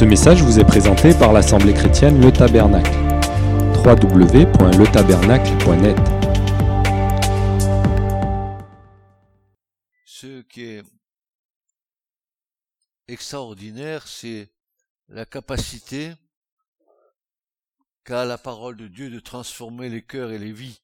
Ce 0.00 0.06
message 0.06 0.42
vous 0.42 0.58
est 0.58 0.64
présenté 0.64 1.12
par 1.12 1.34
l'Assemblée 1.34 1.74
chrétienne 1.74 2.22
Le 2.22 2.32
Tabernacle. 2.32 2.90
www.letabernacle.net 3.84 5.98
Ce 10.06 10.40
qui 10.40 10.62
est 10.62 10.82
extraordinaire, 13.08 14.08
c'est 14.08 14.50
la 15.08 15.26
capacité 15.26 16.14
qu'a 18.04 18.24
la 18.24 18.38
parole 18.38 18.78
de 18.78 18.88
Dieu 18.88 19.10
de 19.10 19.20
transformer 19.20 19.90
les 19.90 20.02
cœurs 20.02 20.30
et 20.30 20.38
les 20.38 20.52
vies. 20.52 20.80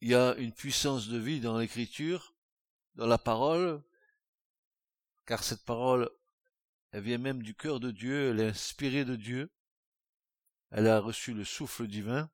Il 0.00 0.08
y 0.08 0.16
a 0.16 0.34
une 0.38 0.50
puissance 0.50 1.06
de 1.06 1.18
vie 1.18 1.38
dans 1.38 1.56
l'écriture, 1.56 2.34
dans 2.96 3.06
la 3.06 3.18
parole, 3.18 3.80
car 5.30 5.44
cette 5.44 5.64
parole, 5.64 6.10
elle 6.90 7.04
vient 7.04 7.18
même 7.18 7.44
du 7.44 7.54
cœur 7.54 7.78
de 7.78 7.92
Dieu, 7.92 8.30
elle 8.30 8.40
est 8.40 8.48
inspirée 8.48 9.04
de 9.04 9.14
Dieu, 9.14 9.48
elle 10.72 10.88
a 10.88 10.98
reçu 10.98 11.34
le 11.34 11.44
souffle 11.44 11.86
divin, 11.86 12.28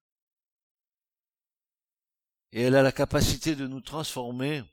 et 2.52 2.62
elle 2.62 2.74
a 2.74 2.82
la 2.82 2.92
capacité 2.92 3.54
de 3.54 3.66
nous 3.66 3.82
transformer, 3.82 4.64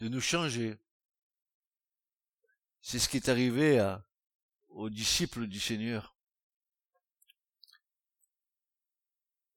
de 0.00 0.08
nous 0.08 0.22
changer. 0.22 0.78
C'est 2.80 2.98
ce 2.98 3.10
qui 3.10 3.18
est 3.18 3.28
arrivé 3.28 3.94
aux 4.68 4.88
disciples 4.88 5.48
du 5.48 5.60
Seigneur. 5.60 6.16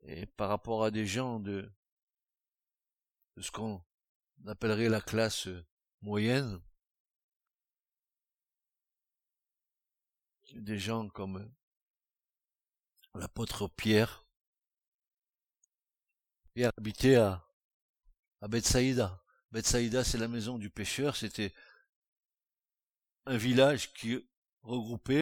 Et 0.02 0.26
par 0.26 0.50
rapport 0.50 0.84
à 0.84 0.92
des 0.92 1.08
gens 1.08 1.40
de 1.40 1.72
ce 3.38 3.50
qu'on 3.50 3.82
appellerait 4.46 4.90
la 4.90 5.00
classe 5.00 5.48
moyenne, 6.02 6.62
des 10.56 10.80
gens 10.80 11.10
comme 11.10 11.52
l'apôtre 13.16 13.68
Pierre. 13.68 14.26
Pierre 16.54 16.72
habitait 16.78 17.16
à, 17.16 17.46
à 18.42 18.48
Bethsaïda. 18.48 19.24
Bethsaïda, 19.52 20.04
c'est 20.04 20.18
la 20.18 20.28
maison 20.28 20.58
du 20.58 20.70
pêcheur. 20.70 21.16
C'était 21.16 21.54
un 23.26 23.38
village 23.38 23.94
qui 23.94 24.28
regroupait 24.62 25.22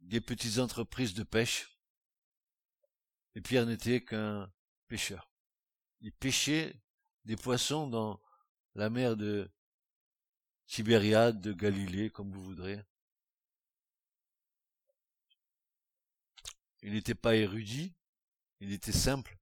des 0.00 0.20
petites 0.20 0.58
entreprises 0.58 1.14
de 1.14 1.22
pêche. 1.22 1.78
Et 3.34 3.40
Pierre 3.40 3.66
n'était 3.66 4.04
qu'un 4.04 4.50
pêcheur. 4.88 5.30
Il 6.00 6.12
pêchait 6.12 6.80
des 7.24 7.36
poissons 7.36 7.88
dans 7.88 8.20
la 8.74 8.88
mer 8.88 9.16
de 9.16 9.50
Tibériade, 10.66 11.40
de 11.40 11.52
Galilée, 11.52 12.10
comme 12.10 12.30
vous 12.30 12.42
voudrez. 12.42 12.82
Il 16.86 16.92
n'était 16.92 17.16
pas 17.16 17.34
érudit, 17.34 17.92
il 18.60 18.70
était 18.72 18.92
simple. 18.92 19.36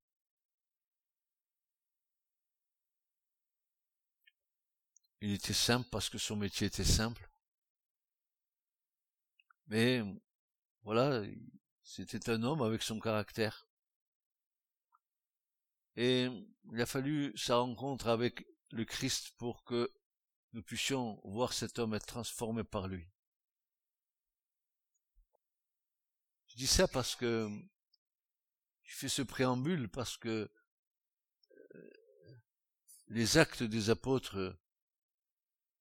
Il 5.20 5.30
était 5.34 5.52
simple 5.52 5.86
parce 5.90 6.08
que 6.08 6.16
son 6.16 6.36
métier 6.36 6.68
était 6.68 6.84
simple. 6.84 7.30
Mais 9.66 10.02
voilà, 10.84 11.22
c'était 11.82 12.30
un 12.30 12.42
homme 12.44 12.62
avec 12.62 12.82
son 12.82 12.98
caractère. 12.98 13.68
Et 15.96 16.30
il 16.72 16.80
a 16.80 16.86
fallu 16.86 17.36
sa 17.36 17.58
rencontre 17.58 18.08
avec 18.08 18.46
le 18.70 18.86
Christ 18.86 19.34
pour 19.36 19.64
que 19.64 19.92
nous 20.54 20.62
puissions 20.62 21.20
voir 21.24 21.52
cet 21.52 21.78
homme 21.78 21.92
être 21.92 22.06
transformé 22.06 22.64
par 22.64 22.88
lui. 22.88 23.06
Je 26.55 26.60
dis 26.60 26.66
ça 26.66 26.89
parce 26.89 27.17
que 27.17 27.51
je 28.83 28.96
fais 28.96 29.08
ce 29.08 29.23
préambule 29.23 29.89
parce 29.89 30.17
que 30.17 30.51
euh, 31.52 31.90
les 33.08 33.39
actes 33.39 33.62
des 33.62 33.90
apôtres, 33.90 34.56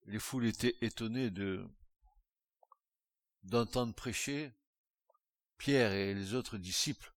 les 0.05 0.19
foules 0.19 0.45
étaient 0.45 0.77
étonnées 0.81 1.29
de 1.29 1.65
d'entendre 3.43 3.93
prêcher 3.93 4.53
Pierre 5.57 5.91
et 5.91 6.13
les 6.13 6.33
autres 6.33 6.57
disciples 6.57 7.13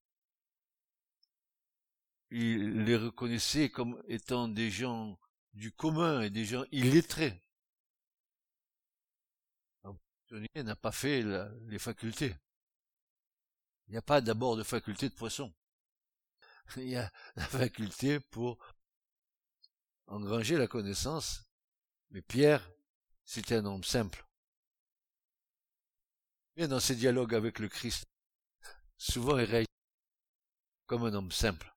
il 2.30 2.84
les 2.84 2.96
reconnaissait 2.96 3.70
comme 3.70 4.02
étant 4.08 4.48
des 4.48 4.70
gens 4.70 5.18
du 5.54 5.72
commun 5.72 6.22
et 6.22 6.30
des 6.30 6.44
gens 6.44 6.64
illettrés. 6.72 7.40
Il 10.54 10.62
n'a 10.64 10.76
pas 10.76 10.92
fait 10.92 11.22
les 11.68 11.78
facultés. 11.78 12.34
Il 13.86 13.92
n'y 13.92 13.98
a 13.98 14.02
pas 14.02 14.20
d'abord 14.20 14.56
de 14.56 14.62
faculté 14.62 15.08
de 15.08 15.14
poisson. 15.14 15.52
Il 16.76 16.88
y 16.88 16.96
a 16.96 17.12
la 17.36 17.46
faculté 17.46 18.20
pour 18.20 18.58
engranger 20.06 20.56
la 20.56 20.66
connaissance. 20.66 21.44
Mais 22.10 22.22
Pierre, 22.22 22.68
c'était 23.24 23.56
un 23.56 23.64
homme 23.64 23.84
simple. 23.84 24.24
Et 26.56 26.68
dans 26.68 26.80
ses 26.80 26.96
dialogues 26.96 27.34
avec 27.34 27.58
le 27.58 27.68
Christ, 27.68 28.06
souvent 28.96 29.38
il 29.38 29.44
réagit 29.44 29.66
comme 30.86 31.04
un 31.04 31.12
homme 31.12 31.32
simple. 31.32 31.74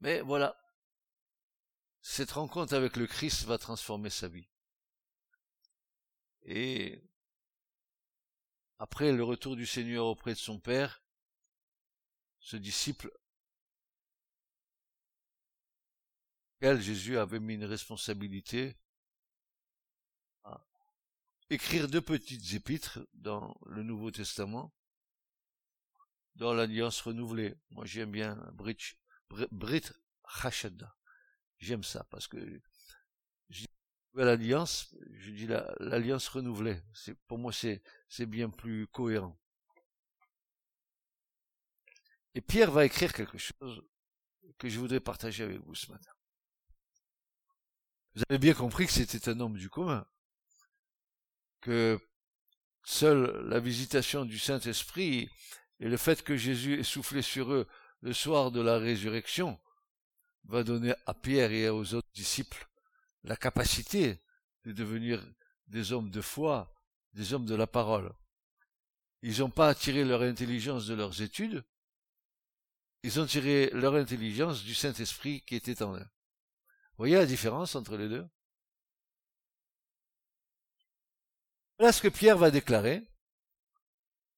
Mais 0.00 0.20
voilà, 0.20 0.56
cette 2.00 2.30
rencontre 2.30 2.74
avec 2.74 2.96
le 2.96 3.06
Christ 3.06 3.44
va 3.44 3.58
transformer 3.58 4.10
sa 4.10 4.28
vie. 4.28 4.48
Et 6.42 7.02
après 8.80 9.12
le 9.12 9.22
retour 9.22 9.56
du 9.56 9.66
Seigneur 9.66 10.06
auprès 10.06 10.32
de 10.32 10.38
son 10.38 10.58
Père, 10.58 11.04
ce 12.38 12.56
disciple, 12.56 13.12
auquel 16.56 16.80
Jésus 16.80 17.18
avait 17.18 17.40
mis 17.40 17.56
une 17.56 17.66
responsabilité, 17.66 18.78
à 20.44 20.66
écrire 21.50 21.88
deux 21.88 22.00
petites 22.00 22.54
épîtres 22.54 23.00
dans 23.12 23.54
le 23.66 23.82
Nouveau 23.82 24.10
Testament, 24.10 24.74
dans 26.36 26.54
l'Alliance 26.54 27.02
renouvelée. 27.02 27.54
Moi 27.68 27.84
j'aime 27.84 28.10
bien 28.10 28.36
Brit 28.54 29.90
Hashada. 30.24 30.96
J'aime 31.58 31.84
ça 31.84 32.04
parce 32.04 32.26
que 32.26 32.62
je 34.14 34.20
dis 34.20 34.24
l'alliance, 34.24 34.94
je 35.12 35.30
dis 35.30 35.46
l'alliance 35.80 36.28
renouvelée. 36.28 36.80
C'est 36.94 37.14
pour 37.26 37.38
moi 37.38 37.52
c'est 37.52 37.82
c'est 38.08 38.26
bien 38.26 38.50
plus 38.50 38.86
cohérent. 38.88 39.38
Et 42.34 42.40
Pierre 42.40 42.70
va 42.70 42.84
écrire 42.84 43.12
quelque 43.12 43.38
chose 43.38 43.82
que 44.58 44.68
je 44.68 44.78
voudrais 44.78 45.00
partager 45.00 45.44
avec 45.44 45.58
vous 45.60 45.74
ce 45.74 45.90
matin. 45.90 46.10
Vous 48.14 48.22
avez 48.28 48.38
bien 48.38 48.54
compris 48.54 48.86
que 48.86 48.92
c'était 48.92 49.28
un 49.28 49.38
homme 49.40 49.56
du 49.56 49.70
commun, 49.70 50.06
que 51.60 51.98
seule 52.84 53.46
la 53.48 53.60
visitation 53.60 54.24
du 54.24 54.38
Saint-Esprit 54.38 55.30
et 55.80 55.88
le 55.88 55.96
fait 55.96 56.22
que 56.22 56.36
Jésus 56.36 56.80
ait 56.80 56.84
soufflé 56.84 57.22
sur 57.22 57.52
eux 57.52 57.68
le 58.00 58.12
soir 58.12 58.50
de 58.50 58.60
la 58.60 58.78
résurrection, 58.78 59.60
va 60.44 60.64
donner 60.64 60.94
à 61.06 61.14
Pierre 61.14 61.52
et 61.52 61.68
aux 61.68 61.94
autres 61.94 62.10
disciples 62.14 62.69
la 63.24 63.36
capacité 63.36 64.20
de 64.64 64.72
devenir 64.72 65.24
des 65.66 65.92
hommes 65.92 66.10
de 66.10 66.20
foi, 66.20 66.74
des 67.12 67.32
hommes 67.32 67.46
de 67.46 67.54
la 67.54 67.66
parole. 67.66 68.12
Ils 69.22 69.40
n'ont 69.40 69.50
pas 69.50 69.74
tiré 69.74 70.04
leur 70.04 70.22
intelligence 70.22 70.86
de 70.86 70.94
leurs 70.94 71.20
études, 71.22 71.64
ils 73.02 73.18
ont 73.20 73.26
tiré 73.26 73.70
leur 73.72 73.94
intelligence 73.94 74.62
du 74.62 74.74
Saint-Esprit 74.74 75.42
qui 75.42 75.54
était 75.54 75.82
en 75.82 75.96
eux. 75.96 76.06
Voyez 76.96 77.16
la 77.16 77.26
différence 77.26 77.74
entre 77.74 77.96
les 77.96 78.08
deux? 78.08 78.28
Voilà 81.78 81.92
ce 81.92 82.02
que 82.02 82.08
Pierre 82.08 82.36
va 82.36 82.50
déclarer 82.50 83.10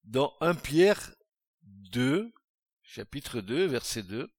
dans 0.05 0.37
1 0.41 0.55
Pierre 0.55 1.13
2, 1.63 2.33
chapitre 2.83 3.41
2, 3.41 3.67
verset 3.67 4.05
2. 4.05 4.33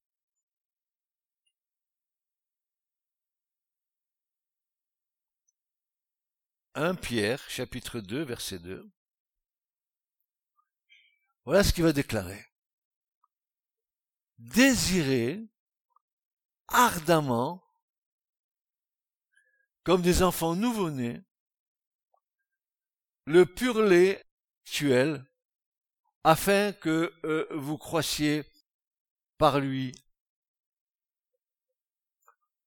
Un 6.76 6.96
Pierre, 6.96 7.40
chapitre 7.48 8.00
2, 8.00 8.24
verset 8.24 8.58
2. 8.58 8.90
Voilà 11.44 11.62
ce 11.62 11.72
qu'il 11.72 11.84
va 11.84 11.92
déclarer. 11.92 12.44
Désirez 14.38 15.40
ardemment, 16.66 17.62
comme 19.84 20.02
des 20.02 20.22
enfants 20.22 20.56
nouveau-nés, 20.56 21.22
le 23.26 23.46
pur 23.46 23.80
actuel 24.64 25.24
afin 26.24 26.72
que 26.72 27.14
euh, 27.24 27.46
vous 27.52 27.78
croissiez 27.78 28.44
par 29.38 29.60
lui 29.60 29.92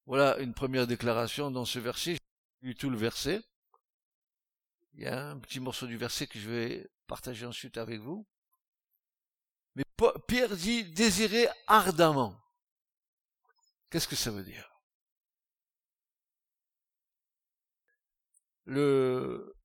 Voilà 0.05 0.37
une 0.37 0.53
première 0.53 0.87
déclaration 0.87 1.51
dans 1.51 1.65
ce 1.65 1.79
verset. 1.79 2.13
J'ai 2.13 2.67
lu 2.69 2.75
tout 2.75 2.89
le 2.89 2.97
verset. 2.97 3.43
Il 4.97 5.03
y 5.03 5.07
a 5.07 5.27
un 5.27 5.37
petit 5.37 5.59
morceau 5.59 5.85
du 5.85 5.95
verset 5.95 6.25
que 6.25 6.39
je 6.39 6.49
vais 6.49 6.91
partager 7.05 7.45
ensuite 7.45 7.77
avec 7.77 8.01
vous. 8.01 8.27
Mais 9.75 9.83
Pierre 10.27 10.57
dit 10.57 10.85
désirer 10.85 11.47
ardemment. 11.67 12.35
Qu'est-ce 13.91 14.07
que 14.07 14.15
ça 14.15 14.31
veut 14.31 14.43
dire? 14.43 14.73
Le, 18.65 19.55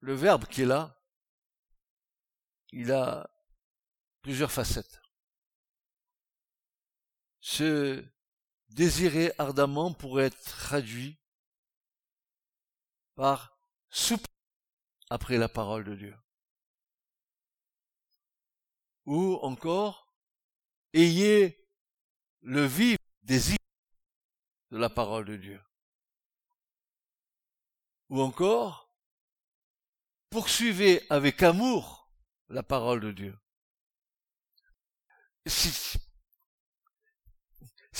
verbe 0.00 0.46
qui 0.46 0.62
est 0.62 0.66
là, 0.66 0.98
il 2.70 2.92
a 2.92 3.30
plusieurs 4.22 4.50
facettes. 4.50 5.02
Ce 7.40 8.02
désirer 8.70 9.34
ardemment 9.36 9.92
pourrait 9.92 10.26
être 10.26 10.42
traduit 10.42 11.20
par 13.16 13.58
soupe 13.90 14.31
après 15.12 15.36
la 15.36 15.48
parole 15.48 15.84
de 15.84 15.94
Dieu. 15.94 16.16
Ou 19.04 19.34
encore, 19.42 20.10
ayez 20.94 21.68
le 22.40 22.64
vif 22.64 22.96
désir 23.20 23.58
de 24.70 24.78
la 24.78 24.88
parole 24.88 25.26
de 25.26 25.36
Dieu. 25.36 25.60
Ou 28.08 28.22
encore, 28.22 28.90
poursuivez 30.30 31.04
avec 31.10 31.42
amour 31.42 32.10
la 32.48 32.62
parole 32.62 33.00
de 33.00 33.12
Dieu. 33.12 33.38
S'il 35.44 36.00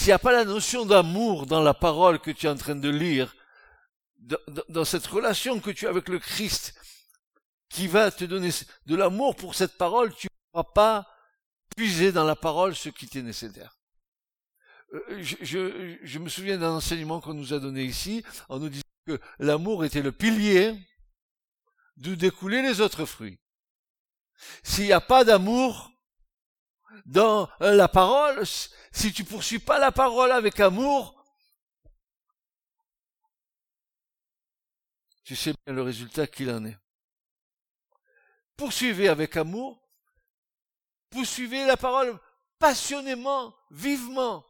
n'y 0.06 0.12
a 0.12 0.18
pas 0.18 0.32
la 0.32 0.46
notion 0.46 0.86
d'amour 0.86 1.44
dans 1.44 1.62
la 1.62 1.74
parole 1.74 2.20
que 2.20 2.30
tu 2.30 2.46
es 2.46 2.48
en 2.48 2.56
train 2.56 2.74
de 2.74 2.88
lire, 2.88 3.36
dans, 4.16 4.38
dans 4.70 4.86
cette 4.86 5.06
relation 5.06 5.60
que 5.60 5.70
tu 5.70 5.86
as 5.86 5.90
avec 5.90 6.08
le 6.08 6.18
Christ, 6.18 6.78
qui 7.72 7.86
va 7.86 8.10
te 8.10 8.24
donner 8.24 8.50
de 8.84 8.94
l'amour 8.94 9.34
pour 9.34 9.54
cette 9.54 9.78
parole, 9.78 10.14
tu 10.14 10.26
ne 10.26 10.52
pourras 10.52 10.72
pas 10.74 11.08
puiser 11.74 12.12
dans 12.12 12.24
la 12.24 12.36
parole 12.36 12.76
ce 12.76 12.90
qui 12.90 13.08
t'est 13.08 13.22
nécessaire. 13.22 13.78
Euh, 14.92 15.22
je, 15.22 15.36
je, 15.40 15.98
je, 16.02 16.18
me 16.18 16.28
souviens 16.28 16.58
d'un 16.58 16.72
enseignement 16.72 17.22
qu'on 17.22 17.32
nous 17.32 17.54
a 17.54 17.58
donné 17.58 17.84
ici, 17.84 18.22
en 18.50 18.58
nous 18.58 18.68
disant 18.68 18.82
que 19.06 19.18
l'amour 19.38 19.86
était 19.86 20.02
le 20.02 20.12
pilier 20.12 20.74
d'où 21.96 22.14
découlaient 22.14 22.62
les 22.62 22.82
autres 22.82 23.06
fruits. 23.06 23.40
S'il 24.62 24.84
n'y 24.84 24.92
a 24.92 25.00
pas 25.00 25.24
d'amour 25.24 25.90
dans 27.06 27.48
la 27.58 27.88
parole, 27.88 28.44
si 28.92 29.14
tu 29.14 29.24
poursuis 29.24 29.60
pas 29.60 29.78
la 29.78 29.92
parole 29.92 30.30
avec 30.30 30.60
amour, 30.60 31.24
tu 35.24 35.34
sais 35.36 35.54
bien 35.64 35.74
le 35.74 35.82
résultat 35.82 36.26
qu'il 36.26 36.50
en 36.50 36.66
est. 36.66 36.81
Poursuivez 38.62 39.08
avec 39.08 39.36
amour, 39.36 39.76
poursuivez 41.10 41.66
la 41.66 41.76
parole 41.76 42.16
passionnément, 42.60 43.52
vivement. 43.72 44.46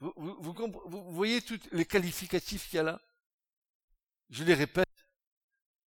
Vous, 0.00 1.12
voyez 1.12 1.40
tous 1.42 1.60
les 1.70 1.84
qualificatifs 1.84 2.68
qu'il 2.68 2.78
y 2.78 2.80
a 2.80 2.82
là? 2.82 3.00
Je 4.30 4.42
les 4.42 4.54
répète, 4.54 4.88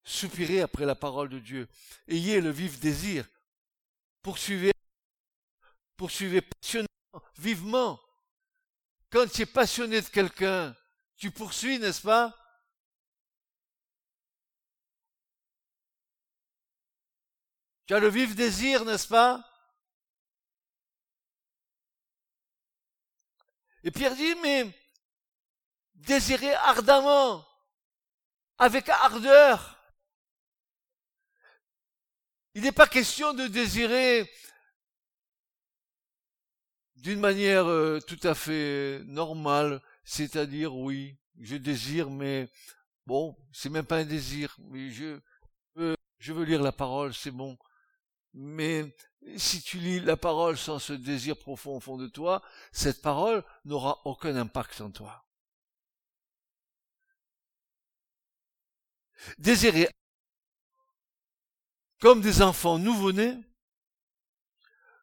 soupirez 0.06 0.62
après 0.62 0.86
la 0.86 0.96
parole 0.96 1.28
de 1.28 1.38
Dieu. 1.38 1.68
Ayez 2.08 2.40
le 2.40 2.50
vif 2.50 2.80
désir. 2.80 3.28
Poursuivez, 4.22 4.72
poursuivez 5.98 6.40
passionnément, 6.40 6.88
vivement. 7.38 8.00
Quand 9.10 9.30
tu 9.30 9.42
es 9.42 9.46
passionné 9.46 10.00
de 10.00 10.08
quelqu'un, 10.08 10.74
tu 11.18 11.30
poursuis, 11.30 11.78
n'est-ce 11.78 12.04
pas? 12.04 12.34
Tu 17.86 17.94
as 17.94 18.00
le 18.00 18.08
vif 18.08 18.36
désir, 18.36 18.84
n'est-ce 18.86 19.08
pas? 19.08 19.44
Et 23.84 23.92
Pierre 23.92 24.16
dit, 24.16 24.34
mais 24.42 24.72
désirez 25.94 26.54
ardemment 26.56 27.46
avec 28.58 28.90
ardeur. 28.90 29.80
Il 32.56 32.64
n'est 32.64 32.72
pas 32.72 32.88
question 32.88 33.34
de 33.34 33.48
désirer 33.48 34.32
d'une 36.96 37.20
manière 37.20 37.68
euh, 37.68 38.00
tout 38.00 38.20
à 38.24 38.34
fait 38.34 39.02
normale, 39.06 39.82
c'est-à-dire 40.04 40.76
oui, 40.76 41.20
je 41.40 41.58
désire, 41.58 42.10
mais 42.10 42.50
bon, 43.06 43.38
c'est 43.52 43.70
même 43.70 43.86
pas 43.86 43.98
un 43.98 44.06
désir, 44.06 44.56
mais 44.60 44.90
je 44.90 45.20
je 46.26 46.34
veux 46.34 46.44
lire 46.44 46.64
la 46.64 46.72
parole, 46.72 47.14
c'est 47.14 47.30
bon. 47.30 47.56
Mais 48.38 48.94
si 49.38 49.62
tu 49.62 49.80
lis 49.80 50.02
la 50.02 50.18
parole 50.18 50.58
sans 50.58 50.78
ce 50.78 50.92
désir 50.92 51.38
profond 51.38 51.78
au 51.78 51.80
fond 51.80 51.98
de 51.98 52.08
toi, 52.08 52.44
cette 52.74 53.02
parole 53.02 53.44
n'aura 53.64 54.02
aucun 54.06 54.36
impact 54.36 54.82
en 54.82 54.92
toi. 54.92 55.26
Désirez, 59.38 59.90
comme 62.02 62.20
des 62.20 62.42
enfants 62.42 62.78
nouveau-nés, 62.78 63.38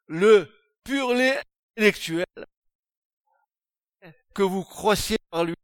le 0.05 0.47
pur 0.83 1.15
lait 1.15 1.41
intellectuel 1.75 2.25
que 4.35 4.43
vous 4.43 4.63
croissiez 4.63 5.17
par 5.31 5.43
lui. 5.43 5.55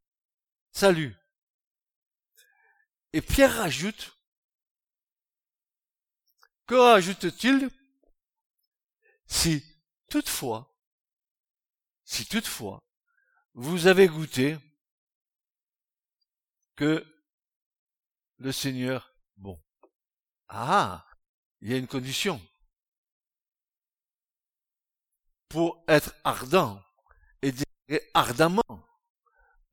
Salut. 0.72 1.16
Et 3.14 3.22
Pierre 3.22 3.56
rajoute, 3.56 4.19
que 6.70 6.76
rajoute-t-il 6.76 7.68
Si 9.26 9.66
toutefois, 10.08 10.72
si 12.04 12.28
toutefois, 12.28 12.84
vous 13.56 13.88
avez 13.88 14.08
goûté 14.08 14.56
que 16.76 17.04
le 18.38 18.52
Seigneur 18.52 19.16
bon. 19.38 19.60
Ah, 20.48 21.08
il 21.62 21.72
y 21.72 21.74
a 21.74 21.78
une 21.78 21.88
condition. 21.88 22.40
Pour 25.48 25.84
être 25.88 26.14
ardent 26.24 26.84
et 27.42 27.52
dire 27.52 27.66
ardemment, 28.14 28.62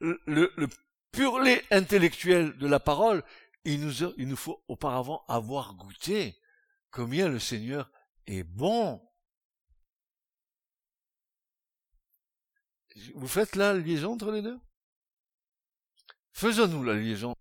le, 0.00 0.18
le, 0.24 0.68
pur 1.12 1.40
lait 1.40 1.62
intellectuel 1.70 2.56
de 2.56 2.66
la 2.66 2.80
parole, 2.80 3.22
il 3.64 3.82
nous, 3.82 4.14
il 4.16 4.28
nous 4.28 4.36
faut 4.36 4.64
auparavant 4.66 5.26
avoir 5.28 5.74
goûté 5.74 6.40
combien 6.96 7.28
le 7.28 7.38
Seigneur 7.38 7.90
est 8.26 8.42
bon. 8.42 9.06
Vous 13.14 13.28
faites 13.28 13.54
la 13.54 13.74
liaison 13.74 14.14
entre 14.14 14.30
les 14.30 14.40
deux? 14.40 14.58
Faisons-nous 16.32 16.82
la 16.82 16.94
liaison 16.94 17.34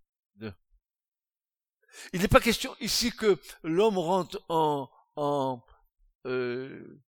il 2.12 2.20
n'est 2.22 2.28
pas 2.28 2.42
question 2.42 2.76
ici 2.82 3.12
que 3.12 3.40
l'homme 3.64 3.98
rentre 3.98 4.44
en, 4.50 4.90
en 5.16 5.64
euh, 6.26 7.02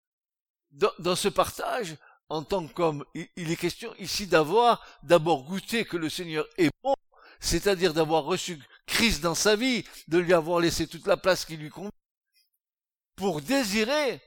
dans, 0.72 1.16
ce 1.16 1.28
partage 1.28 1.96
en 2.30 2.44
tant 2.44 2.68
qu'homme. 2.68 3.04
Il, 3.16 3.52
est 3.52 3.56
question 3.56 3.96
ici 3.98 4.28
d'avoir 4.28 4.86
d'abord 5.04 5.44
goûté 5.44 5.86
que 5.86 5.98
le 5.98 6.08
Seigneur 6.08 6.46
est 6.58 6.70
bon, 6.84 6.94
c'est-à-dire 7.40 7.96
d'avoir 7.96 8.26
reçu 8.26 8.62
Christ 8.86 9.22
dans 9.22 9.36
sa 9.36 9.56
vie, 9.56 9.84
de 10.08 10.20
lui 10.20 10.34
avoir 10.34 10.60
laissé 10.60 10.86
toute 10.86 11.08
la 11.08 11.18
place 11.18 11.46
qui 11.46 11.58
lui 11.58 11.70
convient, 11.70 11.90
pour 13.16 13.42
désirer 13.42 14.22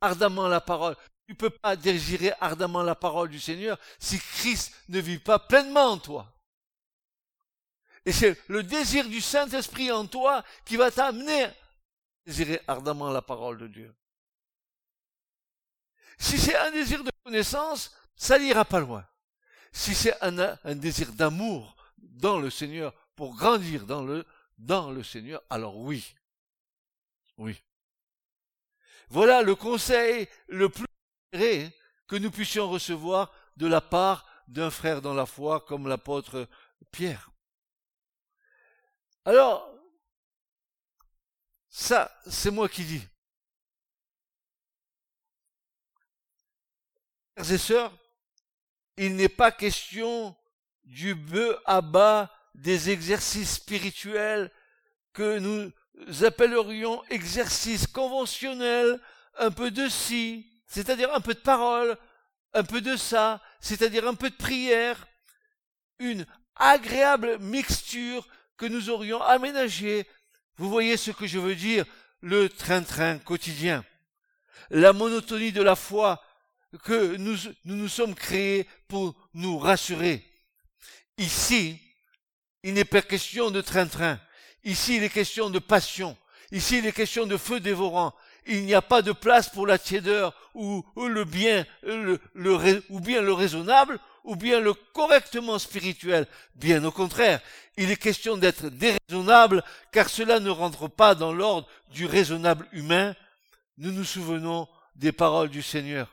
ardemment 0.00 0.48
la 0.48 0.60
parole. 0.60 0.96
Tu 1.26 1.32
ne 1.32 1.36
peux 1.36 1.50
pas 1.50 1.76
désirer 1.76 2.32
ardemment 2.40 2.82
la 2.82 2.94
parole 2.94 3.28
du 3.28 3.40
Seigneur 3.40 3.78
si 3.98 4.18
Christ 4.18 4.72
ne 4.88 5.00
vit 5.00 5.18
pas 5.18 5.38
pleinement 5.38 5.86
en 5.86 5.98
toi. 5.98 6.32
Et 8.04 8.12
c'est 8.12 8.40
le 8.48 8.62
désir 8.62 9.08
du 9.08 9.20
Saint-Esprit 9.20 9.90
en 9.90 10.06
toi 10.06 10.44
qui 10.64 10.76
va 10.76 10.92
t'amener 10.92 11.44
à 11.44 11.54
désirer 12.24 12.60
ardemment 12.68 13.10
la 13.10 13.22
parole 13.22 13.58
de 13.58 13.66
Dieu. 13.66 13.94
Si 16.18 16.38
c'est 16.38 16.56
un 16.56 16.70
désir 16.70 17.02
de 17.02 17.10
connaissance, 17.24 17.92
ça 18.14 18.38
n'ira 18.38 18.64
pas 18.64 18.80
loin. 18.80 19.06
Si 19.72 19.94
c'est 19.94 20.16
un, 20.22 20.38
un 20.38 20.74
désir 20.76 21.12
d'amour 21.12 21.76
dans 21.98 22.38
le 22.38 22.48
Seigneur 22.48 22.94
pour 23.16 23.34
grandir 23.34 23.84
dans 23.84 24.02
le, 24.02 24.24
dans 24.56 24.90
le 24.90 25.02
Seigneur, 25.02 25.42
alors 25.50 25.76
oui. 25.76 26.14
Oui. 27.36 27.60
Voilà 29.08 29.42
le 29.42 29.54
conseil 29.54 30.28
le 30.48 30.68
plus 30.68 30.86
que 32.06 32.16
nous 32.16 32.30
puissions 32.30 32.68
recevoir 32.68 33.32
de 33.56 33.66
la 33.66 33.80
part 33.80 34.26
d'un 34.48 34.70
frère 34.70 35.02
dans 35.02 35.14
la 35.14 35.26
foi 35.26 35.60
comme 35.60 35.88
l'apôtre 35.88 36.48
Pierre. 36.90 37.30
Alors, 39.24 39.68
ça, 41.68 42.16
c'est 42.26 42.50
moi 42.50 42.68
qui 42.68 42.84
dis. 42.84 43.06
Frères 47.36 47.52
et 47.52 47.58
sœurs, 47.58 47.98
il 48.96 49.16
n'est 49.16 49.28
pas 49.28 49.52
question 49.52 50.36
du 50.84 51.14
bœuf 51.14 51.60
à 51.66 51.80
bas 51.80 52.32
des 52.54 52.90
exercices 52.90 53.56
spirituels 53.56 54.50
que 55.12 55.38
nous 55.38 55.70
appellerions 56.22 57.02
exercices 57.10 57.86
conventionnels, 57.86 59.00
un 59.38 59.50
peu 59.50 59.70
de 59.70 59.88
ci, 59.88 60.46
c'est-à-dire 60.66 61.12
un 61.14 61.20
peu 61.20 61.34
de 61.34 61.40
parole, 61.40 61.96
un 62.52 62.64
peu 62.64 62.80
de 62.80 62.96
ça, 62.96 63.42
c'est-à-dire 63.60 64.06
un 64.06 64.14
peu 64.14 64.30
de 64.30 64.36
prière, 64.36 65.06
une 65.98 66.26
agréable 66.54 67.38
mixture 67.38 68.26
que 68.56 68.66
nous 68.66 68.90
aurions 68.90 69.22
aménagée. 69.22 70.06
Vous 70.56 70.70
voyez 70.70 70.96
ce 70.96 71.10
que 71.10 71.26
je 71.26 71.38
veux 71.38 71.54
dire, 71.54 71.84
le 72.20 72.48
train-train 72.48 73.18
quotidien. 73.18 73.84
La 74.70 74.92
monotonie 74.92 75.52
de 75.52 75.62
la 75.62 75.76
foi 75.76 76.22
que 76.82 77.16
nous, 77.16 77.36
nous 77.64 77.76
nous 77.76 77.88
sommes 77.88 78.14
créés 78.14 78.68
pour 78.88 79.14
nous 79.34 79.58
rassurer. 79.58 80.26
Ici, 81.18 81.80
il 82.62 82.74
n'est 82.74 82.84
pas 82.84 83.02
question 83.02 83.50
de 83.50 83.60
train-train. 83.60 84.20
Ici, 84.66 84.96
il 84.96 85.04
est 85.04 85.10
question 85.10 85.48
de 85.48 85.60
passion. 85.60 86.16
Ici, 86.50 86.78
il 86.78 86.86
est 86.86 86.92
question 86.92 87.24
de 87.24 87.36
feu 87.36 87.60
dévorant. 87.60 88.12
Il 88.46 88.64
n'y 88.64 88.74
a 88.74 88.82
pas 88.82 89.00
de 89.00 89.12
place 89.12 89.48
pour 89.48 89.64
la 89.64 89.78
tiédeur 89.78 90.34
ou, 90.54 90.84
le 90.96 91.24
bien, 91.24 91.64
ou 92.90 93.00
bien 93.00 93.22
le 93.22 93.32
raisonnable 93.32 94.00
ou 94.24 94.34
bien 94.34 94.58
le 94.58 94.74
correctement 94.74 95.60
spirituel. 95.60 96.26
Bien 96.56 96.82
au 96.84 96.90
contraire, 96.90 97.40
il 97.76 97.92
est 97.92 97.96
question 97.96 98.36
d'être 98.36 98.68
déraisonnable 98.68 99.62
car 99.92 100.08
cela 100.08 100.40
ne 100.40 100.50
rentre 100.50 100.88
pas 100.88 101.14
dans 101.14 101.32
l'ordre 101.32 101.68
du 101.92 102.06
raisonnable 102.06 102.66
humain. 102.72 103.14
Nous 103.78 103.92
nous 103.92 104.04
souvenons 104.04 104.66
des 104.96 105.12
paroles 105.12 105.48
du 105.48 105.62
Seigneur. 105.62 106.12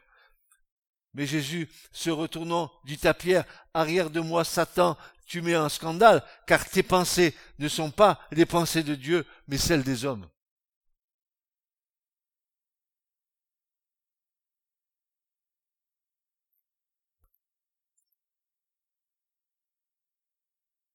Mais 1.15 1.25
Jésus, 1.25 1.69
se 1.91 2.11
retournant, 2.11 2.71
dit 2.85 2.99
à 3.03 3.15
Pierre, 3.15 3.45
arrière 3.73 4.09
de 4.09 4.19
moi, 4.19 4.43
Satan, 4.43 4.97
tu 5.25 5.41
mets 5.41 5.55
un 5.55 5.69
scandale, 5.69 6.23
car 6.47 6.67
tes 6.69 6.83
pensées 6.83 7.35
ne 7.59 7.67
sont 7.67 7.91
pas 7.91 8.19
les 8.31 8.45
pensées 8.45 8.83
de 8.83 8.95
Dieu, 8.95 9.25
mais 9.47 9.57
celles 9.57 9.83
des 9.83 10.05
hommes. 10.05 10.27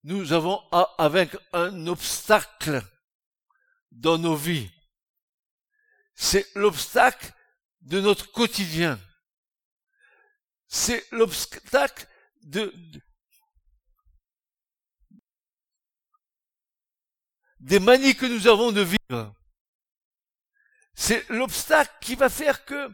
Nous 0.04 0.32
avons 0.32 0.62
avec 0.96 1.36
un 1.52 1.86
obstacle 1.86 2.82
dans 3.92 4.16
nos 4.16 4.36
vies. 4.36 4.70
C'est 6.14 6.46
l'obstacle 6.54 7.32
de 7.82 8.00
notre 8.00 8.32
quotidien. 8.32 8.98
C'est 10.66 11.04
l'obstacle 11.12 12.06
de, 12.42 12.72
des 17.68 17.80
manies 17.80 18.16
que 18.16 18.26
nous 18.26 18.46
avons 18.46 18.72
de 18.72 18.80
vivre. 18.80 19.34
C'est 20.94 21.28
l'obstacle 21.28 21.92
qui 22.00 22.14
va 22.14 22.28
faire 22.28 22.64
que 22.64 22.90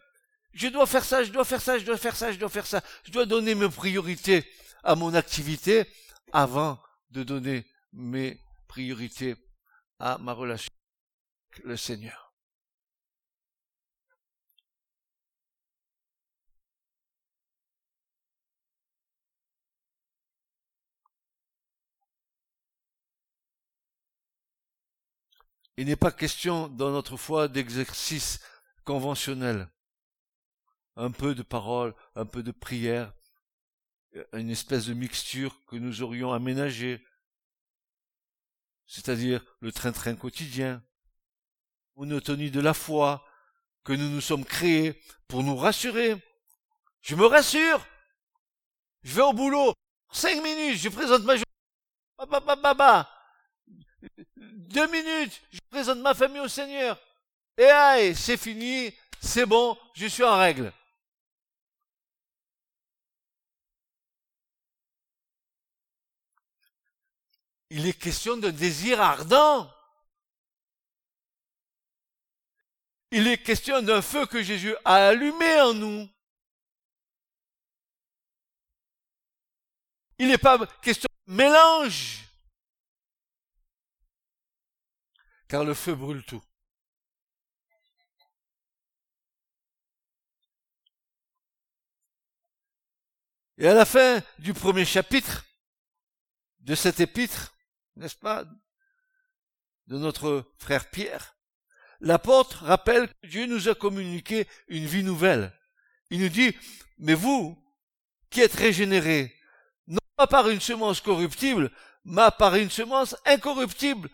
je 0.52 0.68
dois 0.68 0.86
faire 0.86 1.04
ça, 1.04 1.22
je 1.22 1.30
dois 1.30 1.44
faire 1.44 1.60
ça, 1.60 1.78
je 1.78 1.84
dois 1.84 1.96
faire 1.96 2.16
ça, 2.16 2.32
je 2.32 2.38
dois 2.38 2.48
faire 2.48 2.66
ça. 2.66 2.82
Je 3.04 3.12
dois 3.12 3.24
donner 3.24 3.54
mes 3.54 3.68
priorités 3.68 4.44
à 4.82 4.94
mon 4.96 5.14
activité 5.14 5.86
avant 6.32 6.80
de 7.10 7.22
donner 7.22 7.64
mes 7.92 8.40
priorités 8.66 9.36
à 10.00 10.18
ma 10.18 10.32
relation 10.32 10.70
avec 11.52 11.64
le 11.64 11.76
Seigneur. 11.76 12.23
Il 25.76 25.86
n'est 25.86 25.96
pas 25.96 26.12
question 26.12 26.68
dans 26.68 26.90
notre 26.90 27.16
foi 27.16 27.48
d'exercice 27.48 28.40
conventionnel. 28.84 29.68
Un 30.96 31.10
peu 31.10 31.34
de 31.34 31.42
parole, 31.42 31.94
un 32.14 32.26
peu 32.26 32.42
de 32.44 32.52
prière, 32.52 33.12
une 34.32 34.50
espèce 34.50 34.86
de 34.86 34.94
mixture 34.94 35.64
que 35.66 35.74
nous 35.76 36.02
aurions 36.02 36.32
aménagée, 36.32 37.04
c'est-à-dire 38.86 39.44
le 39.60 39.72
train-train 39.72 40.14
quotidien, 40.14 40.84
monotonie 41.96 42.52
de 42.52 42.60
la 42.60 42.74
foi, 42.74 43.26
que 43.82 43.92
nous 43.92 44.08
nous 44.08 44.20
sommes 44.20 44.44
créés 44.44 45.00
pour 45.26 45.42
nous 45.42 45.56
rassurer. 45.56 46.16
Je 47.00 47.16
me 47.16 47.26
rassure. 47.26 47.84
Je 49.02 49.14
vais 49.14 49.22
au 49.22 49.32
boulot. 49.32 49.74
Cinq 50.12 50.42
minutes, 50.42 50.78
je 50.78 50.88
présente 50.88 51.24
ma 51.24 51.34
journée 51.34 51.44
deux 54.36 54.86
minutes, 54.88 55.40
je 55.50 55.60
présente 55.70 55.98
ma 55.98 56.14
famille 56.14 56.40
au 56.40 56.48
Seigneur. 56.48 56.98
Et 57.56 57.64
aïe, 57.64 58.14
c'est 58.14 58.36
fini, 58.36 58.92
c'est 59.20 59.46
bon, 59.46 59.78
je 59.94 60.06
suis 60.06 60.24
en 60.24 60.36
règle. 60.36 60.72
Il 67.70 67.86
est 67.86 67.98
question 67.98 68.36
d'un 68.36 68.52
désir 68.52 69.00
ardent. 69.00 69.70
Il 73.10 73.26
est 73.28 73.38
question 73.38 73.82
d'un 73.82 74.02
feu 74.02 74.26
que 74.26 74.42
Jésus 74.42 74.74
a 74.84 75.08
allumé 75.08 75.60
en 75.60 75.74
nous. 75.74 76.08
Il 80.18 80.28
n'est 80.28 80.38
pas 80.38 80.66
question 80.82 81.08
de 81.26 81.32
mélange. 81.32 82.23
Car 85.48 85.64
le 85.64 85.74
feu 85.74 85.94
brûle 85.94 86.24
tout. 86.24 86.42
Et 93.58 93.68
à 93.68 93.74
la 93.74 93.84
fin 93.84 94.20
du 94.38 94.52
premier 94.52 94.84
chapitre 94.84 95.44
de 96.60 96.74
cet 96.74 97.00
épître, 97.00 97.54
n'est-ce 97.96 98.16
pas, 98.16 98.44
de 99.86 99.98
notre 99.98 100.50
frère 100.58 100.90
Pierre, 100.90 101.36
l'apôtre 102.00 102.64
rappelle 102.64 103.08
que 103.08 103.26
Dieu 103.28 103.46
nous 103.46 103.68
a 103.68 103.74
communiqué 103.74 104.48
une 104.68 104.86
vie 104.86 105.04
nouvelle. 105.04 105.52
Il 106.10 106.20
nous 106.20 106.28
dit, 106.28 106.56
mais 106.98 107.14
vous, 107.14 107.56
qui 108.30 108.40
êtes 108.40 108.54
régénérés, 108.54 109.34
non 109.86 109.98
pas 110.16 110.26
par 110.26 110.48
une 110.48 110.60
semence 110.60 111.00
corruptible, 111.00 111.70
mais 112.04 112.30
par 112.38 112.56
une 112.56 112.70
semence 112.70 113.14
incorruptible, 113.24 114.10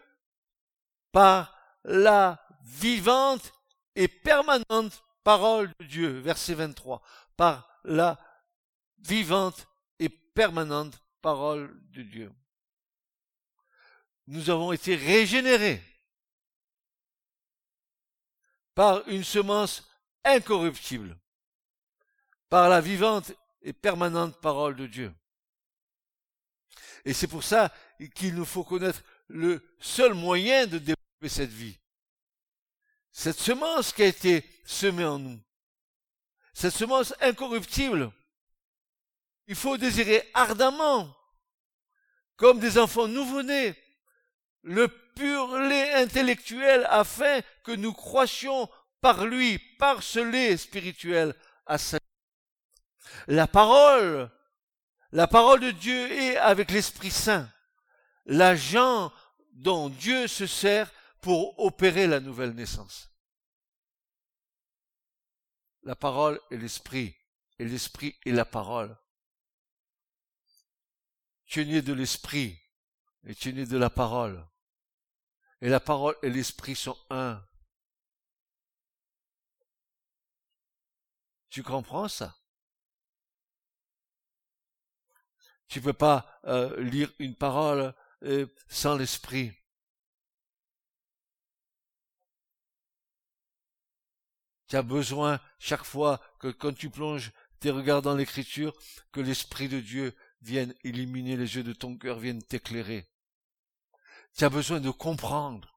par 1.13 1.57
la 1.85 2.45
vivante 2.63 3.53
et 3.95 4.09
permanente 4.09 5.05
parole 5.25 5.73
de 5.81 5.87
Dieu. 5.87 6.19
Verset 6.21 6.55
23. 6.55 7.03
Par 7.37 7.81
la 7.85 8.19
vivante 8.99 9.67
et 9.99 10.09
permanente 10.09 11.01
parole 11.23 11.81
de 11.91 12.03
Dieu. 12.03 12.33
Nous 14.27 14.51
avons 14.51 14.73
été 14.73 14.95
régénérés 14.95 15.83
par 18.75 19.07
une 19.09 19.25
semence 19.25 19.89
incorruptible, 20.25 21.19
par 22.49 22.69
la 22.69 22.81
vivante 22.81 23.33
et 23.63 23.73
permanente 23.73 24.41
parole 24.41 24.77
de 24.77 24.87
Dieu. 24.87 25.13
Et 27.05 27.13
c'est 27.13 27.27
pour 27.27 27.43
ça 27.43 27.73
qu'il 28.15 28.35
nous 28.35 28.45
faut 28.45 28.65
connaître 28.65 29.03
le 29.29 29.63
seul 29.81 30.15
moyen 30.15 30.67
de 30.67 30.79
cette 31.29 31.51
vie. 31.51 31.79
Cette 33.13 33.39
semence 33.39 33.93
qui 33.93 34.03
a 34.03 34.07
été 34.07 34.45
semée 34.65 35.05
en 35.05 35.19
nous. 35.19 35.41
Cette 36.55 36.75
semence 36.75 37.15
incorruptible. 37.21 38.13
Il 39.47 39.57
faut 39.57 39.77
désirer 39.77 40.29
ardemment, 40.35 41.15
comme 42.37 42.61
des 42.61 42.79
enfants 42.79 43.09
nouveau-nés, 43.09 43.75
le 44.63 44.89
pur 45.15 45.59
lait 45.59 45.93
intellectuel 45.95 46.87
afin 46.89 47.41
que 47.65 47.73
nous 47.73 47.93
croissions 47.93 48.69
par 49.01 49.27
lui, 49.27 49.59
par 49.79 50.03
ce 50.03 50.21
lait 50.21 50.57
spirituel 50.57 51.35
à 51.67 51.79
sa 51.79 51.99
La 53.27 53.47
parole, 53.47 54.31
la 55.13 55.27
parole 55.27 55.61
de 55.61 55.71
Dieu 55.71 56.11
est 56.13 56.37
avec 56.37 56.71
l'Esprit 56.71 57.11
Saint, 57.11 57.49
l'agent 58.27 59.13
dont 59.53 59.89
Dieu 59.89 60.29
se 60.29 60.47
sert 60.47 60.91
pour 61.21 61.59
opérer 61.59 62.07
la 62.07 62.21
nouvelle 62.21 62.55
naissance. 62.55 63.11
La 65.83 65.97
parole 65.97 66.41
est 66.51 66.57
l'esprit, 66.57 67.17
et 67.59 67.65
l'esprit 67.65 68.19
est 68.27 68.33
la 68.33 68.45
parole. 68.45 68.97
Tu 71.47 71.63
es 71.63 71.65
né 71.65 71.83
de 71.83 71.93
l'esprit, 71.93 72.59
et 73.25 73.35
tu 73.35 73.51
es 73.51 73.53
né 73.53 73.67
de 73.67 73.77
la 73.77 73.91
parole. 73.91 74.47
Et 75.63 75.69
la 75.69 75.81
parole 75.81 76.17
et 76.23 76.31
l'esprit 76.31 76.77
sont 76.77 76.99
un. 77.11 77.45
Tu 81.51 81.63
comprends 81.63 82.09
ça? 82.09 82.37
Tu 85.69 85.81
peux 85.81 85.93
pas 85.93 86.41
euh, 86.45 86.81
lire 86.81 87.13
une 87.19 87.37
parole 87.37 87.95
euh, 88.23 88.47
sans 88.69 88.97
l'esprit. 88.97 89.60
Tu 94.71 94.77
as 94.77 94.83
besoin 94.83 95.41
chaque 95.59 95.85
fois 95.85 96.21
que 96.39 96.47
quand 96.47 96.73
tu 96.73 96.91
plonges 96.91 97.33
tes 97.59 97.71
regards 97.71 98.03
dans 98.03 98.15
l'écriture, 98.15 98.73
que 99.11 99.21
l'Esprit 99.21 99.69
de 99.69 99.81
Dieu 99.81 100.15
vienne 100.43 100.75
illuminer 100.85 101.37
les 101.37 101.57
yeux 101.57 101.65
de 101.65 101.73
ton 101.73 101.97
cœur, 101.97 102.21
vienne 102.21 102.41
t'éclairer. 102.41 103.11
Tu 104.37 104.45
as 104.45 104.49
besoin 104.49 104.79
de 104.79 104.91
comprendre. 104.91 105.77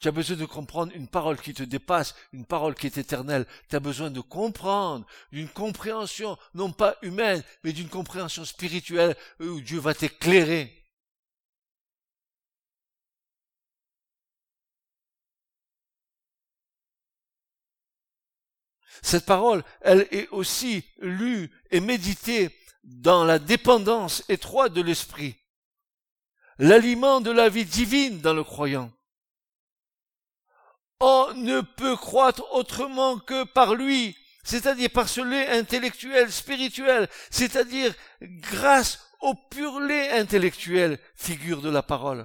Tu 0.00 0.08
as 0.08 0.10
besoin 0.10 0.38
de 0.38 0.46
comprendre 0.46 0.92
une 0.94 1.06
parole 1.06 1.38
qui 1.38 1.52
te 1.52 1.62
dépasse, 1.62 2.14
une 2.32 2.46
parole 2.46 2.74
qui 2.74 2.86
est 2.86 2.96
éternelle. 2.96 3.46
Tu 3.68 3.76
as 3.76 3.80
besoin 3.80 4.10
de 4.10 4.20
comprendre, 4.20 5.06
d'une 5.30 5.48
compréhension, 5.48 6.38
non 6.54 6.72
pas 6.72 6.96
humaine, 7.02 7.42
mais 7.62 7.74
d'une 7.74 7.90
compréhension 7.90 8.46
spirituelle 8.46 9.16
où 9.38 9.60
Dieu 9.60 9.78
va 9.78 9.92
t'éclairer. 9.92 10.83
Cette 19.04 19.26
parole, 19.26 19.62
elle 19.82 20.08
est 20.12 20.28
aussi 20.30 20.82
lue 20.98 21.50
et 21.70 21.80
méditée 21.80 22.58
dans 22.82 23.22
la 23.22 23.38
dépendance 23.38 24.24
étroite 24.30 24.72
de 24.72 24.80
l'esprit, 24.80 25.36
l'aliment 26.58 27.20
de 27.20 27.30
la 27.30 27.50
vie 27.50 27.66
divine 27.66 28.22
dans 28.22 28.32
le 28.32 28.42
croyant. 28.42 28.90
On 31.00 31.34
ne 31.34 31.60
peut 31.60 31.96
croître 31.96 32.50
autrement 32.54 33.18
que 33.18 33.44
par 33.44 33.74
lui, 33.74 34.16
c'est-à-dire 34.42 34.88
par 34.88 35.10
ce 35.10 35.20
lait 35.20 35.48
intellectuel, 35.48 36.32
spirituel, 36.32 37.06
c'est-à-dire 37.28 37.92
grâce 38.22 39.00
au 39.20 39.34
pur 39.34 39.80
lait 39.80 40.12
intellectuel, 40.12 40.98
figure 41.14 41.60
de 41.60 41.68
la 41.68 41.82
parole. 41.82 42.24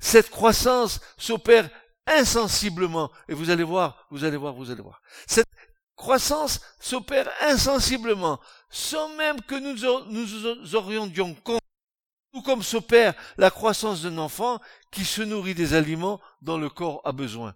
Cette 0.00 0.30
croissance 0.30 1.00
s'opère 1.16 1.70
insensiblement, 2.06 3.10
et 3.28 3.34
vous 3.34 3.50
allez 3.50 3.64
voir, 3.64 4.06
vous 4.10 4.24
allez 4.24 4.36
voir, 4.36 4.54
vous 4.54 4.70
allez 4.70 4.82
voir. 4.82 5.00
Cette 5.26 5.48
croissance 5.96 6.60
s'opère 6.80 7.30
insensiblement, 7.42 8.40
sans 8.70 9.08
même 9.16 9.40
que 9.42 9.54
nous 9.54 10.10
nous 10.10 10.74
orientions 10.74 11.34
compte, 11.34 11.62
tout 12.32 12.42
comme 12.42 12.62
s'opère 12.62 13.14
la 13.36 13.50
croissance 13.50 14.02
d'un 14.02 14.18
enfant 14.18 14.60
qui 14.90 15.04
se 15.04 15.22
nourrit 15.22 15.54
des 15.54 15.74
aliments 15.74 16.20
dont 16.42 16.58
le 16.58 16.68
corps 16.68 17.00
a 17.04 17.12
besoin. 17.12 17.54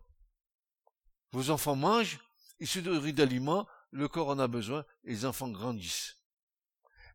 Vos 1.33 1.51
enfants 1.51 1.77
mangent, 1.77 2.21
ils 2.61 2.69
se 2.69 2.79
nourrissent 2.79 3.15
d'aliments, 3.15 3.67
le 3.91 4.09
corps 4.09 4.29
en 4.29 4.39
a 4.39 4.47
besoin, 4.47 4.85
et 5.05 5.11
les 5.11 5.25
enfants 5.25 5.49
grandissent. 5.49 6.17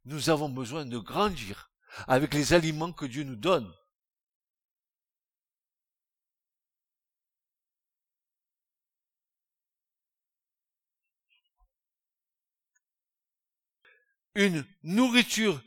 Nous 0.06 0.30
avons 0.30 0.50
besoin 0.50 0.86
de 0.86 0.98
grandir 0.98 1.72
avec 2.08 2.34
les 2.34 2.54
aliments 2.54 2.92
que 2.92 3.06
Dieu 3.06 3.24
nous 3.24 3.36
donne. 3.36 3.72
Une 14.36 14.66
nourriture 14.84 15.62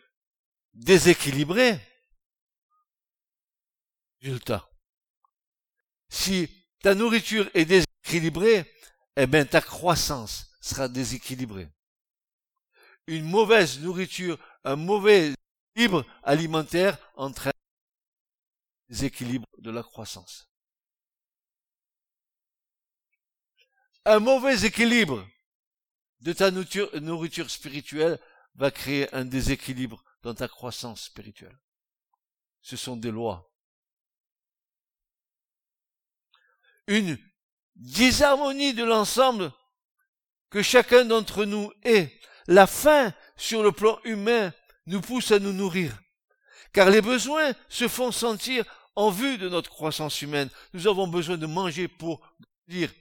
déséquilibrée, 0.75 1.81
résultat. 4.21 4.69
Si 6.09 6.49
ta 6.81 6.95
nourriture 6.95 7.51
est 7.55 7.65
déséquilibrée, 7.65 8.73
eh 9.17 9.27
bien 9.27 9.45
ta 9.45 9.61
croissance 9.61 10.51
sera 10.61 10.89
déséquilibrée. 10.89 11.69
Une 13.07 13.25
mauvaise 13.25 13.81
nourriture, 13.81 14.39
un 14.65 14.77
mauvais 14.77 15.33
équilibre 15.75 16.05
alimentaire 16.23 16.99
entraîne 17.15 17.53
déséquilibre 18.89 19.47
de 19.59 19.71
la 19.71 19.83
croissance. 19.83 20.51
Un 24.05 24.19
mauvais 24.21 24.65
équilibre 24.65 25.27
de 26.21 26.33
ta 26.33 26.51
nourriture 26.51 27.51
spirituelle 27.51 28.21
va 28.57 28.71
créer 28.71 29.15
un 29.15 29.25
déséquilibre 29.25 30.03
dans 30.23 30.35
ta 30.35 30.49
croissance 30.49 31.03
spirituelle. 31.03 31.59
Ce 32.63 32.77
sont 32.77 32.97
des 32.97 33.11
lois. 33.11 33.53
Une 36.87 37.19
disharmonie 37.77 38.75
de 38.75 38.85
l'ensemble 38.85 39.53
que 40.51 40.63
chacun 40.63 41.05
d'entre 41.05 41.45
nous 41.45 41.73
est. 41.83 42.13
La 42.47 42.67
faim 42.67 43.13
sur 43.37 43.63
le 43.63 43.73
plan 43.73 43.99
humain 44.05 44.53
nous 44.87 45.01
pousse 45.01 45.33
à 45.33 45.39
nous 45.39 45.53
nourrir. 45.53 45.99
Car 46.73 46.91
les 46.91 47.03
besoins 47.03 47.53
se 47.69 47.89
font 47.89 48.13
sentir 48.13 48.65
en 48.95 49.11
vue 49.11 49.37
de 49.39 49.49
notre 49.49 49.71
croissance 49.71 50.23
humaine. 50.23 50.49
Nous 50.73 50.87
avons 50.87 51.09
besoin 51.09 51.37
de 51.37 51.47
manger 51.47 51.89
pour 51.89 52.21
dire, 52.69 52.93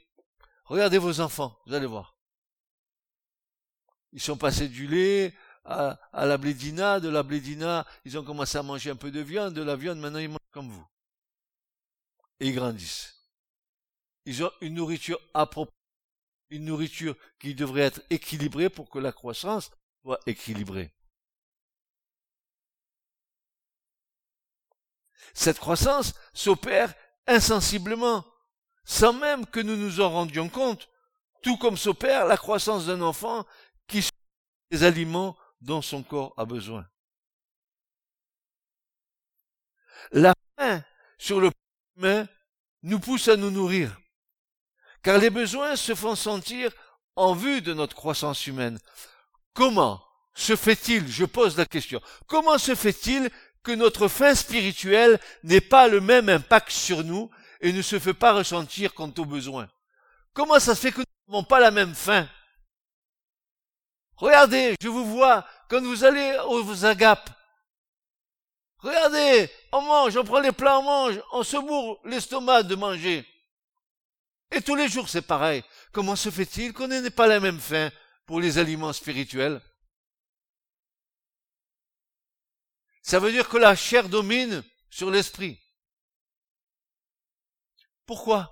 regardez 0.66 0.98
vos 0.98 1.20
enfants, 1.20 1.58
vous 1.66 1.74
allez 1.74 1.86
voir. 1.86 2.18
Ils 4.12 4.22
sont 4.22 4.38
passés 4.38 4.70
du 4.70 4.88
lait 4.88 5.34
à, 5.66 5.98
la 6.14 6.38
blédina, 6.38 7.00
de 7.00 7.10
la 7.10 7.24
blédina, 7.24 7.86
ils 8.06 8.18
ont 8.18 8.24
commencé 8.24 8.58
à 8.58 8.64
manger 8.64 8.92
un 8.92 8.96
peu 8.96 9.12
de 9.12 9.22
viande, 9.22 9.54
de 9.54 9.64
la 9.64 9.76
viande, 9.76 10.00
maintenant 10.00 10.20
ils 10.20 10.30
mangent 10.30 10.40
comme 10.52 10.70
vous. 10.70 10.88
Et 12.40 12.50
ils 12.50 12.56
grandissent. 12.56 13.16
Ils 14.26 14.44
ont 14.44 14.52
une 14.62 14.76
nourriture 14.76 15.20
appropriée, 15.34 15.76
une 16.50 16.66
nourriture 16.66 17.16
qui 17.40 17.56
devrait 17.56 17.82
être 17.82 18.02
équilibrée 18.10 18.70
pour 18.70 18.90
que 18.90 19.00
la 19.00 19.12
croissance 19.12 19.72
soit 20.04 20.20
équilibrée. 20.28 20.92
Cette 25.34 25.60
croissance 25.60 26.14
s'opère 26.34 26.94
insensiblement, 27.28 28.26
sans 28.84 29.14
même 29.14 29.46
que 29.48 29.60
nous 29.60 29.76
nous 29.76 30.00
en 30.00 30.10
rendions 30.10 30.50
compte, 30.50 30.90
tout 31.42 31.58
comme 31.58 31.78
s'opère 31.78 32.26
la 32.26 32.38
croissance 32.38 32.86
d'un 32.86 33.02
enfant 33.02 33.46
qui 33.88 34.08
des 34.72 34.84
aliments 34.84 35.38
dont 35.66 35.82
son 35.82 36.04
corps 36.04 36.34
a 36.38 36.46
besoin. 36.46 36.88
La 40.12 40.34
faim 40.58 40.84
sur 41.18 41.42
le 41.42 41.50
plan 41.50 41.60
humain 41.98 42.28
nous 42.84 43.00
pousse 43.00 43.28
à 43.28 43.36
nous 43.36 43.50
nourrir, 43.50 44.00
car 45.02 45.18
les 45.18 45.32
besoins 45.32 45.76
se 45.76 45.96
font 45.96 46.16
sentir 46.16 46.72
en 47.16 47.34
vue 47.34 47.62
de 47.62 47.74
notre 47.74 47.96
croissance 47.96 48.46
humaine. 48.46 48.80
Comment 49.54 50.06
se 50.36 50.56
fait-il, 50.56 51.08
je 51.08 51.26
pose 51.26 51.58
la 51.58 51.66
question, 51.66 52.00
comment 52.28 52.60
se 52.60 52.76
fait-il 52.76 53.32
que 53.64 53.72
notre 53.72 54.08
faim 54.08 54.36
spirituelle 54.36 55.20
n'ait 55.44 55.62
pas 55.62 55.88
le 55.88 56.00
même 56.00 56.30
impact 56.30 56.70
sur 56.70 57.04
nous 57.04 57.32
et 57.62 57.74
ne 57.74 57.82
se 57.82 57.98
fait 57.98 58.14
pas 58.14 58.34
ressentir 58.34 58.94
quant 58.94 59.12
aux 59.18 59.26
besoins? 59.26 59.68
Comment 60.34 60.60
ça 60.60 60.76
se 60.76 60.82
fait 60.82 60.92
que 60.92 61.00
nous 61.00 61.34
n'avons 61.34 61.44
pas 61.44 61.60
la 61.60 61.72
même 61.72 61.96
faim? 61.96 62.30
Regardez, 64.18 64.76
je 64.82 64.88
vous 64.88 65.06
vois 65.06 65.46
quand 65.70 65.82
vous 65.82 66.04
allez 66.04 66.38
aux 66.48 66.86
agapes. 66.86 67.30
Regardez, 68.80 69.50
on 69.72 69.82
mange, 69.82 70.16
on 70.18 70.24
prend 70.24 70.40
les 70.40 70.52
plats, 70.52 70.80
on 70.80 70.84
mange, 70.84 71.22
on 71.32 71.44
se 71.44 71.58
bourre 71.58 72.00
l'estomac 72.06 72.64
de 72.64 72.76
manger. 72.76 73.26
Et 74.52 74.62
tous 74.62 74.76
les 74.76 74.88
jours 74.88 75.10
c'est 75.10 75.22
pareil. 75.22 75.64
Comment 75.92 76.16
se 76.16 76.30
fait-il 76.30 76.74
qu'on 76.74 76.88
n'ait 76.88 77.10
pas 77.10 77.28
la 77.28 77.40
même 77.40 77.60
faim 77.60 77.92
pour 78.26 78.40
les 78.40 78.58
aliments 78.58 78.94
spirituels? 78.94 79.62
Ça 83.02 83.20
veut 83.20 83.32
dire 83.32 83.50
que 83.50 83.58
la 83.58 83.76
chair 83.76 84.10
domine 84.10 84.64
sur 84.90 85.12
l'esprit. 85.12 85.60
Pourquoi? 88.06 88.52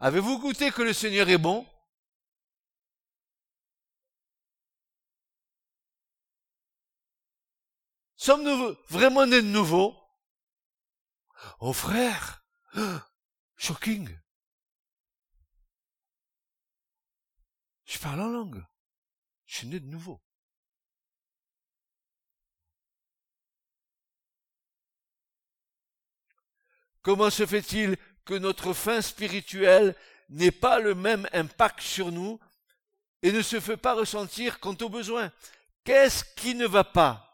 Avez-vous 0.00 0.38
goûté 0.38 0.70
que 0.70 0.82
le 0.82 0.92
Seigneur 0.92 1.28
est 1.28 1.38
bon? 1.38 1.66
Sommes-nous 8.28 8.76
vraiment 8.90 9.24
nés 9.24 9.40
de 9.40 9.46
nouveau? 9.46 9.96
Oh 11.60 11.72
frère! 11.72 12.44
Shocking! 13.56 14.06
Je 17.86 17.98
parle 17.98 18.20
en 18.20 18.28
langue. 18.28 18.62
Je 19.46 19.56
suis 19.56 19.66
né 19.66 19.80
de 19.80 19.86
nouveau. 19.86 20.20
Comment 27.00 27.30
se 27.30 27.46
fait-il 27.46 27.96
que 28.26 28.34
notre 28.34 28.74
fin 28.74 29.00
spirituelle 29.00 29.96
n'ait 30.28 30.50
pas 30.50 30.80
le 30.80 30.94
même 30.94 31.26
impact 31.32 31.80
sur 31.80 32.12
nous 32.12 32.38
et 33.22 33.32
ne 33.32 33.40
se 33.40 33.58
fait 33.58 33.78
pas 33.78 33.94
ressentir 33.94 34.60
quant 34.60 34.76
aux 34.82 34.90
besoins? 34.90 35.32
Qu'est-ce 35.82 36.24
qui 36.34 36.54
ne 36.54 36.66
va 36.66 36.84
pas? 36.84 37.27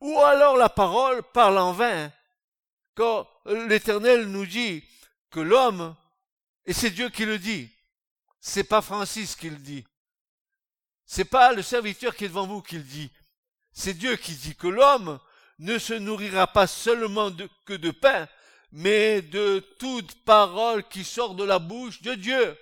Ou 0.00 0.18
alors 0.20 0.56
la 0.56 0.68
parole 0.68 1.22
parle 1.22 1.58
en 1.58 1.72
vain. 1.72 2.12
Quand 2.94 3.28
l'Éternel 3.46 4.26
nous 4.26 4.46
dit 4.46 4.84
que 5.30 5.40
l'homme, 5.40 5.94
et 6.64 6.72
c'est 6.72 6.90
Dieu 6.90 7.10
qui 7.10 7.24
le 7.24 7.38
dit, 7.38 7.70
c'est 8.40 8.64
pas 8.64 8.82
Francis 8.82 9.36
qui 9.36 9.50
le 9.50 9.56
dit, 9.56 9.84
C'est 11.04 11.24
pas 11.24 11.52
le 11.52 11.62
serviteur 11.62 12.16
qui 12.16 12.24
est 12.24 12.28
devant 12.28 12.46
vous 12.46 12.62
qui 12.62 12.76
le 12.76 12.82
dit. 12.82 13.10
C'est 13.72 13.94
Dieu 13.94 14.16
qui 14.16 14.34
dit 14.34 14.56
que 14.56 14.66
l'homme 14.66 15.20
ne 15.58 15.78
se 15.78 15.94
nourrira 15.94 16.46
pas 16.46 16.66
seulement 16.66 17.30
que 17.64 17.74
de 17.74 17.90
pain, 17.90 18.28
mais 18.72 19.22
de 19.22 19.60
toute 19.78 20.24
parole 20.24 20.86
qui 20.88 21.04
sort 21.04 21.34
de 21.34 21.44
la 21.44 21.58
bouche 21.58 22.02
de 22.02 22.14
Dieu. 22.14 22.58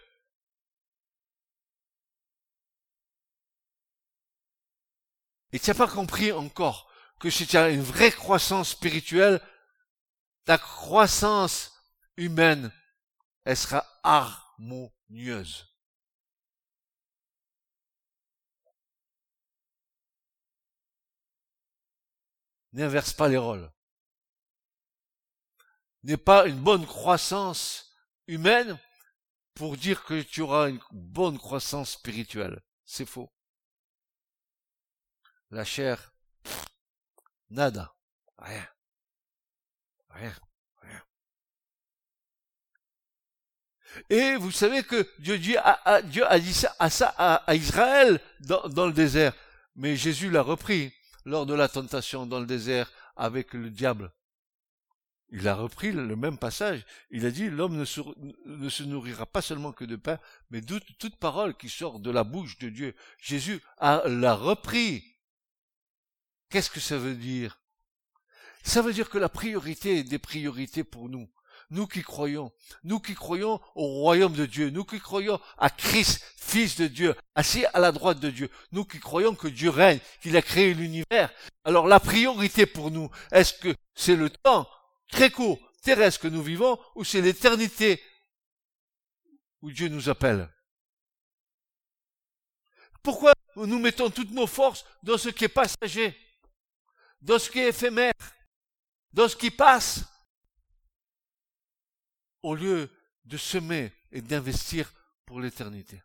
Et 5.52 5.60
tu 5.60 5.70
n'as 5.70 5.74
pas 5.74 5.88
compris 5.88 6.32
encore 6.32 6.90
que 7.24 7.30
si 7.30 7.46
tu 7.46 7.56
as 7.56 7.70
une 7.70 7.80
vraie 7.80 8.12
croissance 8.12 8.72
spirituelle, 8.72 9.40
ta 10.44 10.58
croissance 10.58 11.72
humaine, 12.18 12.70
elle 13.44 13.56
sera 13.56 13.82
harmonieuse. 14.02 15.74
N'inverse 22.74 23.14
pas 23.14 23.30
les 23.30 23.38
rôles. 23.38 23.72
N'est 26.02 26.18
pas 26.18 26.46
une 26.46 26.60
bonne 26.60 26.84
croissance 26.84 27.96
humaine 28.26 28.78
pour 29.54 29.78
dire 29.78 30.04
que 30.04 30.20
tu 30.20 30.42
auras 30.42 30.68
une 30.68 30.80
bonne 30.90 31.38
croissance 31.38 31.92
spirituelle. 31.92 32.60
C'est 32.84 33.06
faux. 33.06 33.32
La 35.48 35.64
chair, 35.64 36.13
nada, 37.50 37.94
rien, 38.38 38.66
rien, 40.10 40.34
rien. 40.82 41.02
Et 44.10 44.36
vous 44.36 44.50
savez 44.50 44.82
que 44.82 45.08
Dieu, 45.18 45.56
a, 45.58 46.02
Dieu 46.02 46.26
a 46.26 46.38
dit 46.38 46.54
ça 46.54 46.74
à, 46.78 47.34
à, 47.34 47.54
Israël 47.54 48.20
dans, 48.40 48.68
dans 48.68 48.86
le 48.86 48.92
désert, 48.92 49.34
mais 49.76 49.96
Jésus 49.96 50.30
l'a 50.30 50.42
repris 50.42 50.92
lors 51.24 51.46
de 51.46 51.54
la 51.54 51.68
tentation 51.68 52.26
dans 52.26 52.40
le 52.40 52.46
désert 52.46 52.90
avec 53.16 53.54
le 53.54 53.70
diable. 53.70 54.12
Il 55.30 55.48
a 55.48 55.54
repris 55.54 55.90
le 55.90 56.14
même 56.14 56.38
passage. 56.38 56.84
Il 57.10 57.26
a 57.26 57.30
dit, 57.30 57.50
l'homme 57.50 57.76
ne, 57.76 57.84
se, 57.84 58.82
nourrira 58.84 59.26
pas 59.26 59.42
seulement 59.42 59.72
que 59.72 59.84
de 59.84 59.96
pain, 59.96 60.18
mais 60.50 60.60
de 60.60 60.78
toute 60.98 61.16
parole 61.16 61.56
qui 61.56 61.68
sort 61.68 61.98
de 61.98 62.10
la 62.10 62.22
bouche 62.22 62.58
de 62.58 62.68
Dieu. 62.68 62.94
Jésus 63.18 63.60
l'a 63.80 64.34
repris. 64.34 65.13
Qu'est-ce 66.54 66.70
que 66.70 66.78
ça 66.78 66.98
veut 66.98 67.16
dire? 67.16 67.58
Ça 68.62 68.80
veut 68.80 68.92
dire 68.92 69.10
que 69.10 69.18
la 69.18 69.28
priorité 69.28 69.98
est 69.98 70.04
des 70.04 70.20
priorités 70.20 70.84
pour 70.84 71.08
nous. 71.08 71.28
Nous 71.70 71.88
qui 71.88 72.00
croyons, 72.00 72.52
nous 72.84 73.00
qui 73.00 73.16
croyons 73.16 73.60
au 73.74 73.84
royaume 73.84 74.34
de 74.34 74.46
Dieu, 74.46 74.70
nous 74.70 74.84
qui 74.84 75.00
croyons 75.00 75.40
à 75.58 75.68
Christ, 75.68 76.22
Fils 76.36 76.76
de 76.76 76.86
Dieu, 76.86 77.16
assis 77.34 77.66
à 77.74 77.80
la 77.80 77.90
droite 77.90 78.20
de 78.20 78.30
Dieu, 78.30 78.48
nous 78.70 78.84
qui 78.84 79.00
croyons 79.00 79.34
que 79.34 79.48
Dieu 79.48 79.68
règne, 79.68 79.98
qu'il 80.22 80.36
a 80.36 80.42
créé 80.42 80.74
l'univers. 80.74 81.32
Alors 81.64 81.88
la 81.88 81.98
priorité 81.98 82.66
pour 82.66 82.92
nous, 82.92 83.10
est-ce 83.32 83.54
que 83.54 83.74
c'est 83.96 84.14
le 84.14 84.30
temps 84.30 84.70
très 85.10 85.32
court, 85.32 85.58
terrestre 85.82 86.20
que 86.20 86.28
nous 86.28 86.44
vivons, 86.44 86.78
ou 86.94 87.02
c'est 87.02 87.20
l'éternité 87.20 88.00
où 89.60 89.72
Dieu 89.72 89.88
nous 89.88 90.08
appelle? 90.08 90.48
Pourquoi 93.02 93.32
nous 93.56 93.80
mettons 93.80 94.08
toutes 94.08 94.30
nos 94.30 94.46
forces 94.46 94.84
dans 95.02 95.18
ce 95.18 95.30
qui 95.30 95.46
est 95.46 95.48
passager, 95.48 96.16
dans 97.24 97.38
ce 97.38 97.50
qui 97.50 97.58
est 97.58 97.68
éphémère, 97.68 98.12
dans 99.12 99.28
ce 99.28 99.36
qui 99.36 99.50
passe, 99.50 100.04
au 102.42 102.54
lieu 102.54 102.90
de 103.24 103.36
semer 103.36 103.92
et 104.12 104.20
d'investir 104.20 104.92
pour 105.24 105.40
l'éternité 105.40 106.02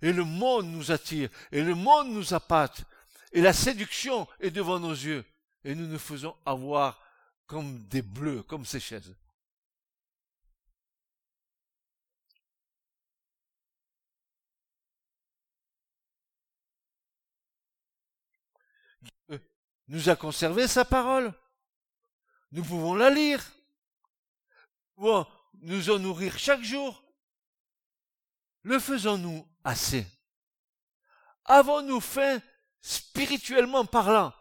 Et 0.00 0.12
le 0.12 0.24
monde 0.24 0.66
nous 0.66 0.92
attire, 0.92 1.28
et 1.50 1.62
le 1.62 1.74
monde 1.74 2.10
nous 2.10 2.32
appâte, 2.32 2.84
et 3.32 3.40
la 3.40 3.52
séduction 3.52 4.28
est 4.38 4.50
devant 4.50 4.78
nos 4.78 4.92
yeux, 4.92 5.24
et 5.64 5.74
nous 5.74 5.86
nous 5.86 5.98
faisons 5.98 6.36
avoir 6.46 7.02
comme 7.46 7.82
des 7.88 8.02
bleus, 8.02 8.42
comme 8.44 8.64
ces 8.64 8.80
chaises. 8.80 9.16
Dieu 19.28 19.40
nous 19.88 20.08
a 20.08 20.16
conservé 20.16 20.68
sa 20.68 20.84
parole. 20.84 21.32
Nous 22.52 22.62
pouvons 22.62 22.94
la 22.94 23.10
lire. 23.10 23.44
Pouvons 24.94 25.26
nous 25.60 25.90
en 25.90 25.98
nourrir 25.98 26.38
chaque 26.38 26.62
jour. 26.62 27.02
Le 28.62 28.78
faisons-nous 28.78 29.46
assez? 29.64 30.06
Avons-nous 31.44 32.00
faim 32.00 32.40
spirituellement 32.82 33.86
parlant? 33.86 34.32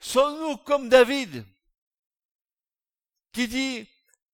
Sommes-nous 0.00 0.56
comme 0.58 0.88
David 0.88 1.46
qui 3.32 3.46
dit, 3.46 3.88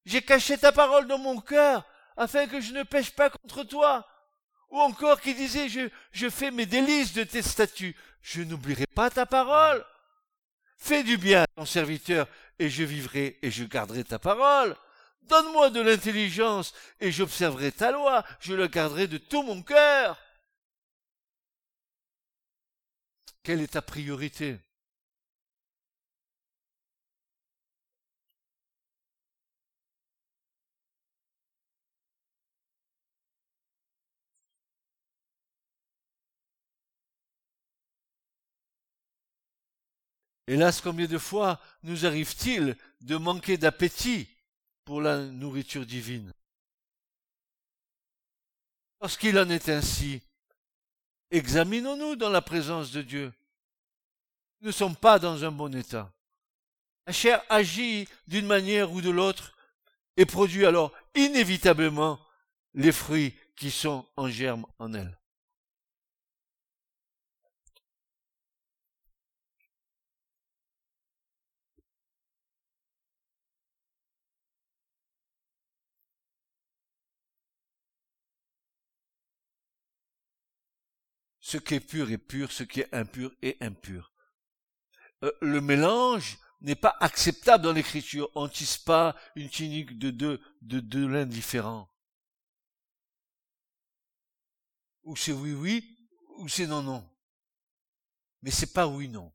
j'ai 0.06 0.22
caché 0.22 0.56
ta 0.56 0.72
parole 0.72 1.06
dans 1.06 1.18
mon 1.18 1.40
cœur 1.40 1.84
afin 2.16 2.46
que 2.46 2.60
je 2.60 2.72
ne 2.72 2.82
pêche 2.82 3.10
pas 3.10 3.30
contre 3.30 3.62
toi 3.64 4.08
Ou 4.70 4.80
encore 4.80 5.20
qui 5.20 5.34
disait, 5.34 5.68
je, 5.68 5.88
je 6.10 6.30
fais 6.30 6.50
mes 6.50 6.66
délices 6.66 7.12
de 7.12 7.24
tes 7.24 7.42
statuts, 7.42 7.94
je 8.22 8.42
n'oublierai 8.42 8.86
pas 8.86 9.10
ta 9.10 9.26
parole 9.26 9.84
Fais 10.78 11.02
du 11.02 11.16
bien 11.16 11.42
à 11.42 11.46
ton 11.56 11.66
serviteur, 11.66 12.28
et 12.58 12.70
je 12.70 12.84
vivrai 12.84 13.38
et 13.42 13.50
je 13.50 13.64
garderai 13.64 14.04
ta 14.04 14.18
parole. 14.20 14.76
Donne-moi 15.22 15.70
de 15.70 15.80
l'intelligence, 15.80 16.72
et 17.00 17.10
j'observerai 17.10 17.72
ta 17.72 17.90
loi, 17.90 18.24
je 18.40 18.54
la 18.54 18.68
garderai 18.68 19.08
de 19.08 19.18
tout 19.18 19.42
mon 19.42 19.62
cœur. 19.62 20.16
Quelle 23.42 23.60
est 23.60 23.72
ta 23.72 23.82
priorité? 23.82 24.60
Hélas, 40.48 40.80
combien 40.80 41.06
de 41.06 41.18
fois 41.18 41.60
nous 41.82 42.06
arrive-t-il 42.06 42.74
de 43.02 43.16
manquer 43.16 43.58
d'appétit 43.58 44.30
pour 44.86 45.02
la 45.02 45.18
nourriture 45.18 45.84
divine? 45.84 46.32
Lorsqu'il 49.02 49.38
en 49.38 49.50
est 49.50 49.68
ainsi, 49.68 50.22
examinons-nous 51.30 52.16
dans 52.16 52.30
la 52.30 52.40
présence 52.40 52.92
de 52.92 53.02
Dieu. 53.02 53.30
Nous 54.62 54.68
ne 54.68 54.72
sommes 54.72 54.96
pas 54.96 55.18
dans 55.18 55.44
un 55.44 55.52
bon 55.52 55.74
état. 55.74 56.10
La 57.06 57.12
chair 57.12 57.44
agit 57.50 58.08
d'une 58.26 58.46
manière 58.46 58.90
ou 58.90 59.02
de 59.02 59.10
l'autre 59.10 59.54
et 60.16 60.24
produit 60.24 60.64
alors 60.64 60.94
inévitablement 61.14 62.18
les 62.72 62.92
fruits 62.92 63.38
qui 63.54 63.70
sont 63.70 64.06
en 64.16 64.30
germe 64.30 64.64
en 64.78 64.94
elle. 64.94 65.18
Ce 81.48 81.56
qui 81.56 81.76
est 81.76 81.80
pur 81.80 82.10
est 82.10 82.18
pur, 82.18 82.52
ce 82.52 82.62
qui 82.62 82.80
est 82.80 82.94
impur 82.94 83.34
est 83.40 83.56
impur. 83.62 84.12
Euh, 85.22 85.32
le 85.40 85.62
mélange 85.62 86.36
n'est 86.60 86.74
pas 86.74 86.94
acceptable 87.00 87.64
dans 87.64 87.72
l'écriture. 87.72 88.30
On 88.34 88.44
ne 88.44 88.52
tisse 88.52 88.76
pas 88.76 89.16
une 89.34 89.48
tunique 89.48 89.98
de 89.98 90.10
deux, 90.10 90.42
de 90.60 90.78
deux 90.78 91.08
l'indifférent. 91.08 91.90
Ou 95.04 95.16
c'est 95.16 95.32
oui, 95.32 95.54
oui, 95.54 95.98
ou 96.36 96.48
c'est 96.48 96.66
non, 96.66 96.82
non. 96.82 97.10
Mais 98.42 98.50
c'est 98.50 98.74
pas 98.74 98.86
oui, 98.86 99.08
non. 99.08 99.32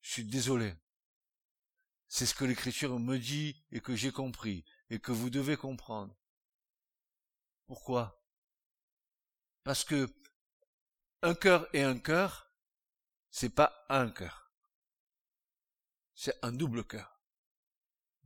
Je 0.00 0.12
suis 0.12 0.24
désolé. 0.24 0.74
C'est 2.08 2.24
ce 2.24 2.34
que 2.34 2.46
l'écriture 2.46 2.98
me 2.98 3.18
dit 3.18 3.62
et 3.70 3.82
que 3.82 3.94
j'ai 3.94 4.12
compris 4.12 4.64
et 4.88 4.98
que 4.98 5.12
vous 5.12 5.28
devez 5.28 5.58
comprendre. 5.58 6.16
Pourquoi? 7.66 8.17
Parce 9.64 9.84
que 9.84 10.08
un 11.22 11.34
cœur 11.34 11.68
et 11.72 11.82
un 11.82 11.98
cœur, 11.98 12.50
c'est 13.30 13.54
pas 13.54 13.84
un 13.88 14.08
cœur. 14.10 14.52
C'est 16.14 16.36
un 16.42 16.52
double 16.52 16.84
cœur. 16.84 17.20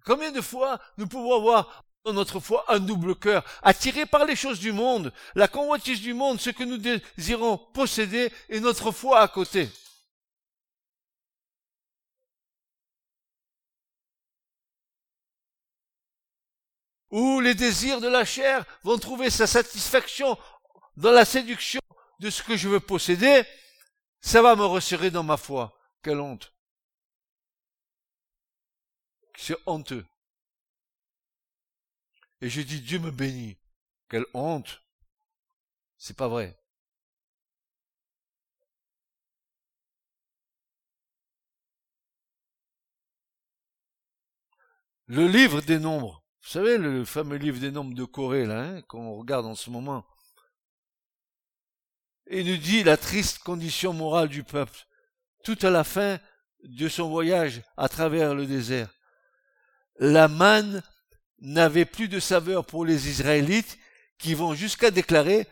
Combien 0.05 0.33
de 0.33 0.41
fois 0.41 0.81
nous 0.97 1.07
pouvons 1.07 1.37
avoir 1.37 1.85
dans 2.05 2.13
notre 2.13 2.41
foi 2.41 2.65
un 2.69 2.81
double 2.81 3.15
cœur, 3.15 3.45
attiré 3.63 4.07
par 4.07 4.25
les 4.25 4.35
choses 4.35 4.59
du 4.59 4.73
monde, 4.73 5.13
la 5.35 5.47
convoitise 5.47 6.01
du 6.01 6.15
monde, 6.15 6.41
ce 6.41 6.51
que 6.51 6.65
nous 6.65 6.79
désirons 6.79 7.59
posséder 7.59 8.33
et 8.49 8.61
notre 8.61 8.91
foi 8.91 9.21
à 9.21 9.29
côté? 9.29 9.69
où 17.13 17.41
les 17.41 17.55
désirs 17.55 18.01
de 18.01 18.09
la 18.09 18.25
chair 18.25 18.65
vont 18.83 18.99
trouver 18.99 19.29
sa 19.29 19.47
satisfaction 19.47 20.39
dans 20.97 21.13
la 21.13 21.25
séduction 21.25 21.81
de 22.21 22.31
ce 22.31 22.43
que 22.43 22.57
je 22.57 22.69
veux 22.69 22.81
posséder, 22.81 23.45
ça 24.21 24.43
va 24.43 24.57
me 24.57 24.65
resserrer 24.65 25.11
dans 25.11 25.25
ma 25.25 25.37
foi. 25.37 25.77
Quelle 26.03 26.21
honte. 26.21 26.53
C'est 29.37 29.57
honteux. 29.67 30.07
Et 32.41 32.49
je 32.49 32.61
dis, 32.61 32.81
Dieu 32.81 32.99
me 32.99 33.11
bénit. 33.11 33.59
Quelle 34.09 34.27
honte. 34.35 34.83
C'est 35.97 36.17
pas 36.17 36.29
vrai. 36.29 36.59
Le 45.07 45.27
livre 45.27 45.61
des 45.61 45.79
nombres. 45.79 46.25
Vous 46.43 46.49
savez, 46.49 46.79
le 46.79 47.05
fameux 47.05 47.37
livre 47.37 47.61
des 47.61 47.71
nombres 47.71 47.95
de 47.95 48.05
Corée, 48.05 48.47
là, 48.47 48.63
hein, 48.63 48.83
qu'on 48.83 49.15
regarde 49.15 49.47
en 49.47 49.55
ce 49.55 49.71
moment. 49.71 50.05
Et 52.35 52.45
nous 52.45 52.57
dit 52.57 52.83
la 52.83 52.97
triste 52.97 53.41
condition 53.41 53.93
morale 53.93 54.29
du 54.29 54.43
peuple, 54.43 54.87
tout 55.45 55.59
à 55.61 55.69
la 55.69 55.85
fin 55.85 56.19
de 56.65 56.89
son 56.89 57.11
voyage 57.11 57.61
à 57.77 57.91
travers 57.91 58.35
le 58.35 58.47
désert. 58.47 58.89
La 59.99 60.29
manne 60.29 60.83
n'avait 61.41 61.85
plus 61.85 62.09
de 62.09 62.19
saveur 62.19 62.65
pour 62.65 62.87
les 62.87 63.11
Israélites 63.11 63.79
qui 64.17 64.33
vont 64.33 64.55
jusqu'à 64.55 64.91
déclarer 64.91 65.47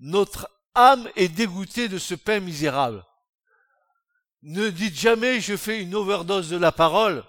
notre 0.00 0.50
âme 0.74 1.08
est 1.14 1.28
dégoûtée 1.28 1.88
de 1.88 1.98
ce 1.98 2.16
pain 2.16 2.40
misérable. 2.40 3.04
Ne 4.42 4.70
dites 4.70 4.96
jamais 4.96 5.40
je 5.40 5.56
fais 5.56 5.80
une 5.80 5.94
overdose 5.94 6.50
de 6.50 6.56
la 6.56 6.72
parole. 6.72 7.22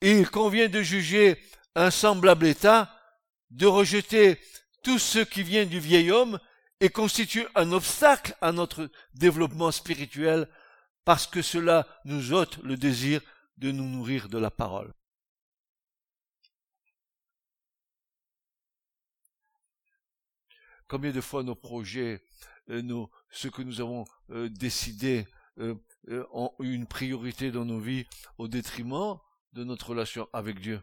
Il 0.00 0.28
convient 0.28 0.68
de 0.68 0.82
juger 0.82 1.40
un 1.74 1.90
semblable 1.90 2.46
état, 2.46 2.92
de 3.50 3.66
rejeter 3.66 4.38
tout 4.82 4.98
ce 4.98 5.18
qui 5.18 5.42
vient 5.42 5.66
du 5.66 5.80
vieil 5.80 6.10
homme 6.10 6.38
et 6.80 6.90
constitue 6.90 7.46
un 7.54 7.72
obstacle 7.72 8.36
à 8.40 8.52
notre 8.52 8.90
développement 9.14 9.70
spirituel 9.70 10.48
parce 11.04 11.26
que 11.26 11.42
cela 11.42 11.86
nous 12.04 12.32
ôte 12.32 12.58
le 12.58 12.76
désir 12.76 13.20
de 13.56 13.70
nous 13.70 13.88
nourrir 13.88 14.28
de 14.28 14.38
la 14.38 14.50
parole. 14.50 14.92
Combien 20.88 21.10
de 21.10 21.20
fois 21.20 21.42
nos 21.42 21.56
projets, 21.56 22.22
euh, 22.70 22.80
nos, 22.82 23.10
ce 23.30 23.48
que 23.48 23.62
nous 23.62 23.80
avons 23.80 24.04
euh, 24.30 24.48
décidé 24.48 25.26
euh, 25.58 25.74
ont 26.32 26.52
eu 26.60 26.74
une 26.74 26.86
priorité 26.86 27.50
dans 27.50 27.64
nos 27.64 27.80
vies 27.80 28.06
au 28.38 28.46
détriment 28.46 29.18
de 29.56 29.64
notre 29.64 29.90
relation 29.90 30.28
avec 30.32 30.60
Dieu. 30.60 30.82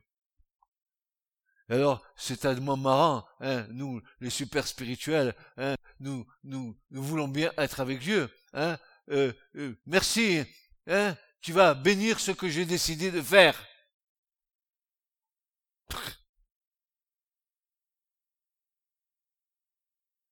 Alors, 1.69 2.03
c'est 2.17 2.37
tellement 2.37 2.75
marrant, 2.75 3.25
hein, 3.39 3.65
nous, 3.69 4.01
les 4.19 4.29
super 4.29 4.67
spirituels, 4.67 5.33
hein, 5.57 5.75
nous, 5.99 6.25
nous, 6.43 6.77
nous 6.89 7.03
voulons 7.03 7.27
bien 7.27 7.53
être 7.57 7.79
avec 7.79 7.99
Dieu. 7.99 8.29
Hein, 8.53 8.77
euh, 9.09 9.31
euh, 9.55 9.75
merci, 9.85 10.43
hein, 10.87 11.15
tu 11.39 11.53
vas 11.53 11.73
bénir 11.73 12.19
ce 12.19 12.31
que 12.31 12.49
j'ai 12.49 12.65
décidé 12.65 13.11
de 13.11 13.21
faire. 13.21 13.63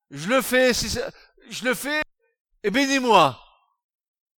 Je 0.09 0.27
le 0.27 0.41
fais, 0.41 0.73
si 0.73 0.89
je 1.49 1.63
le 1.63 1.73
fais, 1.73 2.01
et 2.63 2.71
bénis-moi. 2.71 3.39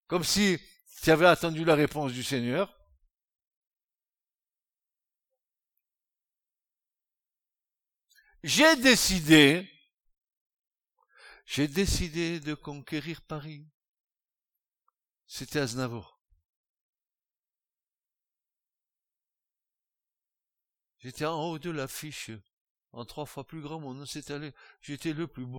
Comme 0.06 0.24
si 0.24 0.58
tu 1.02 1.10
avais 1.10 1.26
attendu 1.26 1.64
la 1.64 1.74
réponse 1.74 2.12
du 2.12 2.22
Seigneur. 2.22 2.81
J'ai 8.42 8.76
décidé, 8.76 9.68
j'ai 11.46 11.68
décidé 11.68 12.40
de 12.40 12.54
conquérir 12.54 13.22
Paris. 13.22 13.66
C'était 15.26 15.60
Aznavour. 15.60 16.20
J'étais 20.98 21.24
en 21.24 21.42
haut 21.50 21.58
de 21.58 21.70
l'affiche, 21.70 22.30
en 22.92 23.04
trois 23.04 23.26
fois 23.26 23.46
plus 23.46 23.60
grand, 23.60 23.80
mon 23.80 23.94
nom 23.94 24.06
s'est 24.06 24.30
allé. 24.32 24.52
J'étais 24.80 25.12
le 25.12 25.26
plus 25.26 25.46
beau. 25.46 25.58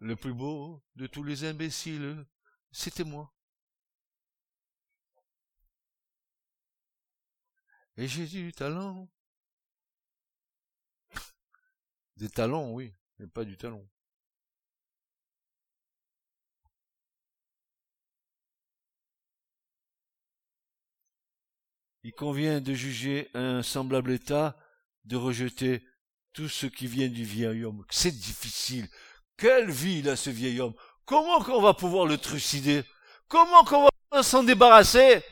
Le 0.00 0.16
plus 0.16 0.34
beau 0.34 0.82
de 0.96 1.06
tous 1.06 1.22
les 1.22 1.44
imbéciles, 1.44 2.26
c'était 2.72 3.04
moi. 3.04 3.32
Et 7.96 8.08
j'ai 8.08 8.26
du 8.26 8.52
talent. 8.52 9.08
Des 12.16 12.30
talons, 12.30 12.72
oui, 12.72 12.92
mais 13.18 13.26
pas 13.26 13.44
du 13.44 13.56
talon. 13.56 13.86
Il 22.04 22.12
convient 22.12 22.60
de 22.60 22.72
juger 22.72 23.28
un 23.34 23.62
semblable 23.62 24.12
état, 24.12 24.56
de 25.04 25.16
rejeter 25.16 25.84
tout 26.32 26.48
ce 26.48 26.66
qui 26.66 26.86
vient 26.86 27.08
du 27.08 27.24
vieil 27.24 27.64
homme. 27.64 27.84
C'est 27.90 28.12
difficile. 28.16 28.88
Quelle 29.36 29.70
vie 29.70 29.98
il 29.98 30.08
a 30.08 30.16
ce 30.16 30.30
vieil 30.30 30.60
homme? 30.60 30.74
Comment 31.04 31.42
qu'on 31.42 31.60
va 31.60 31.74
pouvoir 31.74 32.06
le 32.06 32.16
trucider? 32.16 32.84
Comment 33.28 33.64
qu'on 33.64 33.88
va 34.12 34.22
s'en 34.22 34.42
débarrasser? 34.42 35.22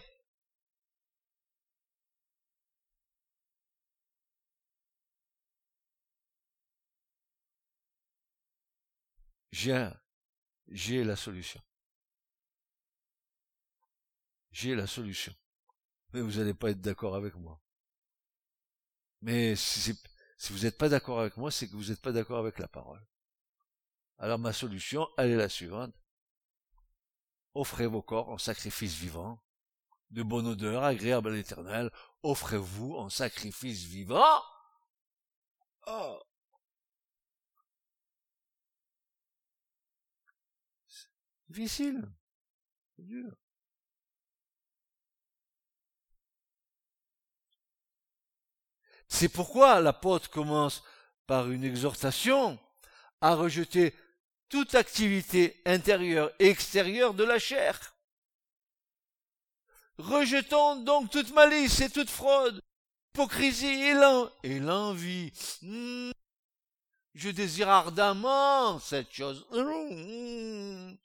J'ai, 9.54 11.04
la 11.04 11.14
solution. 11.14 11.60
J'ai 14.50 14.74
la 14.74 14.88
solution. 14.88 15.32
Mais 16.12 16.20
vous 16.20 16.38
n'allez 16.38 16.54
pas 16.54 16.70
être 16.70 16.80
d'accord 16.80 17.14
avec 17.14 17.36
moi. 17.36 17.60
Mais 19.20 19.54
si, 19.54 19.96
si 20.38 20.52
vous 20.52 20.60
n'êtes 20.60 20.76
pas 20.76 20.88
d'accord 20.88 21.20
avec 21.20 21.36
moi, 21.36 21.52
c'est 21.52 21.68
que 21.68 21.76
vous 21.76 21.90
n'êtes 21.90 22.02
pas 22.02 22.10
d'accord 22.10 22.40
avec 22.40 22.58
la 22.58 22.66
parole. 22.66 23.00
Alors 24.18 24.40
ma 24.40 24.52
solution, 24.52 25.08
elle 25.18 25.30
est 25.30 25.36
la 25.36 25.48
suivante. 25.48 25.94
Offrez 27.54 27.86
vos 27.86 28.02
corps 28.02 28.30
en 28.30 28.38
sacrifice 28.38 28.94
vivant, 28.94 29.40
de 30.10 30.24
bonne 30.24 30.48
odeur, 30.48 30.82
agréable 30.82 31.28
à 31.28 31.32
l'éternel. 31.32 31.92
Offrez-vous 32.24 32.96
en 32.96 33.08
sacrifice 33.08 33.84
vivant. 33.84 34.42
Oh. 35.86 36.20
Difficile. 41.54 42.02
C'est 42.96 43.06
dur. 43.06 43.32
C'est 49.08 49.28
pourquoi 49.28 49.80
l'apôtre 49.80 50.30
commence 50.30 50.82
par 51.26 51.50
une 51.50 51.64
exhortation 51.64 52.58
à 53.20 53.34
rejeter 53.34 53.94
toute 54.48 54.74
activité 54.74 55.60
intérieure 55.64 56.32
et 56.38 56.48
extérieure 56.48 57.14
de 57.14 57.24
la 57.24 57.38
chair. 57.38 57.94
Rejetons 59.98 60.82
donc 60.82 61.10
toute 61.10 61.32
malice 61.32 61.80
et 61.80 61.90
toute 61.90 62.10
fraude, 62.10 62.60
hypocrisie 63.14 63.94
et 64.42 64.58
l'envie. 64.58 65.32
Hmm. 65.62 66.10
Je 67.14 67.30
désire 67.30 67.68
ardemment 67.68 68.80
cette 68.80 69.12
chose. 69.12 69.46
Hmm. 69.52 70.96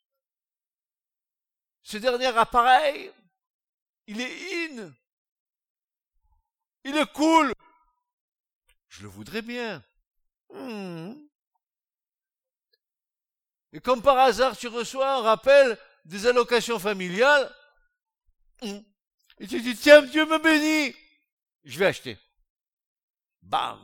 Ce 1.90 1.98
dernier 1.98 2.28
appareil, 2.28 3.12
il 4.06 4.22
est 4.22 4.80
in. 4.80 4.94
Il 6.84 6.96
est 6.96 7.12
cool. 7.14 7.52
Je 8.90 9.02
le 9.02 9.08
voudrais 9.08 9.42
bien. 9.42 9.84
Hmm. 10.54 11.16
Et 13.74 13.80
comme 13.80 14.04
par 14.04 14.20
hasard, 14.20 14.56
tu 14.56 14.68
reçois 14.68 15.16
un 15.16 15.22
rappel 15.22 15.80
des 16.06 16.28
allocations 16.28 16.78
familiales. 16.78 17.52
Hmm. 18.62 18.82
Et 19.40 19.48
tu 19.48 19.60
dis, 19.60 19.76
tiens, 19.76 20.04
Dieu 20.04 20.28
me 20.28 20.38
bénit. 20.38 20.96
Je 21.64 21.80
vais 21.80 21.88
acheter. 21.88 22.20
Bam. 23.42 23.84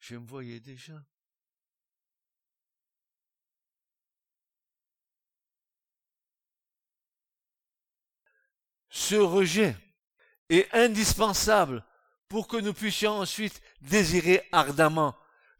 Je 0.00 0.16
me 0.16 0.26
voyais 0.26 0.58
déjà. 0.58 1.00
Ce 8.94 9.16
rejet 9.16 9.76
est 10.48 10.72
indispensable 10.72 11.84
pour 12.28 12.48
que 12.48 12.56
nous 12.56 12.72
puissions 12.72 13.18
ensuite 13.18 13.60
désirer 13.80 14.46
ardemment 14.52 15.14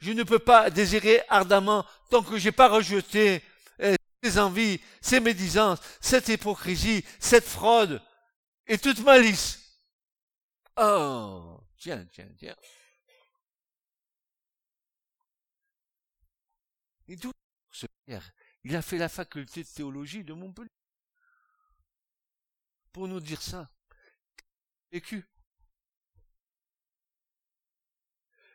je 0.04 0.12
ne 0.12 0.22
peux 0.22 0.38
pas 0.38 0.68
désirer 0.68 1.22
ardemment 1.28 1.86
tant 2.10 2.22
que 2.22 2.36
j'ai 2.36 2.52
pas 2.52 2.68
rejeté 2.68 3.42
eh, 3.78 3.96
ces 4.22 4.38
envies, 4.38 4.78
ces 5.00 5.18
médisances, 5.18 5.78
cette 5.98 6.28
hypocrisie, 6.28 7.02
cette 7.18 7.46
fraude 7.46 8.02
et 8.66 8.76
toute 8.76 8.98
malice. 9.00 9.80
Oh, 10.76 11.58
tiens, 11.78 12.04
tiens, 12.12 12.28
tiens. 12.36 12.56
Il 18.66 18.76
a 18.76 18.82
fait 18.82 18.98
la 18.98 19.08
faculté 19.08 19.62
de 19.62 19.68
théologie 19.68 20.22
de 20.22 20.34
Montpellier. 20.34 20.68
Pour 22.94 23.08
nous 23.08 23.18
dire 23.18 23.42
ça. 23.42 23.68
Vécu. 24.92 25.26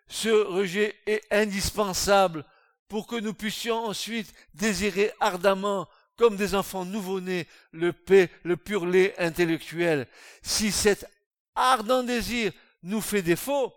Ce 0.07 0.29
rejet 0.29 0.97
est 1.05 1.21
indispensable 1.29 2.45
pour 2.87 3.05
que 3.05 3.17
nous 3.17 3.33
puissions 3.33 3.83
ensuite 3.83 4.33
désirer 4.53 5.11
ardemment, 5.19 5.89
comme 6.15 6.37
des 6.37 6.55
enfants 6.55 6.85
nouveau-nés, 6.85 7.49
le 7.71 7.91
paix, 7.91 8.31
le 8.43 8.55
pur 8.55 8.85
lait 8.85 9.13
intellectuel. 9.19 10.07
Si 10.41 10.71
cet 10.71 11.05
ardent 11.53 12.03
désir 12.03 12.53
nous 12.81 13.01
fait 13.01 13.21
défaut, 13.21 13.73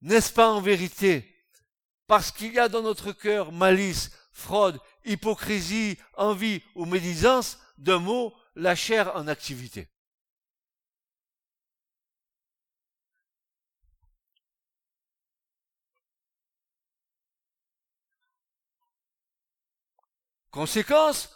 n'est-ce 0.00 0.32
pas 0.32 0.50
en 0.50 0.60
vérité? 0.60 1.32
Parce 2.08 2.32
qu'il 2.32 2.54
y 2.54 2.58
a 2.58 2.68
dans 2.68 2.82
notre 2.82 3.12
cœur 3.12 3.52
malice, 3.52 4.10
fraude, 4.32 4.80
hypocrisie, 5.04 5.96
envie 6.14 6.60
ou 6.74 6.86
médisance, 6.86 7.60
d'un 7.78 8.00
mot, 8.00 8.34
la 8.58 8.74
chair 8.74 9.14
en 9.14 9.28
activité. 9.28 9.88
Conséquence 20.50 21.30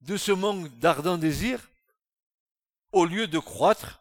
de 0.00 0.16
ce 0.16 0.30
manque 0.30 0.68
d'ardent 0.78 1.18
désir, 1.18 1.68
au 2.92 3.04
lieu 3.04 3.26
de 3.26 3.38
croître, 3.40 4.00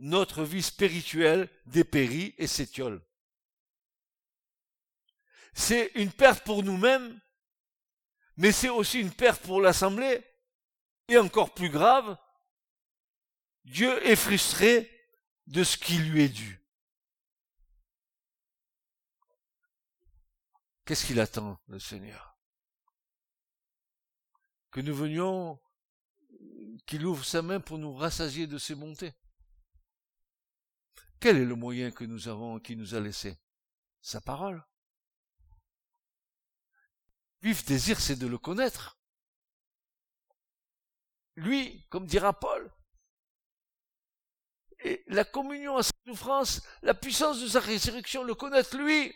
notre 0.00 0.42
vie 0.42 0.62
spirituelle 0.62 1.48
dépérit 1.66 2.34
et 2.36 2.48
s'étiole. 2.48 3.00
C'est 5.54 5.92
une 5.94 6.10
perte 6.10 6.42
pour 6.42 6.64
nous-mêmes, 6.64 7.20
mais 8.36 8.50
c'est 8.50 8.70
aussi 8.70 8.98
une 8.98 9.12
perte 9.12 9.42
pour 9.42 9.60
l'Assemblée. 9.60 10.31
Et 11.12 11.18
encore 11.18 11.52
plus 11.52 11.68
grave, 11.68 12.16
Dieu 13.66 14.02
est 14.06 14.16
frustré 14.16 14.90
de 15.46 15.62
ce 15.62 15.76
qui 15.76 15.98
lui 15.98 16.22
est 16.22 16.30
dû. 16.30 16.66
Qu'est-ce 20.86 21.04
qu'il 21.04 21.20
attend, 21.20 21.60
le 21.68 21.78
Seigneur? 21.78 22.38
Que 24.70 24.80
nous 24.80 24.94
venions, 24.94 25.60
qu'il 26.86 27.04
ouvre 27.04 27.26
sa 27.26 27.42
main 27.42 27.60
pour 27.60 27.76
nous 27.76 27.92
rassasier 27.92 28.46
de 28.46 28.56
ses 28.56 28.74
bontés. 28.74 29.12
Quel 31.20 31.36
est 31.36 31.44
le 31.44 31.56
moyen 31.56 31.90
que 31.90 32.04
nous 32.04 32.28
avons, 32.28 32.58
qui 32.58 32.74
nous 32.74 32.94
a 32.94 33.00
laissé 33.00 33.38
Sa 34.00 34.22
parole 34.22 34.66
vif 37.42 37.66
désir, 37.66 38.00
c'est 38.00 38.16
de 38.16 38.26
le 38.26 38.38
connaître. 38.38 39.01
Lui, 41.36 41.86
comme 41.88 42.06
dira 42.06 42.32
Paul, 42.32 42.70
et 44.84 45.02
la 45.06 45.24
communion 45.24 45.76
à 45.76 45.82
sa 45.82 45.92
souffrance, 46.06 46.62
la 46.82 46.94
puissance 46.94 47.40
de 47.40 47.46
sa 47.48 47.60
résurrection, 47.60 48.24
le 48.24 48.34
connaître 48.34 48.76
lui. 48.76 49.14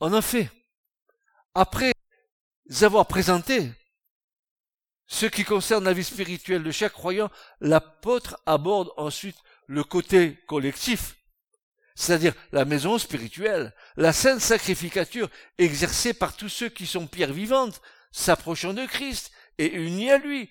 En 0.00 0.16
effet, 0.16 0.48
après 1.54 1.92
avoir 2.82 3.06
présenté 3.06 3.72
ce 5.06 5.26
qui 5.26 5.44
concerne 5.44 5.84
la 5.84 5.92
vie 5.92 6.04
spirituelle 6.04 6.62
de 6.62 6.70
chaque 6.70 6.92
croyant, 6.92 7.30
l'apôtre 7.60 8.40
aborde 8.46 8.92
ensuite 8.96 9.38
le 9.66 9.82
côté 9.82 10.38
collectif, 10.46 11.17
c'est-à-dire 11.98 12.34
la 12.52 12.64
maison 12.64 12.96
spirituelle, 12.96 13.74
la 13.96 14.12
sainte 14.12 14.40
sacrificature 14.40 15.28
exercée 15.58 16.14
par 16.14 16.36
tous 16.36 16.48
ceux 16.48 16.68
qui 16.68 16.86
sont 16.86 17.08
pierres 17.08 17.32
vivantes, 17.32 17.82
s'approchant 18.12 18.72
de 18.72 18.86
Christ 18.86 19.32
et 19.58 19.74
unis 19.74 20.08
à 20.12 20.18
lui, 20.18 20.48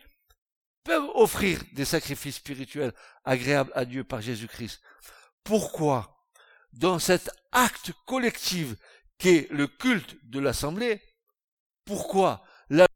peuvent 0.83 1.09
offrir 1.15 1.61
des 1.71 1.85
sacrifices 1.85 2.35
spirituels 2.35 2.91
agréables 3.23 3.71
à 3.75 3.85
Dieu 3.85 4.03
par 4.03 4.19
Jésus-Christ. 4.19 4.81
Pourquoi, 5.45 6.21
dans 6.73 6.99
cet 6.99 7.29
acte 7.53 7.93
collectif 8.05 8.75
qu'est 9.17 9.47
le 9.49 9.67
culte 9.67 10.17
de 10.23 10.41
l'Assemblée, 10.41 11.01
pourquoi 11.85 12.43
la 12.69 12.87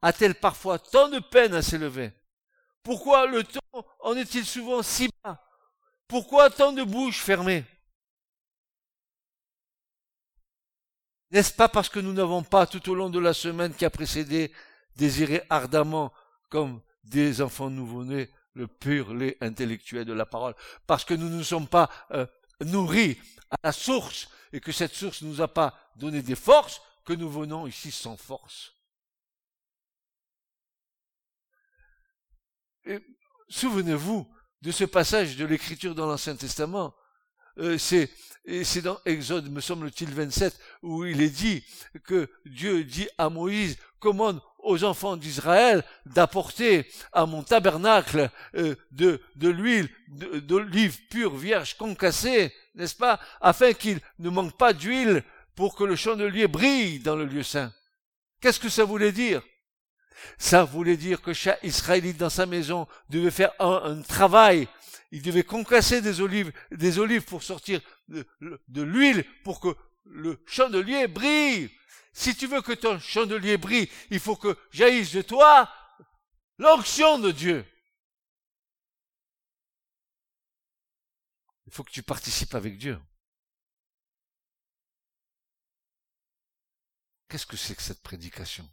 a-t-elle 0.00 0.36
parfois 0.36 0.78
tant 0.78 1.08
de 1.08 1.18
peine 1.18 1.54
à 1.54 1.62
s'élever? 1.62 2.12
Pourquoi 2.84 3.26
le 3.26 3.42
temps 3.42 3.84
en 3.98 4.14
est-il 4.14 4.46
souvent 4.46 4.80
si 4.84 5.08
bas? 5.24 5.40
Pourquoi 6.08 6.50
tant 6.50 6.72
de 6.72 6.82
bouches 6.82 7.20
fermées? 7.20 7.64
N'est-ce 11.30 11.52
pas 11.52 11.68
parce 11.68 11.88
que 11.88 11.98
nous 11.98 12.12
n'avons 12.12 12.42
pas, 12.42 12.66
tout 12.66 12.88
au 12.90 12.94
long 12.94 13.10
de 13.10 13.18
la 13.18 13.34
semaine 13.34 13.74
qui 13.74 13.84
a 13.84 13.90
précédé, 13.90 14.52
désiré 14.96 15.42
ardemment, 15.50 16.12
comme 16.48 16.80
des 17.02 17.42
enfants 17.42 17.70
nouveau-nés, 17.70 18.30
le 18.52 18.68
pur 18.68 19.12
lait 19.12 19.36
intellectuel 19.40 20.04
de 20.04 20.12
la 20.12 20.26
parole, 20.26 20.54
parce 20.86 21.04
que 21.04 21.14
nous 21.14 21.28
ne 21.28 21.42
sommes 21.42 21.66
pas 21.66 21.90
euh, 22.12 22.26
nourris 22.60 23.18
à 23.50 23.56
la 23.64 23.72
source, 23.72 24.28
et 24.52 24.60
que 24.60 24.70
cette 24.70 24.94
source 24.94 25.22
ne 25.22 25.28
nous 25.28 25.40
a 25.40 25.48
pas 25.48 25.76
donné 25.96 26.22
des 26.22 26.36
forces, 26.36 26.80
que 27.04 27.12
nous 27.12 27.28
venons 27.28 27.66
ici 27.66 27.90
sans 27.90 28.16
force. 28.16 28.72
Souvenez-vous 33.48 34.32
de 34.64 34.72
ce 34.72 34.84
passage 34.84 35.36
de 35.36 35.44
l'écriture 35.44 35.94
dans 35.94 36.06
l'Ancien 36.06 36.34
Testament. 36.36 36.94
Euh, 37.58 37.76
c'est, 37.76 38.10
dans 38.82 38.98
Exode, 39.04 39.50
me 39.50 39.60
semble-t-il, 39.60 40.10
27, 40.10 40.58
où 40.82 41.04
il 41.04 41.20
est 41.20 41.28
dit 41.28 41.62
que 42.04 42.30
Dieu 42.46 42.82
dit 42.82 43.08
à 43.18 43.28
Moïse, 43.28 43.76
commande 44.00 44.40
aux 44.58 44.82
enfants 44.84 45.18
d'Israël 45.18 45.84
d'apporter 46.06 46.86
à 47.12 47.26
mon 47.26 47.42
tabernacle 47.42 48.30
euh, 48.54 48.74
de, 48.90 49.20
de 49.36 49.48
l'huile 49.50 49.88
d'olive 50.08 50.98
pure, 51.08 51.36
vierge, 51.36 51.76
concassée, 51.76 52.52
n'est-ce 52.74 52.96
pas, 52.96 53.20
afin 53.42 53.74
qu'il 53.74 54.00
ne 54.18 54.30
manque 54.30 54.56
pas 54.56 54.72
d'huile 54.72 55.22
pour 55.54 55.76
que 55.76 55.84
le 55.84 55.94
chandelier 55.94 56.48
brille 56.48 57.00
dans 57.00 57.16
le 57.16 57.26
lieu 57.26 57.42
saint. 57.42 57.72
Qu'est-ce 58.40 58.60
que 58.60 58.70
ça 58.70 58.84
voulait 58.84 59.12
dire? 59.12 59.42
Ça 60.38 60.64
voulait 60.64 60.96
dire 60.96 61.20
que 61.22 61.32
chaque 61.32 61.62
Israélite 61.62 62.16
dans 62.16 62.30
sa 62.30 62.46
maison 62.46 62.86
devait 63.08 63.30
faire 63.30 63.52
un, 63.58 64.00
travail. 64.02 64.68
Il 65.10 65.22
devait 65.22 65.44
concasser 65.44 66.00
des 66.00 66.20
olives, 66.20 66.52
pour 67.26 67.42
sortir 67.42 67.80
de, 68.08 68.26
de 68.40 68.82
l'huile 68.82 69.24
pour 69.44 69.60
que 69.60 69.74
le 70.04 70.42
chandelier 70.46 71.06
brille. 71.08 71.70
Si 72.12 72.36
tu 72.36 72.46
veux 72.46 72.62
que 72.62 72.72
ton 72.72 72.98
chandelier 72.98 73.56
brille, 73.56 73.90
il 74.10 74.20
faut 74.20 74.36
que 74.36 74.56
jaillisse 74.70 75.12
de 75.12 75.22
toi 75.22 75.70
l'onction 76.58 77.18
de 77.18 77.30
Dieu. 77.30 77.66
Il 81.66 81.72
faut 81.72 81.82
que 81.82 81.90
tu 81.90 82.02
participes 82.02 82.54
avec 82.54 82.78
Dieu. 82.78 83.00
Qu'est-ce 87.28 87.46
que 87.46 87.56
c'est 87.56 87.74
que 87.74 87.82
cette 87.82 88.02
prédication? 88.02 88.70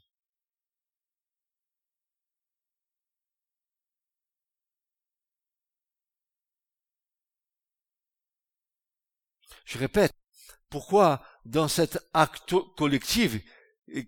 Je 9.71 9.77
répète, 9.77 10.11
pourquoi 10.69 11.23
dans 11.45 11.69
cet 11.69 11.97
acte 12.13 12.53
collectif 12.75 13.37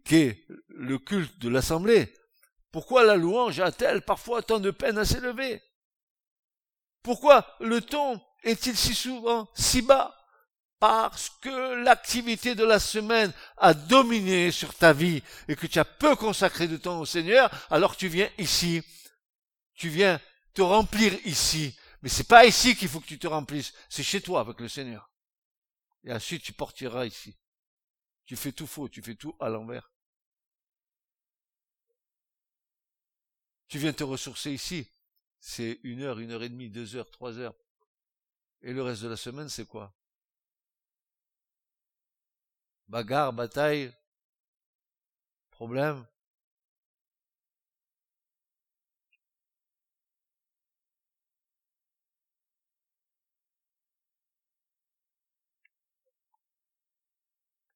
qu'est 0.03 0.45
le 0.67 0.97
culte 0.97 1.39
de 1.39 1.47
l'assemblée, 1.47 2.13
pourquoi 2.73 3.05
la 3.05 3.15
louange 3.15 3.61
a-t-elle 3.61 4.01
parfois 4.01 4.41
tant 4.43 4.59
de 4.59 4.71
peine 4.71 4.97
à 4.97 5.05
s'élever? 5.05 5.63
Pourquoi 7.01 7.47
le 7.61 7.79
ton 7.79 8.21
est-il 8.43 8.75
si 8.75 8.93
souvent 8.93 9.47
si 9.55 9.81
bas? 9.81 10.13
Parce 10.79 11.29
que 11.29 11.81
l'activité 11.81 12.55
de 12.55 12.65
la 12.65 12.79
semaine 12.79 13.31
a 13.55 13.73
dominé 13.73 14.51
sur 14.51 14.73
ta 14.73 14.91
vie 14.91 15.23
et 15.47 15.55
que 15.55 15.67
tu 15.67 15.79
as 15.79 15.85
peu 15.85 16.17
consacré 16.17 16.67
de 16.67 16.75
temps 16.75 16.99
au 16.99 17.05
Seigneur, 17.05 17.49
alors 17.71 17.95
tu 17.95 18.09
viens 18.09 18.29
ici, 18.37 18.83
tu 19.75 19.87
viens 19.87 20.19
te 20.53 20.61
remplir 20.61 21.13
ici. 21.23 21.73
Mais 22.01 22.09
c'est 22.09 22.27
pas 22.27 22.45
ici 22.45 22.75
qu'il 22.75 22.89
faut 22.89 22.99
que 22.99 23.07
tu 23.07 23.17
te 23.17 23.27
remplisses, 23.27 23.71
c'est 23.87 24.03
chez 24.03 24.19
toi 24.19 24.41
avec 24.41 24.59
le 24.59 24.67
Seigneur. 24.67 25.09
Et 26.03 26.11
ensuite, 26.11 26.43
tu 26.43 26.53
partiras 26.53 27.05
ici. 27.05 27.35
Tu 28.25 28.35
fais 28.35 28.51
tout 28.51 28.67
faux, 28.67 28.89
tu 28.89 29.01
fais 29.01 29.15
tout 29.15 29.35
à 29.39 29.49
l'envers. 29.49 29.91
Tu 33.67 33.79
viens 33.79 33.93
te 33.93 34.03
ressourcer 34.03 34.51
ici. 34.51 34.87
c'est 35.39 35.79
une 35.83 36.03
heure, 36.03 36.19
une 36.19 36.31
heure 36.31 36.43
et 36.43 36.49
demie, 36.49 36.69
deux 36.69 36.95
heures, 36.95 37.09
trois 37.11 37.37
heures. 37.37 37.55
Et 38.61 38.71
le 38.71 38.81
reste 38.81 39.03
de 39.03 39.09
la 39.09 39.17
semaine, 39.17 39.49
c'est 39.49 39.65
quoi? 39.65 39.93
Bagarre, 42.87 43.33
bataille, 43.33 43.91
problème. 45.51 46.05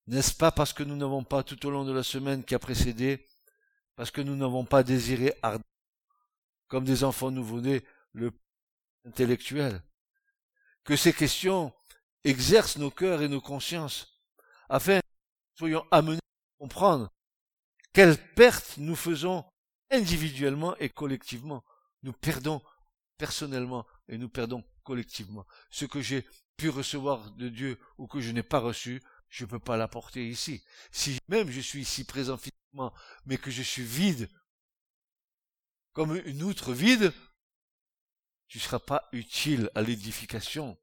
N'est-ce 0.08 0.34
pas 0.34 0.51
parce 0.51 0.74
que 0.74 0.84
nous 0.84 0.95
n'avons 0.95 1.24
pas 1.24 1.43
tout 1.43 1.66
au 1.66 1.70
long 1.70 1.84
de 1.84 1.91
la 1.91 2.03
semaine 2.03 2.43
qui 2.43 2.55
a 2.55 2.60
précédé, 2.60 3.28
parce 3.95 4.10
que 4.10 4.22
nous 4.22 4.36
n'avons 4.36 4.64
pas 4.64 4.84
désiré 4.84 5.34
ardemment, 5.41 5.64
comme 6.68 6.86
des 6.86 7.03
enfants 7.03 7.32
nouveau-nés, 7.32 7.84
le 8.14 8.32
intellectuel, 9.05 9.82
que 10.84 10.95
ces 10.95 11.14
questions 11.14 11.74
exercent 12.24 12.78
nos 12.78 12.91
cœurs 12.91 13.22
et 13.22 13.28
nos 13.28 13.41
consciences, 13.41 14.22
afin 14.70 14.99
que 14.99 15.05
nous 15.05 15.58
soyons 15.58 15.86
amenés 15.91 16.18
à 16.18 16.60
comprendre 16.60 17.10
quelles 17.93 18.18
pertes 18.34 18.78
nous 18.78 18.95
faisons 18.95 19.43
individuellement 19.91 20.76
et 20.78 20.89
collectivement. 20.89 21.64
Nous 22.03 22.14
perdons 22.14 22.62
personnellement 23.18 23.86
et 24.08 24.18
nous 24.18 24.30
perdons 24.30 24.64
collectivement. 24.84 25.45
Ce 25.70 25.86
que 25.86 26.01
j'ai 26.01 26.26
pu 26.58 26.70
recevoir 26.70 27.32
de 27.32 27.49
Dieu 27.49 27.80
ou 27.97 28.08
que 28.08 28.20
je 28.20 28.32
n'ai 28.32 28.43
pas 28.43 28.60
reçu, 28.60 29.01
je 29.30 29.43
ne 29.45 29.49
peux 29.49 29.59
pas 29.59 29.78
l'apporter 29.78 30.28
ici. 30.28 30.63
Si 30.91 31.19
même 31.28 31.49
je 31.49 31.59
suis 31.59 31.82
ici 31.82 32.03
présent 32.03 32.38
physiquement, 32.38 32.93
mais 33.25 33.38
que 33.38 33.51
je 33.51 33.61
suis 33.61 33.84
vide, 33.84 34.30
comme 35.93 36.15
une 36.15 36.43
outre 36.43 36.73
vide, 36.73 37.13
tu 38.47 38.59
ne 38.59 38.63
seras 38.63 38.80
pas 38.80 39.09
utile 39.11 39.69
à 39.75 39.82
l'édification. 39.82 40.78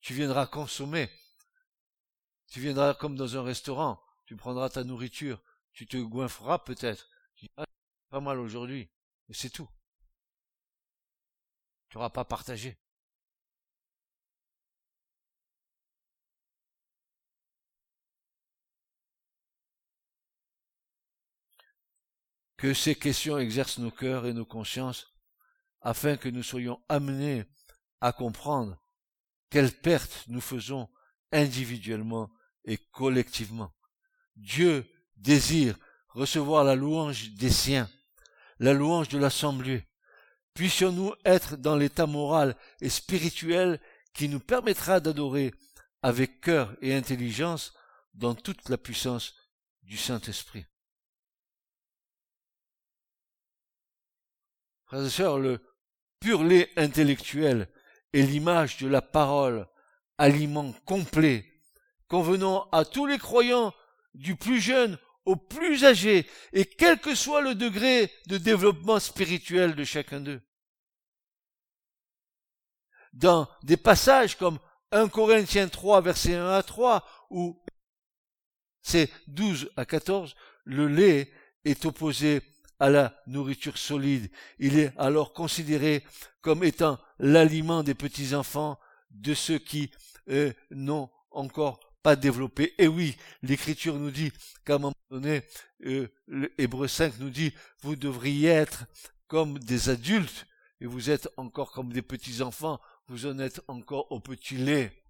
Tu 0.00 0.14
viendras 0.14 0.46
consommer. 0.46 1.10
Tu 2.48 2.60
viendras 2.60 2.94
comme 2.94 3.16
dans 3.16 3.36
un 3.36 3.42
restaurant. 3.42 4.02
Tu 4.26 4.36
prendras 4.36 4.68
ta 4.68 4.82
nourriture. 4.82 5.40
Tu 5.72 5.86
te 5.86 5.96
goinfreras 5.96 6.58
peut-être. 6.58 7.08
Tu 7.36 7.48
ah, 7.56 7.64
pas 8.10 8.20
mal 8.20 8.40
aujourd'hui. 8.40 8.90
Mais 9.28 9.34
c'est 9.34 9.50
tout. 9.50 9.68
Tu 11.88 11.96
n'auras 11.96 12.10
pas 12.10 12.24
partagé. 12.24 12.81
Que 22.62 22.74
ces 22.74 22.94
questions 22.94 23.38
exercent 23.38 23.78
nos 23.78 23.90
cœurs 23.90 24.24
et 24.24 24.32
nos 24.32 24.44
consciences, 24.44 25.08
afin 25.80 26.16
que 26.16 26.28
nous 26.28 26.44
soyons 26.44 26.80
amenés 26.88 27.44
à 28.00 28.12
comprendre 28.12 28.80
quelles 29.50 29.72
pertes 29.72 30.22
nous 30.28 30.40
faisons 30.40 30.88
individuellement 31.32 32.30
et 32.64 32.78
collectivement. 32.92 33.74
Dieu 34.36 34.88
désire 35.16 35.76
recevoir 36.10 36.62
la 36.62 36.76
louange 36.76 37.30
des 37.30 37.50
siens, 37.50 37.90
la 38.60 38.74
louange 38.74 39.08
de 39.08 39.18
l'assemblée. 39.18 39.84
Puissions-nous 40.54 41.14
être 41.24 41.56
dans 41.56 41.74
l'état 41.74 42.06
moral 42.06 42.56
et 42.80 42.90
spirituel 42.90 43.80
qui 44.14 44.28
nous 44.28 44.38
permettra 44.38 45.00
d'adorer 45.00 45.52
avec 46.00 46.40
cœur 46.40 46.76
et 46.80 46.94
intelligence 46.94 47.74
dans 48.14 48.36
toute 48.36 48.68
la 48.68 48.78
puissance 48.78 49.34
du 49.82 49.96
Saint-Esprit. 49.96 50.64
Frères 54.92 55.06
et 55.06 55.10
sœurs, 55.10 55.38
le 55.38 55.58
pur 56.20 56.44
lait 56.44 56.70
intellectuel 56.76 57.66
est 58.12 58.20
l'image 58.20 58.76
de 58.76 58.86
la 58.86 59.00
parole, 59.00 59.66
aliment 60.18 60.70
complet, 60.84 61.50
convenant 62.08 62.68
à 62.72 62.84
tous 62.84 63.06
les 63.06 63.16
croyants, 63.16 63.72
du 64.12 64.36
plus 64.36 64.60
jeune 64.60 64.98
au 65.24 65.34
plus 65.34 65.86
âgé, 65.86 66.28
et 66.52 66.66
quel 66.66 67.00
que 67.00 67.14
soit 67.14 67.40
le 67.40 67.54
degré 67.54 68.12
de 68.26 68.36
développement 68.36 69.00
spirituel 69.00 69.74
de 69.76 69.84
chacun 69.84 70.20
d'eux. 70.20 70.42
Dans 73.14 73.48
des 73.62 73.78
passages 73.78 74.36
comme 74.36 74.58
1 74.90 75.08
Corinthiens 75.08 75.68
3, 75.68 76.02
verset 76.02 76.34
1 76.34 76.50
à 76.50 76.62
3, 76.62 77.02
ou 77.30 77.64
c'est 78.82 79.10
12 79.28 79.72
à 79.74 79.86
14, 79.86 80.34
le 80.64 80.86
lait 80.86 81.32
est 81.64 81.86
opposé 81.86 82.42
à 82.82 82.90
la 82.90 83.14
nourriture 83.28 83.78
solide. 83.78 84.28
Il 84.58 84.76
est 84.76 84.92
alors 84.98 85.32
considéré 85.32 86.02
comme 86.40 86.64
étant 86.64 86.98
l'aliment 87.20 87.84
des 87.84 87.94
petits-enfants, 87.94 88.76
de 89.12 89.34
ceux 89.34 89.60
qui 89.60 89.92
n'ont 90.72 91.08
encore 91.30 91.78
pas 92.02 92.16
développé. 92.16 92.74
Et 92.78 92.88
oui, 92.88 93.16
l'Écriture 93.42 93.94
nous 93.94 94.10
dit 94.10 94.32
qu'à 94.64 94.74
un 94.74 94.78
moment 94.78 94.94
donné, 95.12 95.44
euh, 95.86 96.08
l'Hébreu 96.58 96.88
5 96.88 97.20
nous 97.20 97.30
dit, 97.30 97.54
vous 97.82 97.94
devriez 97.94 98.48
être 98.48 98.86
comme 99.28 99.60
des 99.60 99.88
adultes, 99.88 100.48
et 100.80 100.86
vous 100.86 101.08
êtes 101.08 101.28
encore 101.36 101.70
comme 101.70 101.92
des 101.92 102.02
petits-enfants, 102.02 102.80
vous 103.06 103.26
en 103.26 103.38
êtes 103.38 103.60
encore 103.68 104.10
au 104.10 104.18
petit 104.18 104.56
lait. 104.56 105.04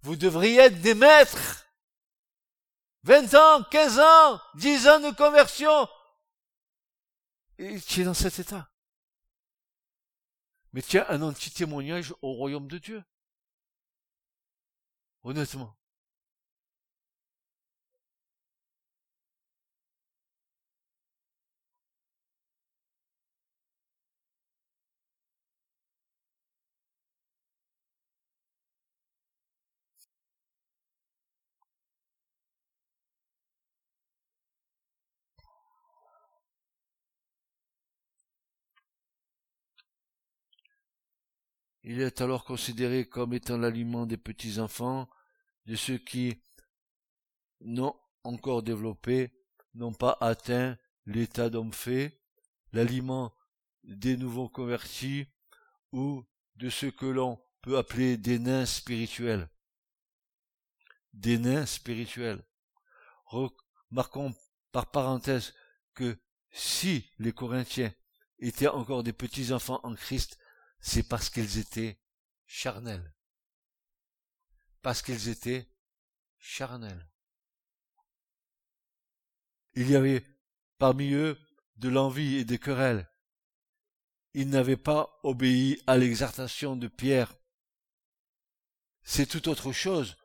Vous 0.00 0.16
devriez 0.16 0.58
être 0.58 0.80
des 0.80 0.94
maîtres. 0.94 1.64
20 3.04 3.34
ans, 3.34 3.62
15 3.70 3.98
ans, 4.00 4.40
10 4.56 4.88
ans 4.88 5.00
de 5.00 5.14
conversion, 5.14 5.88
et 7.58 7.80
tu 7.80 8.00
es 8.00 8.04
dans 8.04 8.14
cet 8.14 8.38
état. 8.38 8.70
Mais 10.72 10.82
tu 10.82 10.98
as 10.98 11.10
un 11.10 11.22
anti-témoignage 11.22 12.14
au 12.22 12.32
royaume 12.32 12.68
de 12.68 12.78
Dieu. 12.78 13.04
Honnêtement. 15.22 15.76
Il 41.92 42.00
est 42.00 42.22
alors 42.22 42.44
considéré 42.44 43.06
comme 43.06 43.34
étant 43.34 43.58
l'aliment 43.58 44.06
des 44.06 44.16
petits 44.16 44.60
enfants, 44.60 45.10
de 45.66 45.76
ceux 45.76 45.98
qui 45.98 46.40
n'ont 47.60 47.94
encore 48.24 48.62
développé, 48.62 49.30
n'ont 49.74 49.92
pas 49.92 50.16
atteint 50.22 50.78
l'état 51.04 51.50
d'homme 51.50 51.74
fait, 51.74 52.18
l'aliment 52.72 53.34
des 53.84 54.16
nouveaux 54.16 54.48
convertis, 54.48 55.26
ou 55.92 56.24
de 56.56 56.70
ceux 56.70 56.90
que 56.90 57.04
l'on 57.04 57.38
peut 57.60 57.76
appeler 57.76 58.16
des 58.16 58.38
nains 58.38 58.64
spirituels. 58.64 59.50
Des 61.12 61.36
nains 61.36 61.66
spirituels. 61.66 62.42
Remarquons 63.26 64.34
par 64.70 64.90
parenthèse 64.90 65.52
que 65.92 66.18
si 66.52 67.10
les 67.18 67.32
Corinthiens 67.34 67.92
étaient 68.38 68.68
encore 68.68 69.02
des 69.02 69.12
petits 69.12 69.52
enfants 69.52 69.80
en 69.82 69.94
Christ, 69.94 70.38
c'est 70.82 71.04
parce 71.04 71.30
qu'ils 71.30 71.58
étaient 71.58 71.98
charnels. 72.44 73.14
Parce 74.82 75.00
qu'ils 75.00 75.28
étaient 75.28 75.68
charnels. 76.38 77.08
Il 79.74 79.88
y 79.88 79.96
avait 79.96 80.24
parmi 80.78 81.12
eux 81.12 81.38
de 81.76 81.88
l'envie 81.88 82.36
et 82.36 82.44
des 82.44 82.58
querelles. 82.58 83.08
Ils 84.34 84.48
n'avaient 84.48 84.76
pas 84.76 85.20
obéi 85.22 85.80
à 85.86 85.96
l'exhortation 85.96 86.74
de 86.76 86.88
Pierre. 86.88 87.32
C'est 89.04 89.26
tout 89.26 89.48
autre 89.48 89.72
chose. 89.72 90.16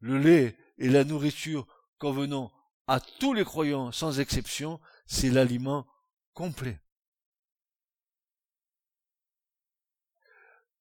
Le 0.00 0.18
lait 0.18 0.58
et 0.78 0.88
la 0.88 1.04
nourriture 1.04 1.66
convenant 1.98 2.52
à 2.86 3.00
tous 3.00 3.32
les 3.32 3.44
croyants 3.44 3.92
sans 3.92 4.20
exception, 4.20 4.80
c'est 5.06 5.30
l'aliment 5.30 5.86
complet. 6.32 6.83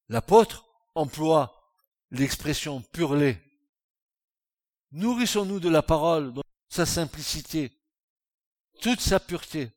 L'apôtre 0.10 0.66
emploie 0.96 1.72
l'expression 2.12 2.82
pur 2.82 3.16
lait. 3.16 3.42
Nourrissons-nous 4.92 5.60
de 5.60 5.70
la 5.70 5.82
parole 5.82 6.34
dans 6.34 6.44
sa 6.70 6.86
simplicité, 6.86 7.72
toute 8.82 9.02
sa 9.02 9.20
pureté, 9.20 9.72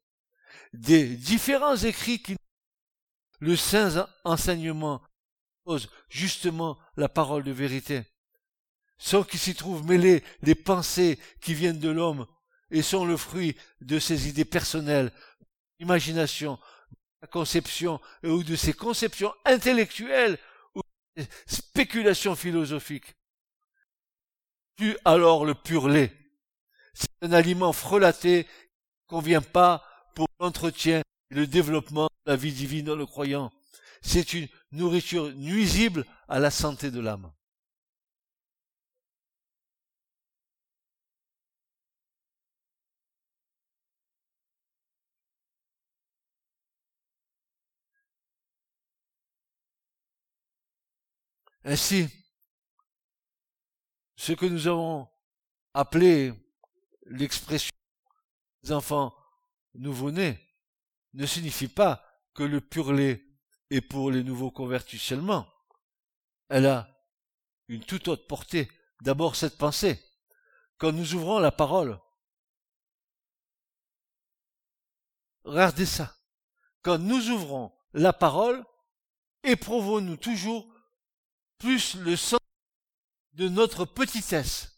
des 0.73 1.17
différents 1.17 1.77
écrits 1.77 2.23
qui 2.23 2.37
le 3.39 3.57
saint 3.57 4.09
enseignement 4.25 5.03
pose 5.65 5.89
justement 6.09 6.79
la 6.97 7.09
parole 7.09 7.45
de 7.45 7.53
vérité, 7.53 8.05
sans 8.99 9.25
qu'il 9.25 9.41
s'y 9.41 9.55
trouve 9.55 9.87
mêlé 9.87 10.23
les 10.43 10.55
pensées 10.55 11.19
qui 11.41 11.55
viennent 11.55 11.81
de 11.81 11.91
l'homme 11.91 12.27
et 12.71 12.83
sont 12.83 13.05
le 13.05 13.17
fruit 13.17 13.57
de 13.81 13.99
ses 13.99 14.29
idées 14.29 14.45
personnelles, 14.45 15.13
imagination, 15.79 16.59
conception 17.27 18.01
ou 18.23 18.43
de 18.43 18.57
ses 18.57 18.73
conceptions 18.73 19.33
intellectuelles 19.45 20.39
ou 20.75 20.81
des 21.17 21.27
spéculations 21.47 22.37
philosophiques. 22.37 23.15
Tu 24.77 24.97
alors 25.05 25.45
le 25.45 25.55
pur 25.55 25.89
lait. 25.89 26.13
C'est 26.95 27.09
un 27.23 27.33
aliment 27.33 27.73
frelaté 27.73 28.45
qui 28.45 28.51
ne 28.51 29.19
convient 29.19 29.43
pas 29.43 29.85
pour 30.15 30.29
l'entretien 30.41 31.03
et 31.31 31.35
le 31.35 31.47
développement 31.47 32.09
de 32.27 32.31
la 32.31 32.37
vie 32.37 32.53
divine 32.53 32.87
dans 32.87 32.97
le 32.97 33.07
croyant. 33.07 33.53
C'est 34.03 34.35
une 34.35 34.49
nourriture 34.73 35.33
nuisible 35.35 36.05
à 36.29 36.39
la 36.39 36.51
santé 36.51 36.91
de 36.91 37.01
l'âme. 37.01 37.33
Ainsi, 51.69 52.09
ce 54.15 54.33
que 54.33 54.47
nous 54.47 54.69
avons 54.69 55.09
appelé 55.75 56.33
l'expression 57.07 57.73
des 58.63 58.71
enfants 58.71 59.13
nouveau-nés 59.75 60.39
ne 61.15 61.27
signifie 61.27 61.67
pas 61.67 62.05
que 62.35 62.45
le 62.45 62.61
pur 62.61 62.93
lait 62.93 63.21
est 63.71 63.81
pour 63.81 64.13
les 64.13 64.23
nouveaux 64.23 64.53
convertis 64.53 65.01
seulement. 65.01 65.53
Elle 66.49 66.67
a 66.67 66.89
une 67.67 67.85
toute 67.85 68.07
autre 68.07 68.29
portée. 68.29 68.71
D'abord 69.03 69.35
cette 69.35 69.59
pensée. 69.59 70.01
Quand 70.79 70.93
nous 70.93 71.15
ouvrons 71.15 71.41
la 71.41 71.51
parole, 71.51 71.99
regardez 75.43 75.85
ça. 75.85 76.17
Quand 76.83 76.99
nous 76.99 77.31
ouvrons 77.31 77.77
la 77.93 78.13
parole, 78.13 78.65
éprouvons-nous 79.43 80.17
toujours 80.17 80.76
plus 81.59 81.95
le 81.97 82.17
sens 82.17 82.41
de 83.33 83.49
notre 83.49 83.85
petitesse. 83.85 84.73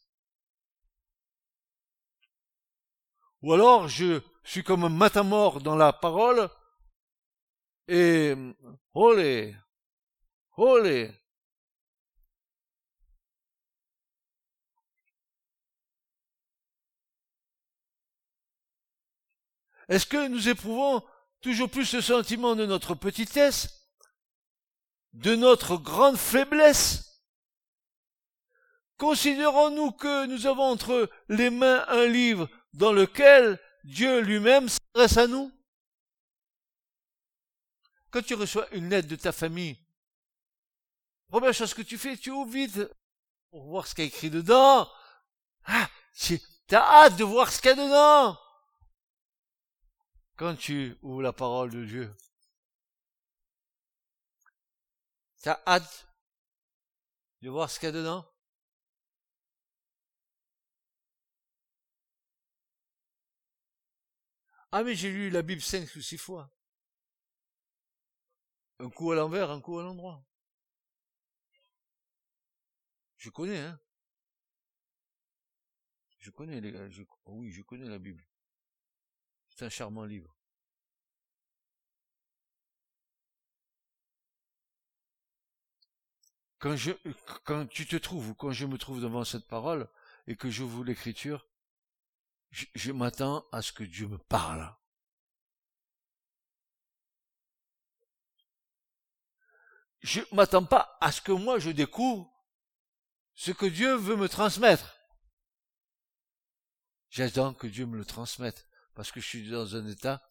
Ou 3.42 3.52
alors 3.52 3.88
je 3.88 4.20
suis 4.44 4.64
comme 4.64 4.84
un 4.84 4.88
matamor 4.88 5.60
dans 5.60 5.76
la 5.76 5.92
parole 5.92 6.50
et 7.86 8.34
olé, 8.94 9.54
olé. 10.56 11.12
Est-ce 19.88 20.04
que 20.04 20.28
nous 20.28 20.48
éprouvons 20.48 21.02
toujours 21.40 21.70
plus 21.70 21.86
ce 21.86 22.00
sentiment 22.00 22.54
de 22.54 22.66
notre 22.66 22.94
petitesse? 22.94 23.77
De 25.18 25.34
notre 25.34 25.76
grande 25.76 26.16
faiblesse 26.16 27.04
Considérons-nous 28.98 29.92
que 29.92 30.26
nous 30.26 30.46
avons 30.46 30.64
entre 30.64 31.10
les 31.28 31.50
mains 31.50 31.84
un 31.88 32.06
livre 32.06 32.48
dans 32.72 32.92
lequel 32.92 33.58
Dieu 33.84 34.20
lui-même 34.20 34.68
s'adresse 34.68 35.16
à 35.16 35.26
nous 35.26 35.52
Quand 38.10 38.22
tu 38.22 38.34
reçois 38.34 38.68
une 38.72 38.88
lettre 38.88 39.08
de 39.08 39.16
ta 39.16 39.32
famille, 39.32 39.78
première 41.28 41.54
chose 41.54 41.74
que 41.74 41.82
tu 41.82 41.98
fais, 41.98 42.16
tu 42.16 42.30
ouvres 42.30 42.50
vite 42.50 42.80
pour 43.50 43.66
voir 43.66 43.86
ce 43.86 43.94
qu'il 43.94 44.04
y 44.04 44.06
a 44.06 44.08
écrit 44.08 44.30
dedans. 44.30 44.88
Ah, 45.64 45.88
tu 46.14 46.40
as 46.70 47.04
hâte 47.04 47.16
de 47.16 47.24
voir 47.24 47.50
ce 47.52 47.60
qu'il 47.60 47.70
y 47.70 47.72
a 47.72 47.76
dedans. 47.76 48.38
Quand 50.36 50.54
tu 50.54 50.96
ouvres 51.02 51.22
la 51.22 51.32
parole 51.32 51.70
de 51.70 51.84
Dieu, 51.84 52.14
T'as 55.40 55.60
hâte 55.66 56.06
de 57.42 57.48
voir 57.50 57.70
ce 57.70 57.78
qu'il 57.78 57.86
y 57.86 57.90
a 57.90 57.92
dedans? 57.92 58.26
Ah 64.72 64.82
mais 64.82 64.94
j'ai 64.94 65.10
lu 65.10 65.30
la 65.30 65.42
Bible 65.42 65.62
cinq 65.62 65.94
ou 65.96 66.00
six 66.00 66.18
fois. 66.18 66.50
Un 68.80 68.90
coup 68.90 69.12
à 69.12 69.16
l'envers, 69.16 69.50
un 69.50 69.60
coup 69.60 69.78
à 69.78 69.82
l'endroit. 69.82 70.24
Je 73.16 73.30
connais, 73.30 73.58
hein. 73.58 73.80
Je 76.18 76.30
connais 76.30 76.60
les 76.60 76.72
gars, 76.72 76.88
oui, 77.26 77.50
je 77.50 77.62
connais 77.62 77.88
la 77.88 77.98
Bible. 77.98 78.24
C'est 79.48 79.64
un 79.64 79.70
charmant 79.70 80.04
livre. 80.04 80.37
Quand 86.58 86.76
je, 86.76 86.92
quand 87.44 87.66
tu 87.66 87.86
te 87.86 87.96
trouves 87.96 88.30
ou 88.30 88.34
quand 88.34 88.52
je 88.52 88.66
me 88.66 88.78
trouve 88.78 89.00
devant 89.00 89.24
cette 89.24 89.46
parole 89.46 89.88
et 90.26 90.36
que 90.36 90.50
je 90.50 90.64
vous 90.64 90.82
l'écriture, 90.82 91.46
je, 92.50 92.66
je 92.74 92.92
m'attends 92.92 93.46
à 93.52 93.62
ce 93.62 93.72
que 93.72 93.84
Dieu 93.84 94.08
me 94.08 94.18
parle. 94.18 94.74
Je 100.00 100.20
m'attends 100.32 100.64
pas 100.64 100.96
à 101.00 101.12
ce 101.12 101.20
que 101.20 101.32
moi 101.32 101.58
je 101.58 101.70
découvre 101.70 102.32
ce 103.34 103.52
que 103.52 103.66
Dieu 103.66 103.94
veut 103.94 104.16
me 104.16 104.28
transmettre. 104.28 104.96
J'attends 107.10 107.54
que 107.54 107.66
Dieu 107.66 107.86
me 107.86 107.96
le 107.96 108.04
transmette 108.04 108.68
parce 108.94 109.12
que 109.12 109.20
je 109.20 109.26
suis 109.26 109.48
dans 109.48 109.76
un 109.76 109.86
état 109.86 110.22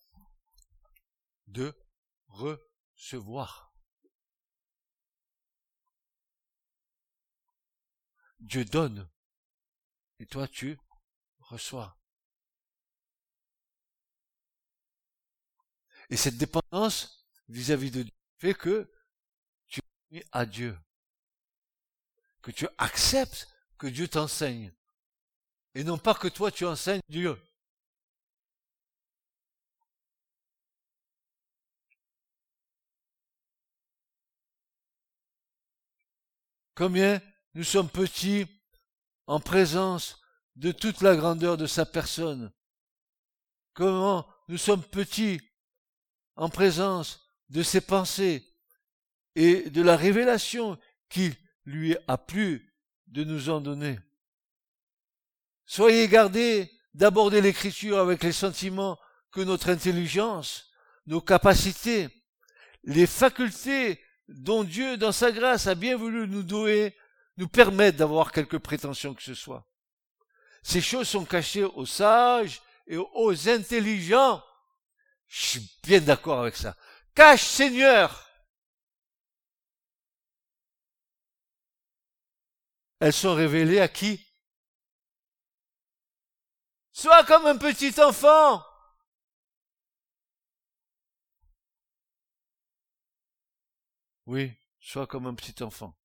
de 1.47 1.73
recevoir. 2.27 3.66
Dieu 8.39 8.65
donne. 8.65 9.07
Et 10.19 10.25
toi, 10.25 10.47
tu 10.47 10.77
reçois. 11.39 11.97
Et 16.09 16.17
cette 16.17 16.37
dépendance 16.37 17.27
vis-à-vis 17.49 17.91
de 17.91 18.03
Dieu 18.03 18.13
fait 18.37 18.53
que 18.53 18.89
tu 19.67 19.81
es 20.11 20.25
à 20.31 20.45
Dieu. 20.45 20.77
Que 22.41 22.51
tu 22.51 22.67
acceptes 22.77 23.47
que 23.77 23.87
Dieu 23.87 24.07
t'enseigne. 24.07 24.73
Et 25.75 25.83
non 25.83 25.97
pas 25.97 26.15
que 26.15 26.27
toi 26.27 26.51
tu 26.51 26.65
enseignes 26.65 27.01
Dieu. 27.09 27.37
Combien 36.75 37.19
nous 37.57 37.63
sommes 37.63 37.89
petits 37.89 38.45
en 39.25 39.39
présence 39.39 40.21
de 40.57 40.71
toute 40.71 41.01
la 41.01 41.15
grandeur 41.15 41.57
de 41.57 41.65
sa 41.65 41.87
personne. 41.87 42.53
Comment 43.73 44.27
nous 44.47 44.59
sommes 44.59 44.83
petits 44.83 45.41
en 46.35 46.49
présence 46.49 47.33
de 47.49 47.63
ses 47.63 47.81
pensées 47.81 48.47
et 49.33 49.71
de 49.71 49.81
la 49.81 49.97
révélation 49.97 50.77
qu'il 51.09 51.33
lui 51.65 51.97
a 52.07 52.19
plu 52.19 52.75
de 53.07 53.23
nous 53.23 53.49
en 53.49 53.59
donner. 53.59 53.97
Soyez 55.65 56.07
gardés 56.07 56.71
d'aborder 56.93 57.41
l'écriture 57.41 57.97
avec 57.97 58.21
les 58.21 58.33
sentiments 58.33 58.99
que 59.31 59.41
notre 59.41 59.69
intelligence, 59.69 60.69
nos 61.07 61.21
capacités, 61.21 62.09
les 62.83 63.07
facultés 63.07 63.99
dont 64.27 64.63
Dieu, 64.63 64.95
dans 64.97 65.11
sa 65.11 65.31
grâce, 65.31 65.65
a 65.65 65.73
bien 65.73 65.97
voulu 65.97 66.27
nous 66.27 66.43
douer, 66.43 66.95
nous 67.37 67.47
permettent 67.47 67.95
d'avoir 67.95 68.31
quelque 68.31 68.57
prétention 68.57 69.13
que 69.13 69.21
ce 69.21 69.33
soit. 69.33 69.65
Ces 70.63 70.81
choses 70.81 71.07
sont 71.07 71.25
cachées 71.25 71.63
aux 71.63 71.85
sages 71.85 72.61
et 72.87 72.97
aux 72.97 73.49
intelligents. 73.49 74.43
Je 75.27 75.45
suis 75.45 75.79
bien 75.83 76.01
d'accord 76.01 76.41
avec 76.41 76.55
ça. 76.55 76.75
Cache 77.15 77.45
Seigneur. 77.45 78.27
Elles 82.99 83.13
sont 83.13 83.35
révélées 83.35 83.79
à 83.79 83.87
qui? 83.87 84.25
Sois 86.91 87.23
comme 87.25 87.45
un 87.45 87.57
petit 87.57 88.01
enfant. 88.01 88.63
Oui, 94.25 94.51
sois 94.79 95.05
comme 95.05 95.27
un 95.27 95.35
petit 95.35 95.63
enfant. 95.63 95.95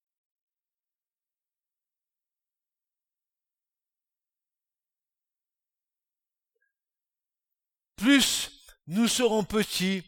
Plus 8.03 8.51
nous 8.89 9.07
serons 9.07 9.45
petits, 9.45 10.03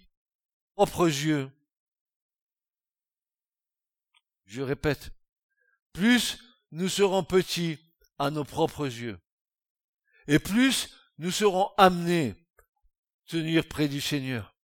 propres 0.75 1.07
yeux. 1.07 1.49
Je 4.47 4.63
répète, 4.63 5.13
plus 5.93 6.43
nous 6.73 6.89
serons 6.89 7.23
petits 7.23 7.79
à 8.19 8.33
nos 8.33 8.43
propres 8.43 8.87
yeux. 8.87 9.21
Et 10.27 10.41
plus 10.41 10.93
nous 11.19 11.31
serons 11.31 11.71
amenés 11.77 12.35
tenir 13.27 13.69
près 13.69 13.87
du 13.87 14.01
Seigneur. 14.01 14.57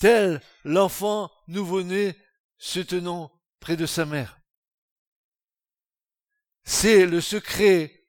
Tel 0.00 0.42
l'enfant 0.64 1.30
nouveau-né 1.46 2.16
se 2.58 2.80
tenant 2.80 3.30
près 3.60 3.76
de 3.76 3.86
sa 3.86 4.04
mère. 4.04 4.40
C'est 6.64 7.06
le 7.06 7.20
secret 7.20 8.08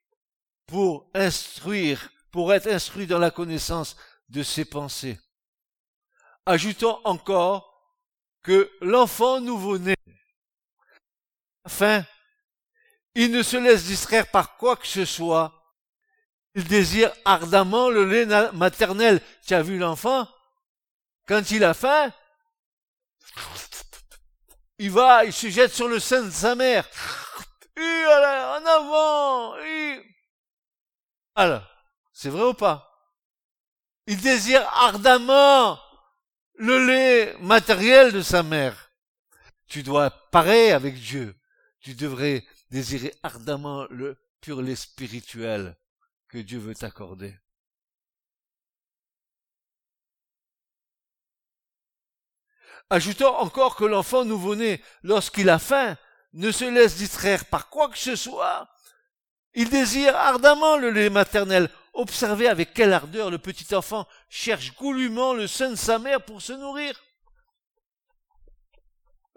pour 0.66 1.12
instruire, 1.14 2.12
pour 2.32 2.54
être 2.54 2.68
instruit 2.68 3.08
dans 3.08 3.20
la 3.20 3.32
connaissance 3.32 3.96
de 4.30 4.44
ses 4.44 4.66
pensées. 4.66 5.20
Ajoutons 6.46 7.00
encore 7.04 7.68
que 8.44 8.72
l'enfant 8.82 9.40
nouveau-né, 9.40 9.96
enfin, 11.66 12.04
il 13.14 13.32
ne 13.32 13.44
se 13.44 13.58
laisse 13.58 13.86
distraire 13.86 14.28
par 14.28 14.58
quoi 14.58 14.76
que 14.76 14.88
ce 14.88 15.06
soit. 15.06 15.54
Il 16.56 16.66
désire 16.66 17.14
ardemment 17.24 17.90
le 17.90 18.06
lait 18.06 18.26
maternel. 18.54 19.22
Tu 19.46 19.54
as 19.54 19.62
vu 19.62 19.78
l'enfant? 19.78 20.28
Quand 21.28 21.52
il 21.52 21.64
a 21.64 21.74
faim, 21.74 22.12
il 24.78 24.92
va, 24.92 25.24
il 25.26 25.34
se 25.34 25.48
jette 25.50 25.74
sur 25.74 25.88
le 25.88 26.00
sein 26.00 26.24
de 26.24 26.32
sa 26.32 26.56
mère. 26.56 26.88
en 27.78 28.66
avant 28.66 29.56
Alors, 31.36 31.71
c'est 32.14 32.30
vrai 32.30 32.44
ou 32.44 32.54
pas? 32.54 32.88
Il 34.08 34.20
désire 34.20 34.68
ardemment 34.74 35.80
le 36.56 36.86
lait 36.86 37.38
matériel 37.40 38.12
de 38.12 38.22
sa 38.22 38.44
mère. 38.44 38.92
Tu 39.68 39.84
dois 39.84 40.10
parer 40.32 40.72
avec 40.72 40.96
Dieu. 40.96 41.36
Tu 41.80 41.96
devrais 41.96 42.46
désirer 42.70 43.16
ardemment 43.24 43.86
le 43.90 44.18
pur 44.42 44.62
lait 44.62 44.76
spirituel 44.76 45.78
que 46.28 46.38
Dieu 46.38 46.60
veut 46.60 46.76
t'accorder. 46.76 47.36
Ajoutons 52.90 53.34
encore 53.38 53.78
que 53.78 53.86
l'enfant 53.86 54.26
nouveau-né, 54.26 54.84
lorsqu'il 55.04 55.50
a 55.50 55.60
faim, 55.60 55.98
ne 56.34 56.52
se 56.52 56.66
laisse 56.66 56.98
distraire 56.98 57.46
par 57.46 57.70
quoi 57.70 57.90
que 57.90 57.98
ce 57.98 58.16
soit. 58.16 58.70
Il 59.54 59.70
désire 59.70 60.16
ardemment 60.16 60.78
le 60.78 60.92
lait 60.92 61.10
maternel. 61.10 61.70
Observez 61.94 62.48
avec 62.48 62.74
quelle 62.74 62.94
ardeur 62.94 63.30
le 63.30 63.38
petit 63.38 63.76
enfant 63.76 64.08
cherche 64.30 64.76
goulûment 64.76 65.34
le 65.34 65.48
sein 65.48 65.72
de 65.72 65.76
sa 65.76 66.00
mère 66.00 66.24
pour 66.24 66.42
se 66.42 66.54
nourrir. 66.54 67.00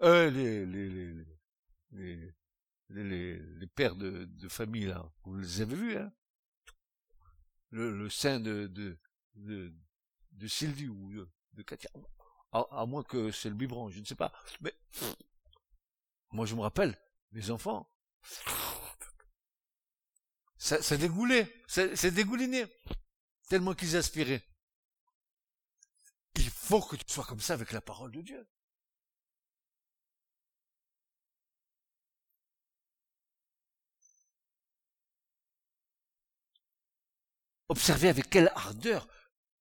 Euh, 0.01 0.29
les, 0.29 0.65
les, 0.65 1.25
les, 1.91 3.39
les, 3.39 3.67
pères 3.67 3.95
de, 3.95 4.25
de, 4.25 4.47
famille, 4.47 4.85
là, 4.85 5.05
vous 5.23 5.37
les 5.37 5.61
avez 5.61 5.75
vus, 5.75 5.97
hein? 5.97 6.11
Le, 7.71 7.91
le 7.91 8.09
sein 8.09 8.39
de, 8.39 8.67
de, 8.67 8.97
de, 9.35 9.73
de 10.31 10.47
Sylvie 10.47 10.87
ou 10.87 11.13
de, 11.13 11.29
de 11.53 11.63
Katia? 11.63 11.89
À, 12.51 12.65
à, 12.71 12.85
moins 12.85 13.03
que 13.03 13.31
c'est 13.31 13.49
le 13.49 13.55
biberon, 13.55 13.89
je 13.89 13.99
ne 13.99 14.05
sais 14.05 14.15
pas. 14.15 14.31
Mais 14.61 14.73
moi, 16.31 16.45
je 16.45 16.55
me 16.55 16.61
rappelle, 16.61 16.97
mes 17.31 17.49
enfants, 17.51 17.89
ça, 20.65 20.81
ça 20.81 20.97
dégoulait, 20.97 21.63
c'est 21.67 22.09
dégouliné, 22.09 22.65
tellement 23.49 23.75
qu'ils 23.75 23.95
aspiraient. 23.95 24.43
Il 26.33 26.49
faut 26.49 26.81
que 26.81 26.95
tu 26.95 27.05
sois 27.07 27.23
comme 27.23 27.39
ça 27.39 27.53
avec 27.53 27.71
la 27.71 27.81
parole 27.81 28.11
de 28.11 28.21
Dieu. 28.23 28.49
Observez 37.69 38.09
avec 38.09 38.27
quelle 38.31 38.51
ardeur 38.55 39.07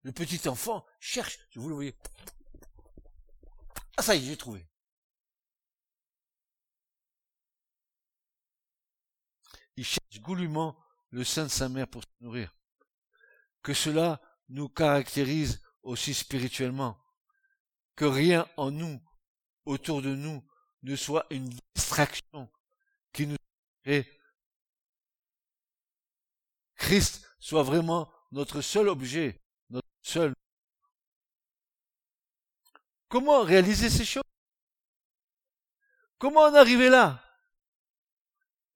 le 0.04 0.12
petit 0.12 0.48
enfant 0.48 0.86
cherche. 1.00 1.38
Vous 1.54 1.68
le 1.68 1.74
voyez. 1.74 1.94
Ah 3.98 4.02
ça 4.02 4.14
y 4.14 4.24
est, 4.24 4.28
j'ai 4.28 4.38
trouvé. 4.38 4.66
Il 9.76 9.84
cherche 9.84 10.20
goulûment 10.20 10.83
le 11.14 11.22
sein 11.22 11.44
de 11.44 11.48
sa 11.48 11.68
mère 11.68 11.86
pour 11.86 12.02
se 12.02 12.08
nourrir. 12.20 12.52
Que 13.62 13.72
cela 13.72 14.20
nous 14.48 14.68
caractérise 14.68 15.62
aussi 15.84 16.12
spirituellement. 16.12 17.00
Que 17.94 18.04
rien 18.04 18.48
en 18.56 18.72
nous, 18.72 19.00
autour 19.64 20.02
de 20.02 20.12
nous, 20.12 20.44
ne 20.82 20.96
soit 20.96 21.24
une 21.30 21.48
distraction 21.76 22.50
qui 23.12 23.28
nous 23.28 23.36
fait 23.84 24.10
Christ 26.74 27.24
soit 27.38 27.62
vraiment 27.62 28.12
notre 28.32 28.60
seul 28.60 28.88
objet, 28.88 29.40
notre 29.70 29.86
seul. 30.02 30.34
Comment 33.08 33.42
réaliser 33.44 33.88
ces 33.88 34.04
choses? 34.04 34.24
Comment 36.18 36.40
en 36.40 36.54
arriver 36.54 36.88
là? 36.88 37.24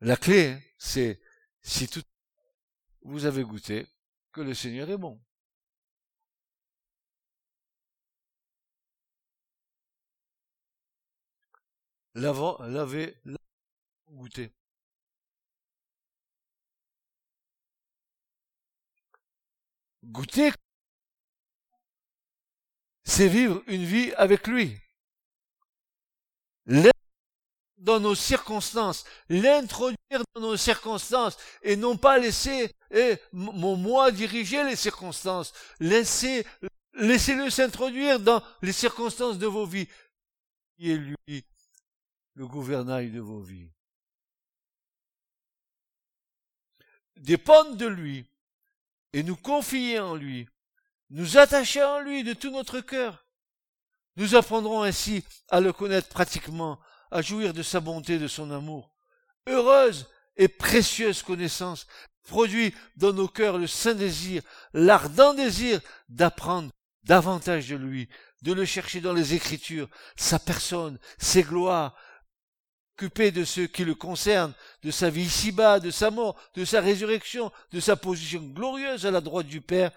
La 0.00 0.16
clé, 0.16 0.52
hein, 0.52 0.60
c'est 0.78 1.20
si 1.62 1.88
tout 1.88 2.02
vous 3.02 3.24
avez 3.24 3.42
goûté 3.42 3.86
que 4.32 4.40
le 4.40 4.54
Seigneur 4.54 4.90
est 4.90 4.98
bon. 4.98 5.20
L'avant, 12.14 12.58
l'avez 12.62 13.16
goûté. 14.10 14.52
Goûter, 20.04 20.50
c'est 23.04 23.28
vivre 23.28 23.62
une 23.68 23.84
vie 23.84 24.12
avec 24.14 24.46
lui. 24.46 24.80
Dans 27.78 28.00
nos 28.00 28.16
circonstances, 28.16 29.04
l'introduire 29.28 30.24
dans 30.34 30.40
nos 30.40 30.56
circonstances 30.56 31.36
et 31.62 31.76
non 31.76 31.96
pas 31.96 32.18
laisser 32.18 32.74
eh, 32.90 33.16
mon 33.32 33.76
moi 33.76 34.10
diriger 34.10 34.64
les 34.64 34.74
circonstances. 34.74 35.52
Laissez, 35.78 36.44
laissez-le 36.94 37.48
s'introduire 37.50 38.18
dans 38.18 38.42
les 38.62 38.72
circonstances 38.72 39.38
de 39.38 39.46
vos 39.46 39.64
vies. 39.64 39.88
Et 40.78 40.96
lui, 40.96 41.44
le 42.34 42.46
gouvernail 42.46 43.10
de 43.10 43.20
vos 43.20 43.40
vies? 43.40 43.70
Dépendent 47.16 47.76
de 47.76 47.86
lui 47.86 48.26
et 49.12 49.22
nous 49.22 49.36
confier 49.36 49.98
en 49.98 50.14
lui, 50.14 50.48
nous 51.10 51.38
attacher 51.38 51.82
en 51.82 52.00
lui 52.00 52.24
de 52.24 52.32
tout 52.32 52.50
notre 52.50 52.80
cœur. 52.80 53.24
Nous 54.16 54.34
apprendrons 54.34 54.82
ainsi 54.82 55.24
à 55.48 55.60
le 55.60 55.72
connaître 55.72 56.08
pratiquement, 56.08 56.80
à 57.10 57.22
jouir 57.22 57.54
de 57.54 57.62
sa 57.62 57.80
bonté, 57.80 58.18
de 58.18 58.28
son 58.28 58.50
amour. 58.50 58.94
Heureuse 59.46 60.06
et 60.36 60.48
précieuse 60.48 61.22
connaissance 61.22 61.86
produit 62.28 62.74
dans 62.96 63.12
nos 63.12 63.28
cœurs 63.28 63.58
le 63.58 63.66
saint 63.66 63.94
désir, 63.94 64.42
l'ardent 64.72 65.34
désir 65.34 65.80
d'apprendre 66.08 66.70
davantage 67.04 67.68
de 67.68 67.76
lui, 67.76 68.08
de 68.42 68.52
le 68.52 68.64
chercher 68.64 69.00
dans 69.00 69.14
les 69.14 69.34
Écritures, 69.34 69.88
sa 70.16 70.38
personne, 70.38 70.98
ses 71.18 71.42
gloires, 71.42 71.96
occupé 72.94 73.30
de 73.30 73.44
ce 73.44 73.62
qui 73.62 73.84
le 73.84 73.94
concerne, 73.94 74.52
de 74.82 74.90
sa 74.90 75.08
vie 75.08 75.22
ici-bas, 75.22 75.80
de 75.80 75.90
sa 75.90 76.10
mort, 76.10 76.36
de 76.54 76.64
sa 76.64 76.80
résurrection, 76.80 77.50
de 77.72 77.80
sa 77.80 77.96
position 77.96 78.42
glorieuse 78.42 79.06
à 79.06 79.10
la 79.10 79.20
droite 79.20 79.46
du 79.46 79.60
Père, 79.60 79.92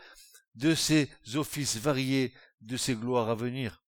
de 0.56 0.76
ses 0.76 1.10
offices 1.36 1.78
variés, 1.78 2.34
de 2.62 2.78
ses 2.78 2.96
gloires 2.96 3.30
à 3.30 3.36
venir. 3.36 3.82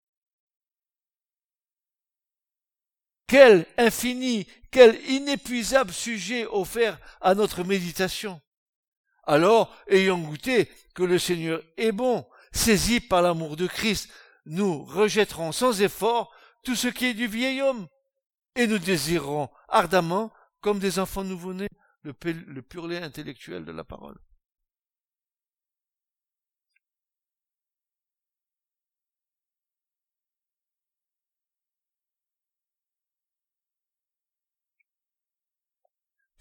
Quel 3.33 3.65
infini, 3.79 4.45
quel 4.69 4.95
inépuisable 5.09 5.91
sujet 5.91 6.45
offert 6.45 6.99
à 7.19 7.33
notre 7.33 7.63
méditation. 7.63 8.39
Alors, 9.23 9.75
ayant 9.87 10.19
goûté 10.19 10.69
que 10.93 11.01
le 11.01 11.17
Seigneur 11.17 11.63
est 11.77 11.91
bon, 11.91 12.27
saisi 12.51 12.99
par 12.99 13.23
l'amour 13.23 13.55
de 13.55 13.65
Christ, 13.65 14.07
nous 14.45 14.83
rejetterons 14.83 15.51
sans 15.51 15.81
effort 15.81 16.31
tout 16.63 16.75
ce 16.75 16.87
qui 16.87 17.07
est 17.07 17.15
du 17.15 17.25
vieil 17.25 17.63
homme 17.63 17.87
et 18.55 18.67
nous 18.67 18.77
désirons 18.77 19.49
ardemment, 19.67 20.31
comme 20.61 20.77
des 20.77 20.99
enfants 20.99 21.23
nouveau-nés, 21.23 21.69
le, 22.03 22.13
le 22.23 22.61
pur 22.61 22.85
lait 22.85 23.01
intellectuel 23.01 23.65
de 23.65 23.71
la 23.71 23.83
parole. 23.83 24.19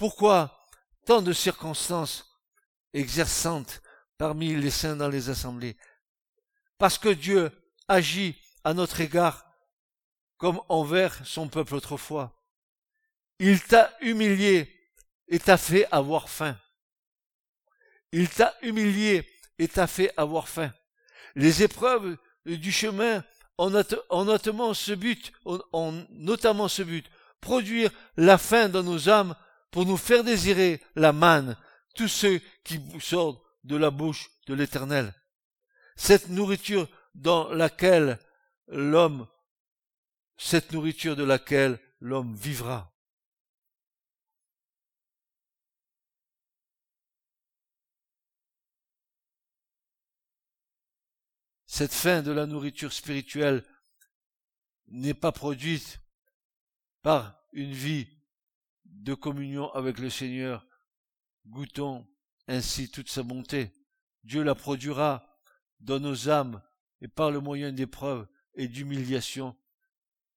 Pourquoi 0.02 0.58
tant 1.06 1.22
de 1.22 1.32
circonstances 1.32 2.26
exerçantes 2.92 3.82
parmi 4.18 4.52
les 4.52 4.72
saints 4.72 4.96
dans 4.96 5.08
les 5.08 5.30
assemblées? 5.30 5.76
Parce 6.76 6.98
que 6.98 7.10
Dieu 7.10 7.52
agit 7.86 8.34
à 8.64 8.74
notre 8.74 9.00
égard 9.00 9.46
comme 10.38 10.60
envers 10.68 11.24
son 11.24 11.46
peuple 11.46 11.76
autrefois. 11.76 12.44
Il 13.38 13.62
t'a 13.62 13.96
humilié 14.00 14.76
et 15.28 15.38
t'a 15.38 15.56
fait 15.56 15.86
avoir 15.92 16.28
faim. 16.28 16.58
Il 18.10 18.28
t'a 18.28 18.56
humilié 18.60 19.24
et 19.60 19.68
t'a 19.68 19.86
fait 19.86 20.12
avoir 20.16 20.48
faim. 20.48 20.74
Les 21.36 21.62
épreuves 21.62 22.16
du 22.44 22.72
chemin 22.72 23.22
ont, 23.56 23.70
notamment 23.70 24.74
ce 24.74 24.94
but, 24.94 25.32
ce 25.46 26.82
but, 26.82 27.08
produire 27.40 27.92
la 28.16 28.36
faim 28.36 28.68
dans 28.68 28.82
nos 28.82 29.08
âmes 29.08 29.36
pour 29.72 29.86
nous 29.86 29.96
faire 29.96 30.22
désirer 30.22 30.80
la 30.94 31.12
manne, 31.12 31.56
tous 31.94 32.06
ceux 32.06 32.40
qui 32.62 32.80
sortent 33.00 33.42
de 33.64 33.74
la 33.74 33.90
bouche 33.90 34.30
de 34.46 34.54
l'Éternel. 34.54 35.14
Cette 35.96 36.28
nourriture 36.28 36.88
dans 37.14 37.48
laquelle 37.48 38.18
l'homme, 38.68 39.26
cette 40.36 40.72
nourriture 40.72 41.16
de 41.16 41.24
laquelle 41.24 41.80
l'homme 42.00 42.34
vivra. 42.36 42.92
Cette 51.66 51.94
fin 51.94 52.20
de 52.20 52.30
la 52.30 52.44
nourriture 52.44 52.92
spirituelle 52.92 53.64
n'est 54.88 55.14
pas 55.14 55.32
produite 55.32 56.00
par 57.00 57.42
une 57.52 57.72
vie 57.72 58.21
de 59.02 59.14
communion 59.14 59.70
avec 59.72 59.98
le 59.98 60.10
Seigneur. 60.10 60.66
Goûtons 61.46 62.06
ainsi 62.46 62.90
toute 62.90 63.10
sa 63.10 63.22
bonté. 63.22 63.72
Dieu 64.22 64.42
la 64.42 64.54
produira 64.54 65.40
dans 65.80 65.98
nos 65.98 66.28
âmes 66.28 66.62
et 67.00 67.08
par 67.08 67.32
le 67.32 67.40
moyen 67.40 67.72
d'épreuves 67.72 68.28
et 68.54 68.68
d'humiliation, 68.68 69.56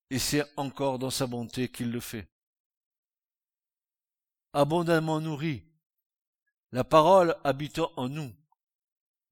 et 0.10 0.18
c'est 0.18 0.44
encore 0.58 0.98
dans 0.98 1.12
sa 1.12 1.28
bonté 1.28 1.70
qu'il 1.70 1.92
le 1.92 2.00
fait. 2.00 2.28
Abondamment 4.54 5.22
nourris, 5.22 5.64
la 6.72 6.84
parole 6.84 7.36
habitant 7.44 7.92
en 7.98 8.10
nous, 8.10 8.34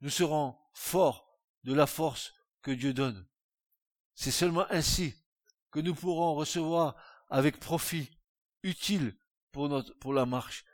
nous 0.02 0.10
serons 0.12 0.56
forts 0.74 1.40
de 1.64 1.74
la 1.74 1.88
force 1.88 2.34
que 2.62 2.72
Dieu 2.72 2.94
donne. 2.94 3.26
C'est 4.14 4.32
seulement 4.32 4.66
ainsi 4.70 5.16
que 5.72 5.80
nous 5.80 5.96
pourrons 5.96 6.36
recevoir 6.36 6.96
avec 7.30 7.60
profit, 7.60 8.12
utile 8.62 9.18
pour 9.54 10.14
la 10.14 10.26
marche. 10.26 10.66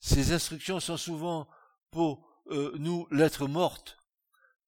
Ces 0.00 0.32
instructions 0.32 0.80
sont 0.80 0.96
souvent 0.96 1.48
pour 1.90 2.26
euh, 2.50 2.72
nous 2.78 3.06
l'être 3.10 3.46
morte, 3.46 3.98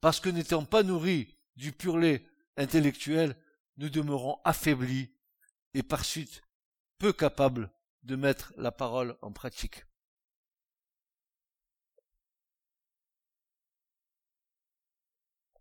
parce 0.01 0.21
que 0.21 0.29
n'étant 0.29 0.65
pas 0.65 0.83
nourris 0.83 1.39
du 1.57 1.73
pur 1.73 1.97
lait 1.97 2.27
intellectuel, 2.57 3.37
nous 3.79 3.89
demeurons 3.89 4.39
affaiblis 4.45 5.15
et 5.73 5.83
par 5.83 6.05
suite 6.05 6.43
peu 6.99 7.13
capables 7.13 7.71
de 8.03 8.17
mettre 8.17 8.53
la 8.57 8.73
parole 8.73 9.17
en 9.23 9.33
pratique. 9.33 9.85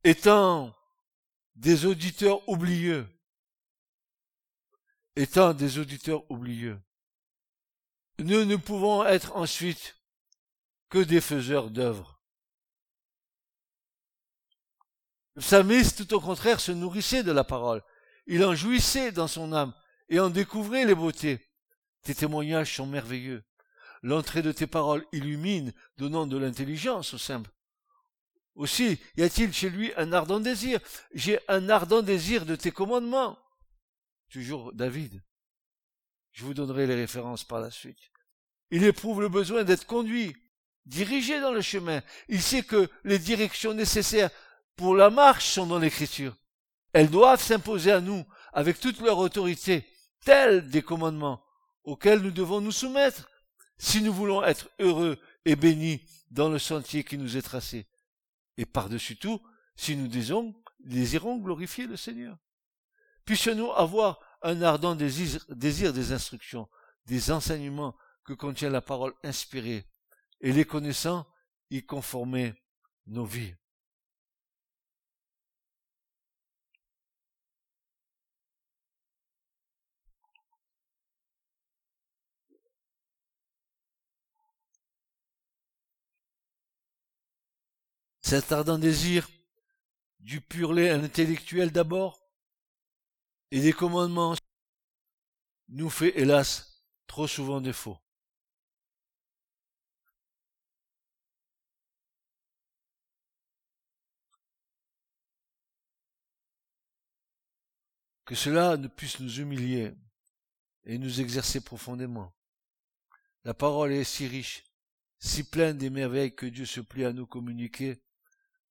Étant 0.03 0.75
des 1.55 1.85
auditeurs 1.85 2.47
oublieux, 2.47 3.07
étant 5.15 5.53
des 5.53 5.77
auditeurs 5.77 6.29
oublieux, 6.31 6.79
nous 8.19 8.45
ne 8.45 8.55
pouvons 8.55 9.05
être 9.05 9.35
ensuite 9.35 9.95
que 10.89 10.99
des 10.99 11.21
faiseurs 11.21 11.69
d'œuvres. 11.69 12.19
Le 15.35 15.95
tout 15.95 16.13
au 16.13 16.19
contraire, 16.19 16.59
se 16.59 16.71
nourrissait 16.71 17.23
de 17.23 17.31
la 17.31 17.43
parole. 17.43 17.81
Il 18.27 18.43
en 18.43 18.55
jouissait 18.55 19.11
dans 19.11 19.27
son 19.27 19.53
âme 19.53 19.73
et 20.09 20.19
en 20.19 20.29
découvrait 20.29 20.85
les 20.85 20.95
beautés. 20.95 21.39
Tes 22.03 22.13
témoignages 22.13 22.75
sont 22.75 22.85
merveilleux. 22.85 23.43
L'entrée 24.01 24.41
de 24.41 24.51
tes 24.51 24.67
paroles 24.67 25.05
illumine, 25.11 25.73
donnant 25.97 26.25
de 26.25 26.37
l'intelligence 26.37 27.13
au 27.13 27.17
simple. 27.17 27.51
Aussi, 28.55 28.99
y 29.15 29.23
a-t-il 29.23 29.53
chez 29.53 29.69
lui 29.69 29.93
un 29.95 30.11
ardent 30.11 30.39
désir 30.39 30.79
J'ai 31.13 31.39
un 31.47 31.69
ardent 31.69 32.01
désir 32.01 32.45
de 32.45 32.55
tes 32.55 32.71
commandements. 32.71 33.37
Toujours 34.29 34.73
David. 34.73 35.21
Je 36.31 36.45
vous 36.45 36.53
donnerai 36.53 36.87
les 36.87 36.95
références 36.95 37.43
par 37.43 37.59
la 37.59 37.71
suite. 37.71 37.99
Il 38.71 38.83
éprouve 38.83 39.21
le 39.21 39.29
besoin 39.29 39.63
d'être 39.63 39.85
conduit, 39.85 40.35
dirigé 40.85 41.39
dans 41.41 41.51
le 41.51 41.61
chemin. 41.61 42.01
Il 42.27 42.41
sait 42.41 42.63
que 42.63 42.89
les 43.03 43.19
directions 43.19 43.73
nécessaires 43.73 44.29
pour 44.75 44.95
la 44.95 45.09
marche 45.09 45.45
sont 45.45 45.65
dans 45.65 45.79
l'écriture. 45.79 46.35
Elles 46.93 47.09
doivent 47.09 47.41
s'imposer 47.41 47.91
à 47.91 48.01
nous 48.01 48.25
avec 48.53 48.79
toute 48.79 49.01
leur 49.01 49.17
autorité, 49.17 49.85
tels 50.25 50.69
des 50.69 50.81
commandements 50.81 51.43
auxquels 51.83 52.21
nous 52.21 52.31
devons 52.31 52.61
nous 52.61 52.71
soumettre 52.71 53.29
si 53.77 54.01
nous 54.01 54.13
voulons 54.13 54.43
être 54.43 54.69
heureux 54.79 55.17
et 55.45 55.55
bénis 55.55 56.01
dans 56.31 56.49
le 56.49 56.59
sentier 56.59 57.03
qui 57.03 57.17
nous 57.17 57.37
est 57.37 57.41
tracé. 57.41 57.87
Et 58.57 58.65
par-dessus 58.65 59.17
tout, 59.17 59.41
si 59.75 59.95
nous 59.95 60.07
désirons, 60.07 60.53
désirons 60.79 61.37
glorifier 61.37 61.87
le 61.87 61.95
Seigneur. 61.95 62.37
Puissions-nous 63.25 63.71
avoir 63.71 64.19
un 64.41 64.61
ardent 64.61 64.95
désir, 64.95 65.45
des 65.49 66.11
instructions, 66.11 66.69
des 67.05 67.31
enseignements 67.31 67.95
que 68.23 68.33
contient 68.33 68.69
la 68.69 68.81
parole 68.81 69.13
inspirée, 69.23 69.85
et 70.41 70.53
les 70.53 70.65
connaissant, 70.65 71.27
y 71.69 71.85
conformer 71.85 72.53
nos 73.07 73.25
vies. 73.25 73.53
Cet 88.21 88.51
ardent 88.51 88.77
désir 88.77 89.27
du 90.19 90.39
pur 90.39 90.71
lait 90.73 90.91
intellectuel 90.91 91.71
d'abord 91.71 92.18
et 93.51 93.61
des 93.61 93.73
commandements 93.73 94.35
nous 95.69 95.89
fait 95.89 96.17
hélas 96.19 96.83
trop 97.07 97.27
souvent 97.27 97.61
défaut. 97.61 97.97
que 108.25 108.35
cela 108.35 108.77
ne 108.77 108.87
puisse 108.87 109.19
nous 109.19 109.39
humilier 109.39 109.91
et 110.83 110.99
nous 110.99 111.19
exercer 111.19 111.61
profondément. 111.61 112.31
La 113.43 113.55
parole 113.55 113.91
est 113.91 114.03
si 114.03 114.27
riche, 114.27 114.63
si 115.17 115.49
pleine 115.49 115.79
des 115.79 115.89
merveilles 115.89 116.35
que 116.35 116.45
Dieu 116.45 116.67
se 116.67 116.79
plie 116.79 117.05
à 117.05 117.11
nous 117.11 117.25
communiquer 117.25 118.03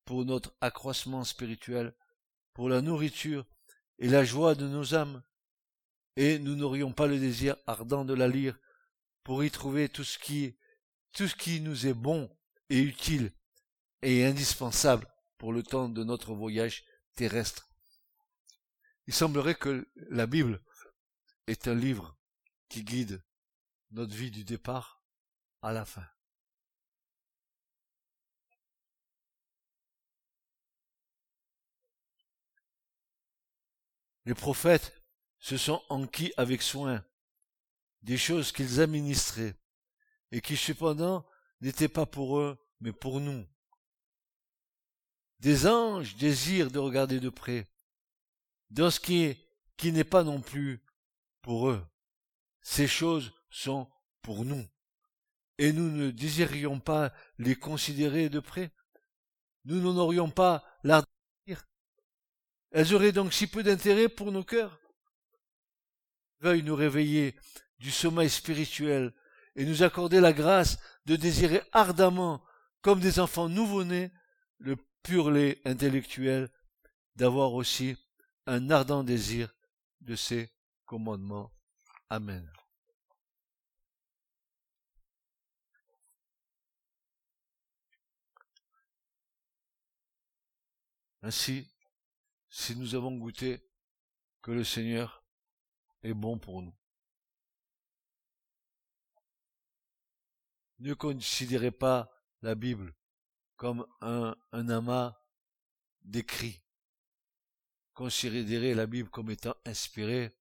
pour 0.04 0.24
notre 0.24 0.54
accroissement 0.60 1.24
spirituel, 1.24 1.92
pour 2.54 2.68
la 2.68 2.80
nourriture 2.82 3.44
et 3.98 4.08
la 4.08 4.24
joie 4.24 4.54
de 4.54 4.66
nos 4.66 4.94
âmes, 4.94 5.22
et 6.16 6.38
nous 6.38 6.56
n'aurions 6.56 6.92
pas 6.92 7.06
le 7.06 7.18
désir 7.18 7.56
ardent 7.66 8.04
de 8.04 8.14
la 8.14 8.28
lire 8.28 8.58
pour 9.22 9.44
y 9.44 9.50
trouver 9.50 9.88
tout 9.88 10.04
ce 10.04 10.18
qui, 10.18 10.56
tout 11.12 11.28
ce 11.28 11.36
qui 11.36 11.60
nous 11.60 11.86
est 11.86 11.94
bon 11.94 12.30
et 12.70 12.80
utile 12.80 13.32
et 14.02 14.24
indispensable 14.24 15.06
pour 15.36 15.52
le 15.52 15.62
temps 15.62 15.88
de 15.88 16.04
notre 16.04 16.34
voyage 16.34 16.84
terrestre. 17.14 17.68
Il 19.06 19.14
semblerait 19.14 19.54
que 19.54 19.88
la 20.10 20.26
Bible 20.26 20.62
est 21.46 21.68
un 21.68 21.74
livre 21.74 22.16
qui 22.68 22.84
guide 22.84 23.22
notre 23.90 24.14
vie 24.14 24.30
du 24.30 24.44
départ 24.44 25.02
à 25.62 25.72
la 25.72 25.84
fin. 25.84 26.06
Les 34.28 34.34
prophètes 34.34 34.92
se 35.38 35.56
sont 35.56 35.82
enquis 35.88 36.34
avec 36.36 36.60
soin 36.60 37.02
des 38.02 38.18
choses 38.18 38.52
qu'ils 38.52 38.78
administraient 38.78 39.56
et 40.32 40.42
qui 40.42 40.54
cependant 40.54 41.26
n'étaient 41.62 41.88
pas 41.88 42.04
pour 42.04 42.38
eux 42.38 42.62
mais 42.82 42.92
pour 42.92 43.20
nous. 43.20 43.46
Des 45.40 45.66
anges 45.66 46.14
désirent 46.16 46.70
de 46.70 46.78
regarder 46.78 47.20
de 47.20 47.30
près 47.30 47.66
dans 48.68 48.90
ce 48.90 49.00
qui 49.00 49.34
qui 49.78 49.92
n'est 49.92 50.04
pas 50.04 50.24
non 50.24 50.42
plus 50.42 50.84
pour 51.40 51.70
eux. 51.70 51.82
Ces 52.60 52.86
choses 52.86 53.32
sont 53.48 53.90
pour 54.20 54.44
nous. 54.44 54.68
Et 55.56 55.72
nous 55.72 55.90
ne 55.90 56.10
désirions 56.10 56.80
pas 56.80 57.14
les 57.38 57.56
considérer 57.56 58.28
de 58.28 58.40
près? 58.40 58.72
Nous 59.64 59.80
n'en 59.80 59.96
aurions 59.96 60.28
pas. 60.28 60.62
Elles 62.70 62.94
auraient 62.94 63.12
donc 63.12 63.32
si 63.32 63.46
peu 63.46 63.62
d'intérêt 63.62 64.08
pour 64.08 64.30
nos 64.32 64.44
cœurs. 64.44 64.80
Veuille 66.40 66.62
nous 66.62 66.76
réveiller 66.76 67.34
du 67.78 67.90
sommeil 67.90 68.30
spirituel 68.30 69.12
et 69.56 69.64
nous 69.64 69.82
accorder 69.82 70.20
la 70.20 70.32
grâce 70.32 70.78
de 71.06 71.16
désirer 71.16 71.62
ardemment, 71.72 72.44
comme 72.82 73.00
des 73.00 73.18
enfants 73.18 73.48
nouveau-nés, 73.48 74.12
le 74.58 74.76
pur 75.02 75.30
lait 75.30 75.60
intellectuel, 75.64 76.50
d'avoir 77.16 77.54
aussi 77.54 77.96
un 78.46 78.70
ardent 78.70 79.02
désir 79.02 79.54
de 80.00 80.14
ses 80.14 80.50
commandements. 80.84 81.52
Amen. 82.08 82.50
Ainsi, 91.22 91.66
si 92.58 92.74
nous 92.74 92.96
avons 92.96 93.16
goûté 93.16 93.62
que 94.42 94.50
le 94.50 94.64
Seigneur 94.64 95.24
est 96.02 96.12
bon 96.12 96.40
pour 96.40 96.60
nous. 96.60 96.76
Ne 100.80 100.92
considérez 100.94 101.70
pas 101.70 102.10
la 102.42 102.56
Bible 102.56 102.96
comme 103.54 103.86
un, 104.00 104.36
amas 104.50 105.22
d'écrits. 106.02 106.60
Considérez 107.94 108.74
la 108.74 108.88
Bible 108.88 109.08
comme 109.08 109.30
étant 109.30 109.54
inspirée 109.64 110.36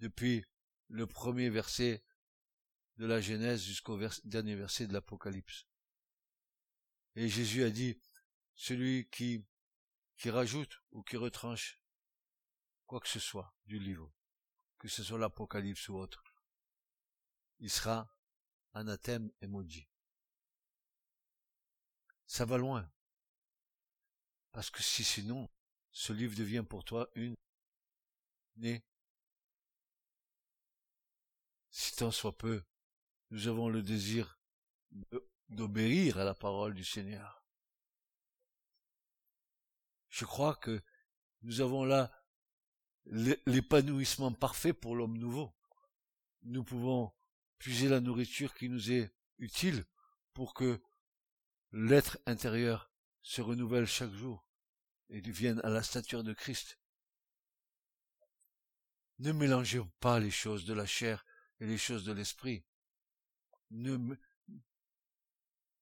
depuis 0.00 0.44
le 0.88 1.06
premier 1.06 1.48
verset 1.48 2.04
de 2.96 3.06
la 3.06 3.20
Genèse 3.20 3.62
jusqu'au 3.62 3.96
dernier 4.24 4.56
verset 4.56 4.88
de 4.88 4.92
l'Apocalypse. 4.92 5.64
Et 7.14 7.28
Jésus 7.28 7.62
a 7.62 7.70
dit, 7.70 8.00
celui 8.56 9.08
qui, 9.10 9.46
qui 10.16 10.30
rajoute 10.30 10.82
ou 10.92 11.02
qui 11.02 11.16
retranche 11.16 11.80
quoi 12.86 13.00
que 13.00 13.08
ce 13.08 13.20
soit 13.20 13.54
du 13.66 13.78
livre, 13.78 14.12
que 14.78 14.88
ce 14.88 15.02
soit 15.02 15.18
l'Apocalypse 15.18 15.88
ou 15.88 15.96
autre, 15.96 16.22
il 17.58 17.70
sera 17.70 18.08
anathème 18.72 19.30
et 19.40 19.46
maudit. 19.46 19.88
Ça 22.26 22.44
va 22.44 22.58
loin. 22.58 22.90
Parce 24.52 24.70
que 24.70 24.82
si 24.82 25.04
sinon, 25.04 25.48
ce 25.92 26.12
livre 26.12 26.36
devient 26.36 26.64
pour 26.68 26.84
toi 26.84 27.08
une 27.14 27.36
née. 28.56 28.84
Si 31.70 31.94
tant 31.94 32.10
soit 32.10 32.36
peu, 32.36 32.64
nous 33.30 33.48
avons 33.48 33.68
le 33.68 33.82
désir 33.82 34.38
d'obéir 35.48 36.18
à 36.18 36.24
la 36.24 36.34
parole 36.34 36.74
du 36.74 36.84
Seigneur. 36.84 37.45
Je 40.16 40.24
crois 40.24 40.54
que 40.54 40.82
nous 41.42 41.60
avons 41.60 41.84
là 41.84 42.10
l'épanouissement 43.04 44.32
parfait 44.32 44.72
pour 44.72 44.96
l'homme 44.96 45.18
nouveau. 45.18 45.54
Nous 46.44 46.64
pouvons 46.64 47.12
puiser 47.58 47.90
la 47.90 48.00
nourriture 48.00 48.54
qui 48.54 48.70
nous 48.70 48.90
est 48.90 49.14
utile 49.36 49.84
pour 50.32 50.54
que 50.54 50.80
l'être 51.70 52.16
intérieur 52.24 52.90
se 53.20 53.42
renouvelle 53.42 53.84
chaque 53.84 54.14
jour 54.14 54.48
et 55.10 55.20
devienne 55.20 55.60
à 55.64 55.68
la 55.68 55.82
stature 55.82 56.24
de 56.24 56.32
Christ. 56.32 56.80
Ne 59.18 59.32
mélangeons 59.32 59.92
pas 60.00 60.18
les 60.18 60.30
choses 60.30 60.64
de 60.64 60.72
la 60.72 60.86
chair 60.86 61.26
et 61.60 61.66
les 61.66 61.76
choses 61.76 62.04
de 62.04 62.12
l'esprit. 62.12 62.64
Ne, 63.70 63.98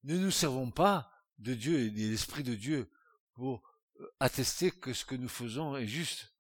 ne 0.03 0.19
nous 0.19 0.33
servons 0.33 0.73
pas 0.73 1.09
de 1.39 1.55
Dieu 1.55 1.79
et 1.79 1.91
de 1.91 2.11
l'Esprit 2.11 2.43
de 2.43 2.57
Dieu 2.57 2.91
pour 3.35 3.63
attester 4.21 4.71
que 4.71 4.93
ce 4.93 5.05
que 5.05 5.15
nous 5.15 5.29
faisons 5.29 5.77
est 5.77 5.87
juste. 5.87 6.35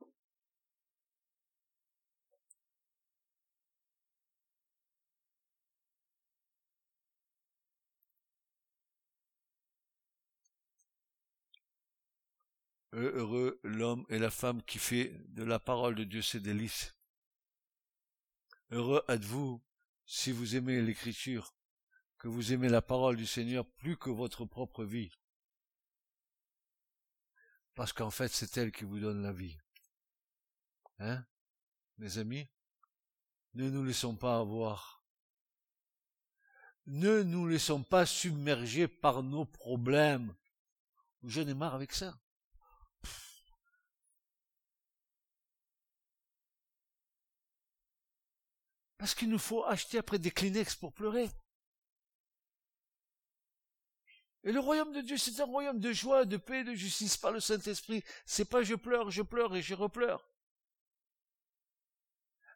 Heureux 12.93 13.59
l'homme 13.65 14.07
et 14.09 14.19
la 14.21 14.31
femme 14.31 14.63
qui 14.63 14.79
fait 14.79 15.13
de 15.31 15.43
la 15.43 15.59
parole 15.59 15.97
de 15.97 16.05
Dieu 16.05 16.23
ses 16.23 16.39
délices. 16.39 16.95
Heureux 18.71 19.03
êtes-vous 19.09 19.61
si 20.07 20.31
vous 20.31 20.55
aimez 20.55 20.81
l'écriture, 20.81 21.55
que 22.19 22.29
vous 22.29 22.53
aimez 22.53 22.69
la 22.69 22.83
parole 22.83 23.17
du 23.17 23.27
Seigneur 23.27 23.67
plus 23.67 23.97
que 23.97 24.11
votre 24.11 24.45
propre 24.45 24.85
vie. 24.85 25.11
Parce 27.75 27.93
qu'en 27.93 28.11
fait, 28.11 28.29
c'est 28.29 28.57
elle 28.57 28.73
qui 28.73 28.85
vous 28.85 29.01
donne 29.01 29.23
la 29.23 29.33
vie. 29.33 29.57
Hein, 30.99 31.25
mes 31.99 32.19
amis? 32.19 32.49
Ne 33.55 33.69
nous 33.71 33.85
laissons 33.85 34.17
pas 34.17 34.39
avoir. 34.39 35.05
Ne 36.87 37.23
nous 37.23 37.47
laissons 37.47 37.83
pas 37.83 38.07
submerger 38.07 38.89
par 38.89 39.23
nos 39.23 39.45
problèmes. 39.45 40.35
J'en 41.23 41.47
ai 41.49 41.55
marre 41.55 41.75
avec 41.75 41.93
ça. 41.93 42.19
Parce 48.99 49.15
qu'il 49.15 49.29
nous 49.29 49.39
faut 49.39 49.65
acheter 49.65 49.99
après 49.99 50.19
des 50.19 50.31
Kleenex 50.31 50.77
pour 50.77 50.93
pleurer. 50.93 51.29
Et 54.45 54.53
le 54.53 54.61
royaume 54.61 54.93
de 54.93 55.01
Dieu, 55.01 55.17
c'est 55.17 55.41
un 55.41 55.47
royaume 55.47 55.81
de 55.81 55.93
joie, 55.93 56.27
de 56.27 56.37
paix, 56.37 56.65
de 56.65 56.75
justice 56.75 57.17
par 57.17 57.33
le 57.33 57.41
Saint-Esprit. 57.41 58.05
C'est 58.27 58.45
pas 58.45 58.63
je 58.63 58.75
pleure, 58.75 59.11
je 59.11 59.23
pleure 59.23 59.57
et 59.57 59.63
je 59.63 59.75
repleure. 59.75 60.29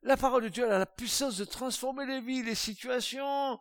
La 0.02 0.18
parole 0.18 0.44
de 0.44 0.48
Dieu 0.48 0.70
a 0.70 0.78
la 0.78 0.86
puissance 0.86 1.38
de 1.38 1.44
transformer 1.44 2.04
les 2.04 2.20
vies, 2.20 2.42
les 2.42 2.54
situations. 2.54 3.58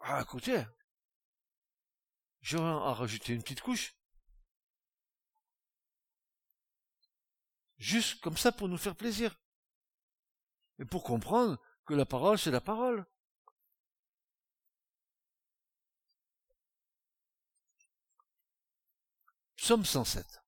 Ah, 0.00 0.20
écoutez, 0.20 0.64
vais 2.42 2.58
en 2.58 2.92
rajouter 2.92 3.32
une 3.32 3.42
petite 3.42 3.62
couche. 3.62 3.94
Juste 7.76 8.20
comme 8.20 8.36
ça 8.36 8.52
pour 8.52 8.68
nous 8.68 8.76
faire 8.76 8.96
plaisir. 8.96 9.38
Et 10.78 10.84
pour 10.84 11.04
comprendre 11.04 11.60
que 11.86 11.94
la 11.94 12.04
parole, 12.04 12.38
c'est 12.38 12.50
la 12.50 12.60
parole. 12.60 13.06
Psaume 19.64 19.86
107. 19.86 20.42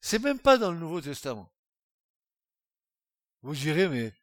C'est 0.00 0.20
même 0.20 0.38
pas 0.38 0.56
dans 0.56 0.70
le 0.70 0.78
Nouveau 0.78 1.00
Testament. 1.00 1.52
Vous 3.42 3.56
direz, 3.56 3.88
mais 3.88 4.14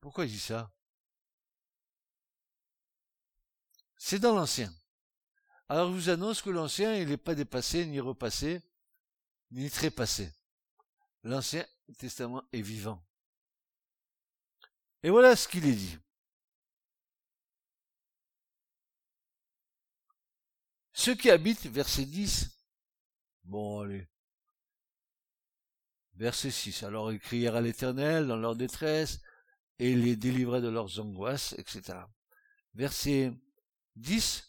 pourquoi 0.00 0.24
il 0.24 0.32
dit 0.32 0.40
ça? 0.40 0.74
C'est 3.96 4.18
dans 4.18 4.34
l'Ancien. 4.34 4.74
Alors 5.68 5.90
je 5.90 5.94
vous 5.94 6.08
annonce 6.08 6.42
que 6.42 6.50
l'Ancien, 6.50 6.96
il 6.96 7.10
n'est 7.10 7.16
pas 7.16 7.36
dépassé 7.36 7.86
ni 7.86 8.00
repassé 8.00 8.60
ni 9.52 9.70
trépassé. 9.70 10.34
L'Ancien 11.22 11.64
Testament 11.96 12.42
est 12.52 12.62
vivant. 12.62 13.00
Et 15.04 15.10
voilà 15.10 15.36
ce 15.36 15.46
qu'il 15.46 15.64
est 15.64 15.76
dit. 15.76 15.96
Ceux 21.00 21.14
qui 21.14 21.30
habitent, 21.30 21.64
verset 21.64 22.04
10, 22.04 22.50
bon 23.44 23.80
allez, 23.80 24.06
verset 26.16 26.50
6, 26.50 26.82
alors 26.82 27.10
ils 27.10 27.18
crièrent 27.18 27.56
à 27.56 27.62
l'Éternel 27.62 28.26
dans 28.26 28.36
leur 28.36 28.54
détresse, 28.54 29.22
et 29.78 29.94
les 29.94 30.14
délivraient 30.14 30.60
de 30.60 30.68
leurs 30.68 31.00
angoisses, 31.00 31.54
etc. 31.56 32.00
Verset 32.74 33.32
10, 33.96 34.46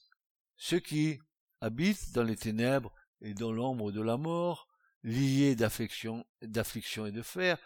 ceux 0.57 0.81
qui 0.81 1.21
habitent 1.61 2.11
dans 2.11 2.23
les 2.23 2.35
ténèbres 2.35 2.93
et 3.21 3.33
dans 3.33 3.53
l'ombre 3.53 3.93
de 3.93 4.01
la 4.01 4.17
mort, 4.17 4.67
liés 5.03 5.55
d'affliction, 5.55 6.25
d'affliction 6.41 7.05
et 7.05 7.13
de 7.13 7.21
fer, 7.21 7.57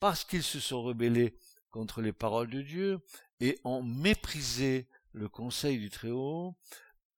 parce 0.00 0.24
qu'ils 0.24 0.42
se 0.42 0.58
sont 0.58 0.82
rebellés 0.82 1.38
contre 1.70 2.02
les 2.02 2.12
paroles 2.12 2.50
de 2.50 2.62
Dieu 2.62 2.98
et 3.38 3.60
ont 3.62 3.84
méprisé 3.84 4.88
le 5.12 5.28
conseil 5.28 5.78
du 5.78 5.90
Très-Haut. 5.90 6.56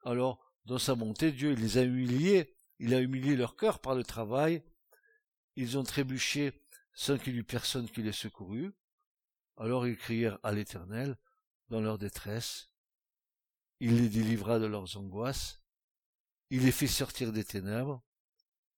Alors, 0.05 0.44
dans 0.65 0.79
sa 0.79 0.95
bonté, 0.95 1.33
Dieu 1.33 1.55
les 1.55 1.79
a 1.79 1.83
humiliés, 1.83 2.57
il 2.79 2.95
a 2.95 3.01
humilié 3.01 3.37
leur 3.37 3.57
cœur 3.57 3.81
par 3.81 3.95
le 3.95 4.05
travail, 4.05 4.63
ils 5.57 5.79
ont 5.79 5.85
trébuché 5.85 6.53
sans 6.95 7.19
qu'il 7.19 7.35
y 7.35 7.39
eût 7.39 7.45
personne 7.45 7.89
qui 7.89 8.03
les 8.03 8.13
secourût. 8.13 8.73
Alors 9.57 9.87
ils 9.87 9.97
crièrent 9.97 10.39
à 10.43 10.53
l'Éternel 10.53 11.17
dans 11.69 11.81
leur 11.81 11.99
détresse. 11.99 12.71
Il 13.81 13.97
les 14.01 14.09
délivra 14.09 14.59
de 14.59 14.67
leurs 14.67 14.97
angoisses. 14.97 15.63
Il 16.51 16.65
les 16.65 16.73
fit 16.73 16.89
sortir 16.89 17.33
des 17.33 17.45
ténèbres 17.45 18.03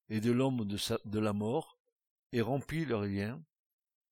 et 0.08 0.20
de 0.20 0.30
l'homme 0.30 0.64
de, 0.66 1.18
la 1.18 1.32
mort, 1.32 1.78
et 2.32 2.40
remplit 2.40 2.84
leurs 2.84 3.04
liens, 3.04 3.42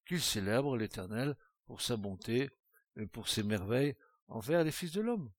qu'ils 0.07 0.21
célèbrent 0.21 0.77
l'Éternel 0.77 1.37
pour 1.67 1.81
sa 1.81 1.97
bonté 1.97 2.51
et 2.97 3.07
pour 3.07 3.29
ses 3.29 3.43
merveilles 3.43 3.97
envers 4.29 4.65
les 4.65 4.73
fils 4.73 4.93
de 4.93 5.01
l'homme. 5.01 5.31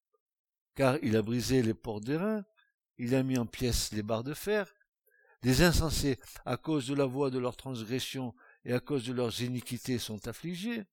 Car 0.76 0.98
il 1.02 1.16
a 1.16 1.22
brisé 1.22 1.62
les 1.62 1.74
portes 1.74 2.04
des 2.04 2.18
reins, 2.18 2.46
il 2.98 3.16
a 3.16 3.24
mis 3.24 3.38
en 3.38 3.46
pièces 3.46 3.92
les 3.92 4.04
barres 4.04 4.24
de 4.24 4.34
fer. 4.34 4.74
Les 5.44 5.62
insensés, 5.62 6.20
à 6.46 6.58
cause 6.58 6.88
de 6.88 6.96
la 6.96 7.06
voix 7.06 7.30
de 7.30 7.40
leurs 7.40 7.56
transgressions 7.56 8.34
et 8.64 8.74
à 8.74 8.80
cause 8.80 9.06
de 9.06 9.14
leurs 9.14 9.42
iniquités, 9.42 10.00
sont 10.00 10.28
affligés. 10.28 10.86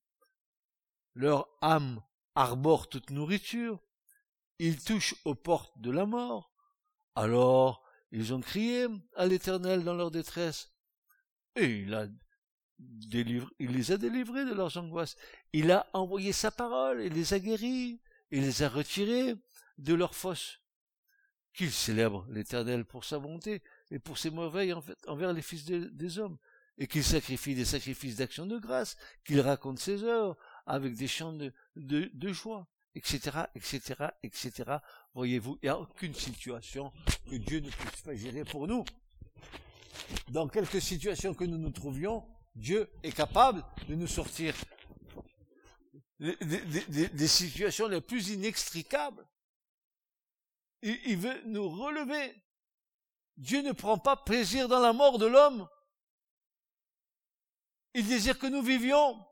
Leur 1.15 1.47
âme 1.61 2.01
arbore 2.35 2.87
toute 2.87 3.09
nourriture. 3.09 3.79
Ils 4.59 4.83
touchent 4.83 5.15
aux 5.25 5.35
portes 5.35 5.79
de 5.79 5.91
la 5.91 6.05
mort. 6.05 6.51
Alors 7.15 7.83
ils 8.11 8.33
ont 8.33 8.41
crié 8.41 8.87
à 9.15 9.25
l'Éternel 9.25 9.83
dans 9.83 9.95
leur 9.95 10.11
détresse. 10.11 10.71
Et 11.55 11.65
il 11.65 12.11
il 13.09 13.71
les 13.71 13.91
a 13.91 13.97
délivrés 13.97 14.45
de 14.45 14.53
leurs 14.53 14.77
angoisses. 14.77 15.15
Il 15.51 15.71
a 15.71 15.87
envoyé 15.93 16.31
sa 16.31 16.51
parole 16.51 17.01
et 17.01 17.09
les 17.09 17.33
a 17.33 17.39
guéris. 17.39 18.01
et 18.31 18.41
les 18.41 18.63
a 18.63 18.69
retirés 18.69 19.35
de 19.77 19.93
leur 19.93 20.15
fosse. 20.15 20.59
Qu'ils 21.53 21.71
célèbrent 21.71 22.25
l'Éternel 22.29 22.83
pour 22.83 23.05
sa 23.05 23.19
bonté 23.19 23.61
et 23.91 23.99
pour 23.99 24.17
ses 24.17 24.31
merveilles 24.31 24.73
envers 25.07 25.33
les 25.33 25.41
fils 25.41 25.65
des 25.65 26.19
hommes, 26.19 26.37
et 26.79 26.87
qu'ils 26.87 27.03
sacrifient 27.03 27.53
des 27.53 27.65
sacrifices 27.65 28.15
d'action 28.15 28.47
de 28.47 28.57
grâce, 28.57 28.97
qu'ils 29.23 29.41
racontent 29.41 29.79
ses 29.79 30.03
œuvres 30.03 30.35
avec 30.65 30.95
des 30.95 31.07
chants 31.07 31.37
de 31.75 32.33
joie, 32.33 32.67
etc., 32.95 33.45
etc., 33.55 33.93
etc. 34.23 34.77
Voyez-vous, 35.13 35.57
il 35.61 35.65
n'y 35.65 35.69
a 35.69 35.79
aucune 35.79 36.13
situation 36.13 36.91
que 37.29 37.35
Dieu 37.35 37.59
ne 37.59 37.69
puisse 37.69 38.01
pas 38.01 38.15
gérer 38.15 38.43
pour 38.43 38.67
nous. 38.67 38.83
Dans 40.29 40.47
quelque 40.47 40.79
situation 40.79 41.33
que 41.33 41.43
nous 41.43 41.57
nous 41.57 41.71
trouvions, 41.71 42.25
Dieu 42.55 42.89
est 43.03 43.11
capable 43.11 43.63
de 43.87 43.95
nous 43.95 44.07
sortir 44.07 44.53
des, 46.19 47.27
situations 47.27 47.87
les 47.87 48.01
plus 48.01 48.29
inextricables. 48.29 49.27
Il, 50.85 51.17
veut 51.17 51.41
nous 51.45 51.69
relever. 51.69 52.35
Dieu 53.37 53.61
ne 53.61 53.71
prend 53.71 53.97
pas 53.97 54.17
plaisir 54.17 54.67
dans 54.67 54.81
la 54.81 54.91
mort 54.91 55.17
de 55.17 55.25
l'homme. 55.25 55.69
Il 57.93 58.05
désire 58.05 58.37
que 58.37 58.47
nous 58.47 58.61
vivions. 58.61 59.25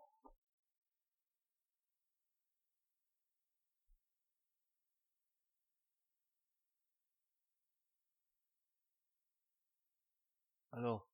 Alors, 10.71 11.05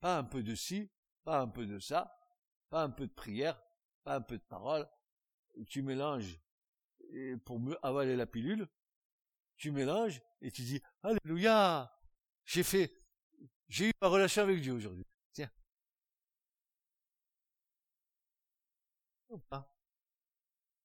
pas 0.00 0.18
un 0.18 0.24
peu 0.24 0.42
de 0.42 0.54
ci, 0.54 0.90
pas 1.24 1.40
un 1.40 1.48
peu 1.48 1.64
de 1.64 1.78
ça, 1.78 2.14
pas 2.68 2.82
un 2.82 2.90
peu 2.90 3.06
de 3.06 3.14
prière, 3.14 3.58
pas 4.04 4.16
un 4.16 4.20
peu 4.20 4.36
de 4.36 4.42
parole. 4.42 4.86
Tu 5.66 5.80
mélanges 5.80 6.38
pour 7.46 7.58
mieux 7.58 7.78
avaler 7.82 8.14
la 8.14 8.26
pilule. 8.26 8.68
Tu 9.58 9.72
mélanges 9.72 10.22
et 10.40 10.50
tu 10.50 10.62
dis 10.62 10.80
Alléluia, 11.02 11.92
j'ai 12.44 12.62
fait, 12.62 12.92
j'ai 13.68 13.88
eu 13.88 13.92
ma 14.00 14.08
relation 14.08 14.42
avec 14.42 14.60
Dieu 14.60 14.72
aujourd'hui. 14.72 15.04
Tiens. 15.32 15.50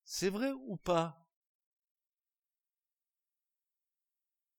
C'est 0.04 0.30
vrai 0.30 0.52
ou 0.52 0.76
pas? 0.76 1.20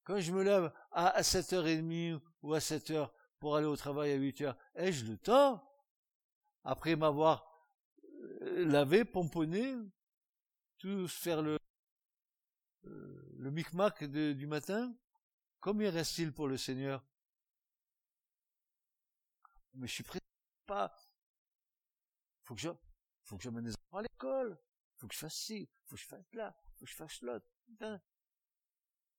Quand 0.05 0.21
je 0.21 0.33
me 0.33 0.43
lève 0.43 0.73
à 0.93 1.23
7h30 1.23 2.21
ou 2.43 2.55
à 2.55 2.59
7h 2.59 3.11
pour 3.41 3.57
aller 3.57 3.67
au 3.67 3.77
travail 3.77 4.13
à 4.13 4.19
8h, 4.19 4.55
ai-je 4.77 5.07
le 5.07 5.17
temps, 5.17 5.63
après 6.63 6.95
m'avoir 6.95 7.69
euh, 8.43 8.65
lavé, 8.67 9.05
pomponné, 9.05 9.75
tout 10.79 11.09
faire 11.09 11.43
le, 11.43 11.59
euh, 12.85 13.24
le 13.45 13.51
micmac 13.51 14.03
du 14.05 14.47
matin, 14.47 14.97
combien 15.61 15.91
reste-t-il 15.91 16.33
pour 16.33 16.49
le 16.49 16.57
Seigneur? 16.57 17.05
Mais 19.75 19.87
je 19.87 19.93
suis 19.93 20.03
prêt 20.03 20.19
pas. 20.65 20.97
Faut 22.45 22.55
que 22.55 22.61
je, 22.63 22.71
faut 23.23 23.37
que 23.37 23.43
j'amène 23.43 23.67
les 23.67 23.75
enfants 23.75 23.99
à 23.99 24.03
l'école. 24.03 24.59
Faut 24.97 25.07
que 25.07 25.15
je 25.15 25.19
fasse 25.19 25.35
ci, 25.35 25.69
faut 25.85 25.97
que 25.97 26.01
je 26.01 26.07
fasse 26.07 26.33
là, 26.33 26.57
faut 26.79 26.87
que 26.87 26.91
je 26.91 26.97
fasse 26.97 27.21
l'autre 27.21 27.47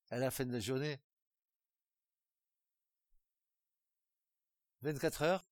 à 0.09 0.17
la 0.17 0.31
fin 0.31 0.43
de 0.43 0.53
la 0.53 0.59
journée. 0.59 0.99
24 4.81 5.21
heures, 5.21 5.47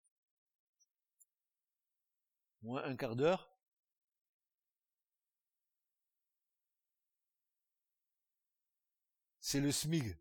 moins 2.63 2.83
un 2.85 2.95
quart 2.95 3.15
d'heure, 3.15 3.52
c'est 9.53 9.61
le 9.61 9.71
SMIG. 9.71 10.17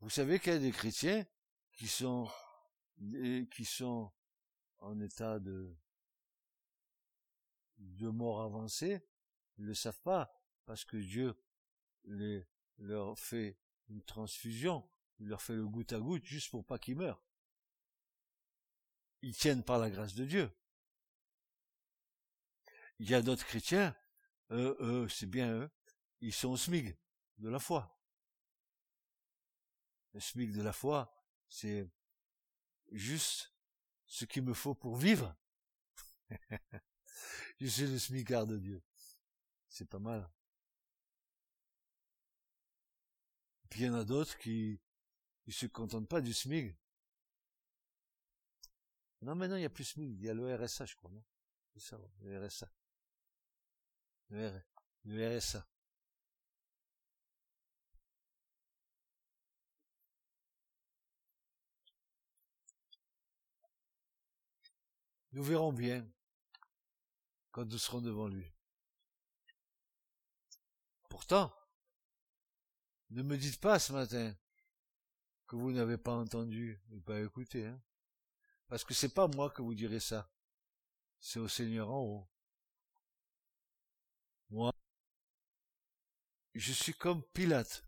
Vous 0.00 0.08
savez 0.08 0.40
qu'il 0.40 0.54
y 0.54 0.56
a 0.56 0.58
des 0.58 0.72
chrétiens 0.72 1.26
qui 1.74 1.86
sont 1.86 2.26
qui 3.50 3.66
sont 3.66 4.10
en 4.78 4.98
état 5.00 5.38
de 5.38 5.76
mort 8.00 8.40
avancée, 8.40 9.06
ils 9.58 9.64
ne 9.64 9.68
le 9.68 9.74
savent 9.74 10.00
pas 10.00 10.34
parce 10.64 10.86
que 10.86 10.96
Dieu 10.96 11.38
leur 12.78 13.18
fait 13.18 13.58
une 13.90 14.02
transfusion, 14.02 14.88
il 15.18 15.28
leur 15.28 15.42
fait 15.42 15.54
le 15.54 15.68
goutte 15.68 15.92
à 15.92 15.98
goutte 15.98 16.24
juste 16.24 16.48
pour 16.50 16.64
pas 16.64 16.78
qu'ils 16.78 16.96
meurent. 16.96 17.22
Ils 19.20 19.36
tiennent 19.36 19.62
par 19.62 19.78
la 19.78 19.90
grâce 19.90 20.14
de 20.14 20.24
Dieu. 20.24 20.50
Il 22.98 23.10
y 23.10 23.14
a 23.14 23.20
d'autres 23.20 23.44
chrétiens, 23.44 23.94
c'est 24.48 25.28
bien 25.28 25.52
eux, 25.52 25.70
ils 26.22 26.32
sont 26.32 26.48
au 26.48 26.56
SMIG 26.56 26.96
de 27.38 27.48
la 27.48 27.58
foi. 27.58 27.98
Le 30.12 30.20
SMIG 30.20 30.52
de 30.52 30.62
la 30.62 30.72
foi, 30.72 31.12
c'est 31.48 31.88
juste 32.90 33.52
ce 34.06 34.24
qu'il 34.24 34.42
me 34.42 34.54
faut 34.54 34.74
pour 34.74 34.96
vivre. 34.96 35.34
Je 37.60 37.66
suis 37.66 37.86
le 37.86 37.98
SMICard 37.98 38.46
de 38.46 38.58
Dieu. 38.58 38.82
C'est 39.68 39.88
pas 39.88 39.98
mal. 39.98 40.30
Puis 43.70 43.80
il 43.80 43.86
y 43.86 43.88
en 43.88 43.94
a 43.94 44.04
d'autres 44.04 44.36
qui 44.36 44.80
ne 45.46 45.52
se 45.52 45.66
contentent 45.66 46.08
pas 46.08 46.20
du 46.20 46.34
SMIG. 46.34 46.76
Non, 49.22 49.34
mais 49.34 49.48
non, 49.48 49.56
il 49.56 49.60
n'y 49.60 49.66
a 49.66 49.70
plus 49.70 49.84
SMIG, 49.84 50.18
il 50.18 50.24
y 50.24 50.28
a 50.28 50.34
le 50.34 50.54
RSA, 50.54 50.84
je 50.84 50.96
crois, 50.96 51.10
non? 51.10 51.24
C'est 51.72 51.80
ça, 51.80 51.98
le 52.20 52.46
RSA. 52.46 52.70
Le 54.30 55.38
RSA. 55.38 55.66
Nous 65.32 65.42
verrons 65.42 65.72
bien 65.72 66.06
quand 67.50 67.64
nous 67.64 67.78
serons 67.78 68.00
devant 68.00 68.28
lui. 68.28 68.50
Pourtant, 71.08 71.54
ne 73.10 73.22
me 73.22 73.36
dites 73.36 73.60
pas 73.60 73.78
ce 73.78 73.92
matin 73.92 74.34
que 75.46 75.56
vous 75.56 75.72
n'avez 75.72 75.98
pas 75.98 76.14
entendu 76.14 76.82
et 76.92 77.00
pas 77.00 77.20
écouté, 77.20 77.66
hein. 77.66 77.80
Parce 78.68 78.84
que 78.84 78.94
c'est 78.94 79.12
pas 79.12 79.28
moi 79.28 79.50
que 79.50 79.60
vous 79.60 79.74
direz 79.74 80.00
ça. 80.00 80.30
C'est 81.20 81.38
au 81.38 81.48
Seigneur 81.48 81.90
en 81.90 82.00
haut. 82.00 82.28
Moi, 84.48 84.72
je 86.54 86.72
suis 86.72 86.94
comme 86.94 87.22
Pilate. 87.34 87.84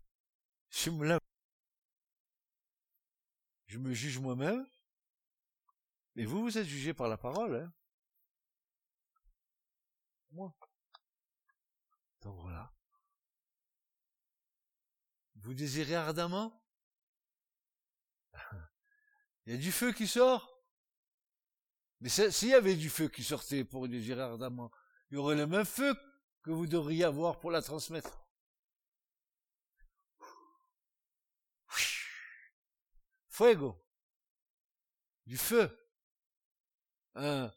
Je 0.69 0.91
me 0.91 1.19
Je 3.65 3.79
me 3.79 3.93
juge 3.93 4.19
moi-même. 4.19 4.67
Et 6.15 6.25
vous, 6.25 6.41
vous 6.41 6.57
êtes 6.57 6.65
jugé 6.65 6.93
par 6.93 7.07
la 7.07 7.17
parole, 7.17 7.55
hein. 7.55 7.73
Moi. 10.31 10.53
Donc 12.21 12.39
voilà. 12.41 12.73
Vous 15.35 15.53
désirez 15.53 15.95
ardemment? 15.95 16.61
Il 19.45 19.53
y 19.53 19.55
a 19.55 19.59
du 19.59 19.71
feu 19.71 19.91
qui 19.93 20.07
sort. 20.07 20.55
Mais 22.01 22.09
s'il 22.09 22.49
y 22.49 22.53
avait 22.53 22.75
du 22.75 22.89
feu 22.89 23.07
qui 23.07 23.23
sortait 23.23 23.63
pour 23.63 23.87
désirer 23.87 24.21
ardemment, 24.21 24.71
il 25.09 25.15
y 25.15 25.17
aurait 25.17 25.35
le 25.35 25.47
même 25.47 25.65
feu 25.65 25.95
que 26.43 26.51
vous 26.51 26.67
devriez 26.67 27.05
avoir 27.05 27.39
pour 27.39 27.51
la 27.51 27.61
transmettre. 27.61 28.25
Fuego. 33.29 33.75
Du 35.25 35.37
feu. 35.37 35.84
Un, 37.15 37.51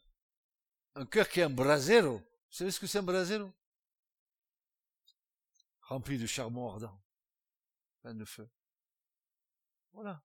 un 0.95 1.05
cœur 1.05 1.27
qui 1.29 1.41
est 1.41 1.43
un 1.43 1.49
brasero. 1.49 2.17
Vous 2.17 2.25
savez 2.49 2.71
ce 2.71 2.79
que 2.79 2.87
c'est 2.87 2.99
un 2.99 3.03
brasero? 3.03 3.51
Rempli 5.81 6.17
de 6.17 6.25
charbon 6.25 6.69
ardent 6.69 6.99
plein 8.01 8.13
de 8.13 8.25
feu. 8.25 8.49
Voilà. 9.91 10.23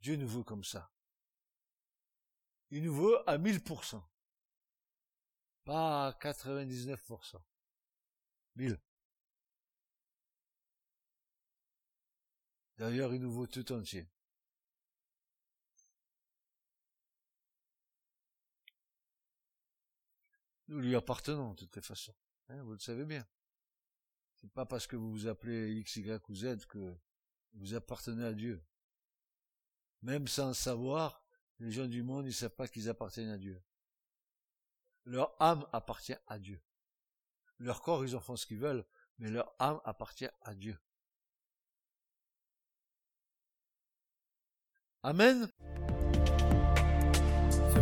Dieu 0.00 0.16
nous 0.16 0.28
veut 0.28 0.44
comme 0.44 0.64
ça. 0.64 0.90
Il 2.70 2.82
nous 2.82 2.94
veut 2.94 3.28
à 3.28 3.38
1000%. 3.38 4.02
Pas 5.64 6.08
à 6.08 6.12
99%. 6.12 7.40
1000. 8.56 8.80
D'ailleurs, 12.76 13.14
il 13.14 13.20
nous 13.20 13.32
veut 13.32 13.46
tout 13.46 13.72
entier. 13.72 14.08
Nous 20.74 20.80
lui 20.80 20.96
appartenons 20.96 21.54
de 21.54 21.66
toutes 21.66 21.76
les. 21.76 22.16
Hein, 22.48 22.60
vous 22.64 22.72
le 22.72 22.80
savez 22.80 23.04
bien. 23.04 23.24
C'est 24.34 24.50
pas 24.50 24.66
parce 24.66 24.88
que 24.88 24.96
vous 24.96 25.08
vous 25.08 25.28
appelez 25.28 25.72
X, 25.72 25.94
Y 25.94 26.28
ou 26.28 26.34
Z 26.34 26.66
que 26.66 26.96
vous 27.52 27.74
appartenez 27.74 28.24
à 28.24 28.32
Dieu. 28.32 28.60
Même 30.02 30.26
sans 30.26 30.52
savoir, 30.52 31.24
les 31.60 31.70
gens 31.70 31.86
du 31.86 32.02
monde, 32.02 32.26
ils 32.26 32.34
savent 32.34 32.56
pas 32.56 32.66
qu'ils 32.66 32.88
appartiennent 32.88 33.30
à 33.30 33.38
Dieu. 33.38 33.62
Leur 35.04 35.40
âme 35.40 35.64
appartient 35.72 36.16
à 36.26 36.40
Dieu. 36.40 36.60
Leur 37.60 37.80
corps, 37.80 38.04
ils 38.04 38.16
en 38.16 38.20
font 38.20 38.34
ce 38.34 38.44
qu'ils 38.44 38.58
veulent, 38.58 38.84
mais 39.18 39.30
leur 39.30 39.54
âme 39.60 39.80
appartient 39.84 40.26
à 40.40 40.56
Dieu. 40.56 40.76
Amen. 45.04 45.48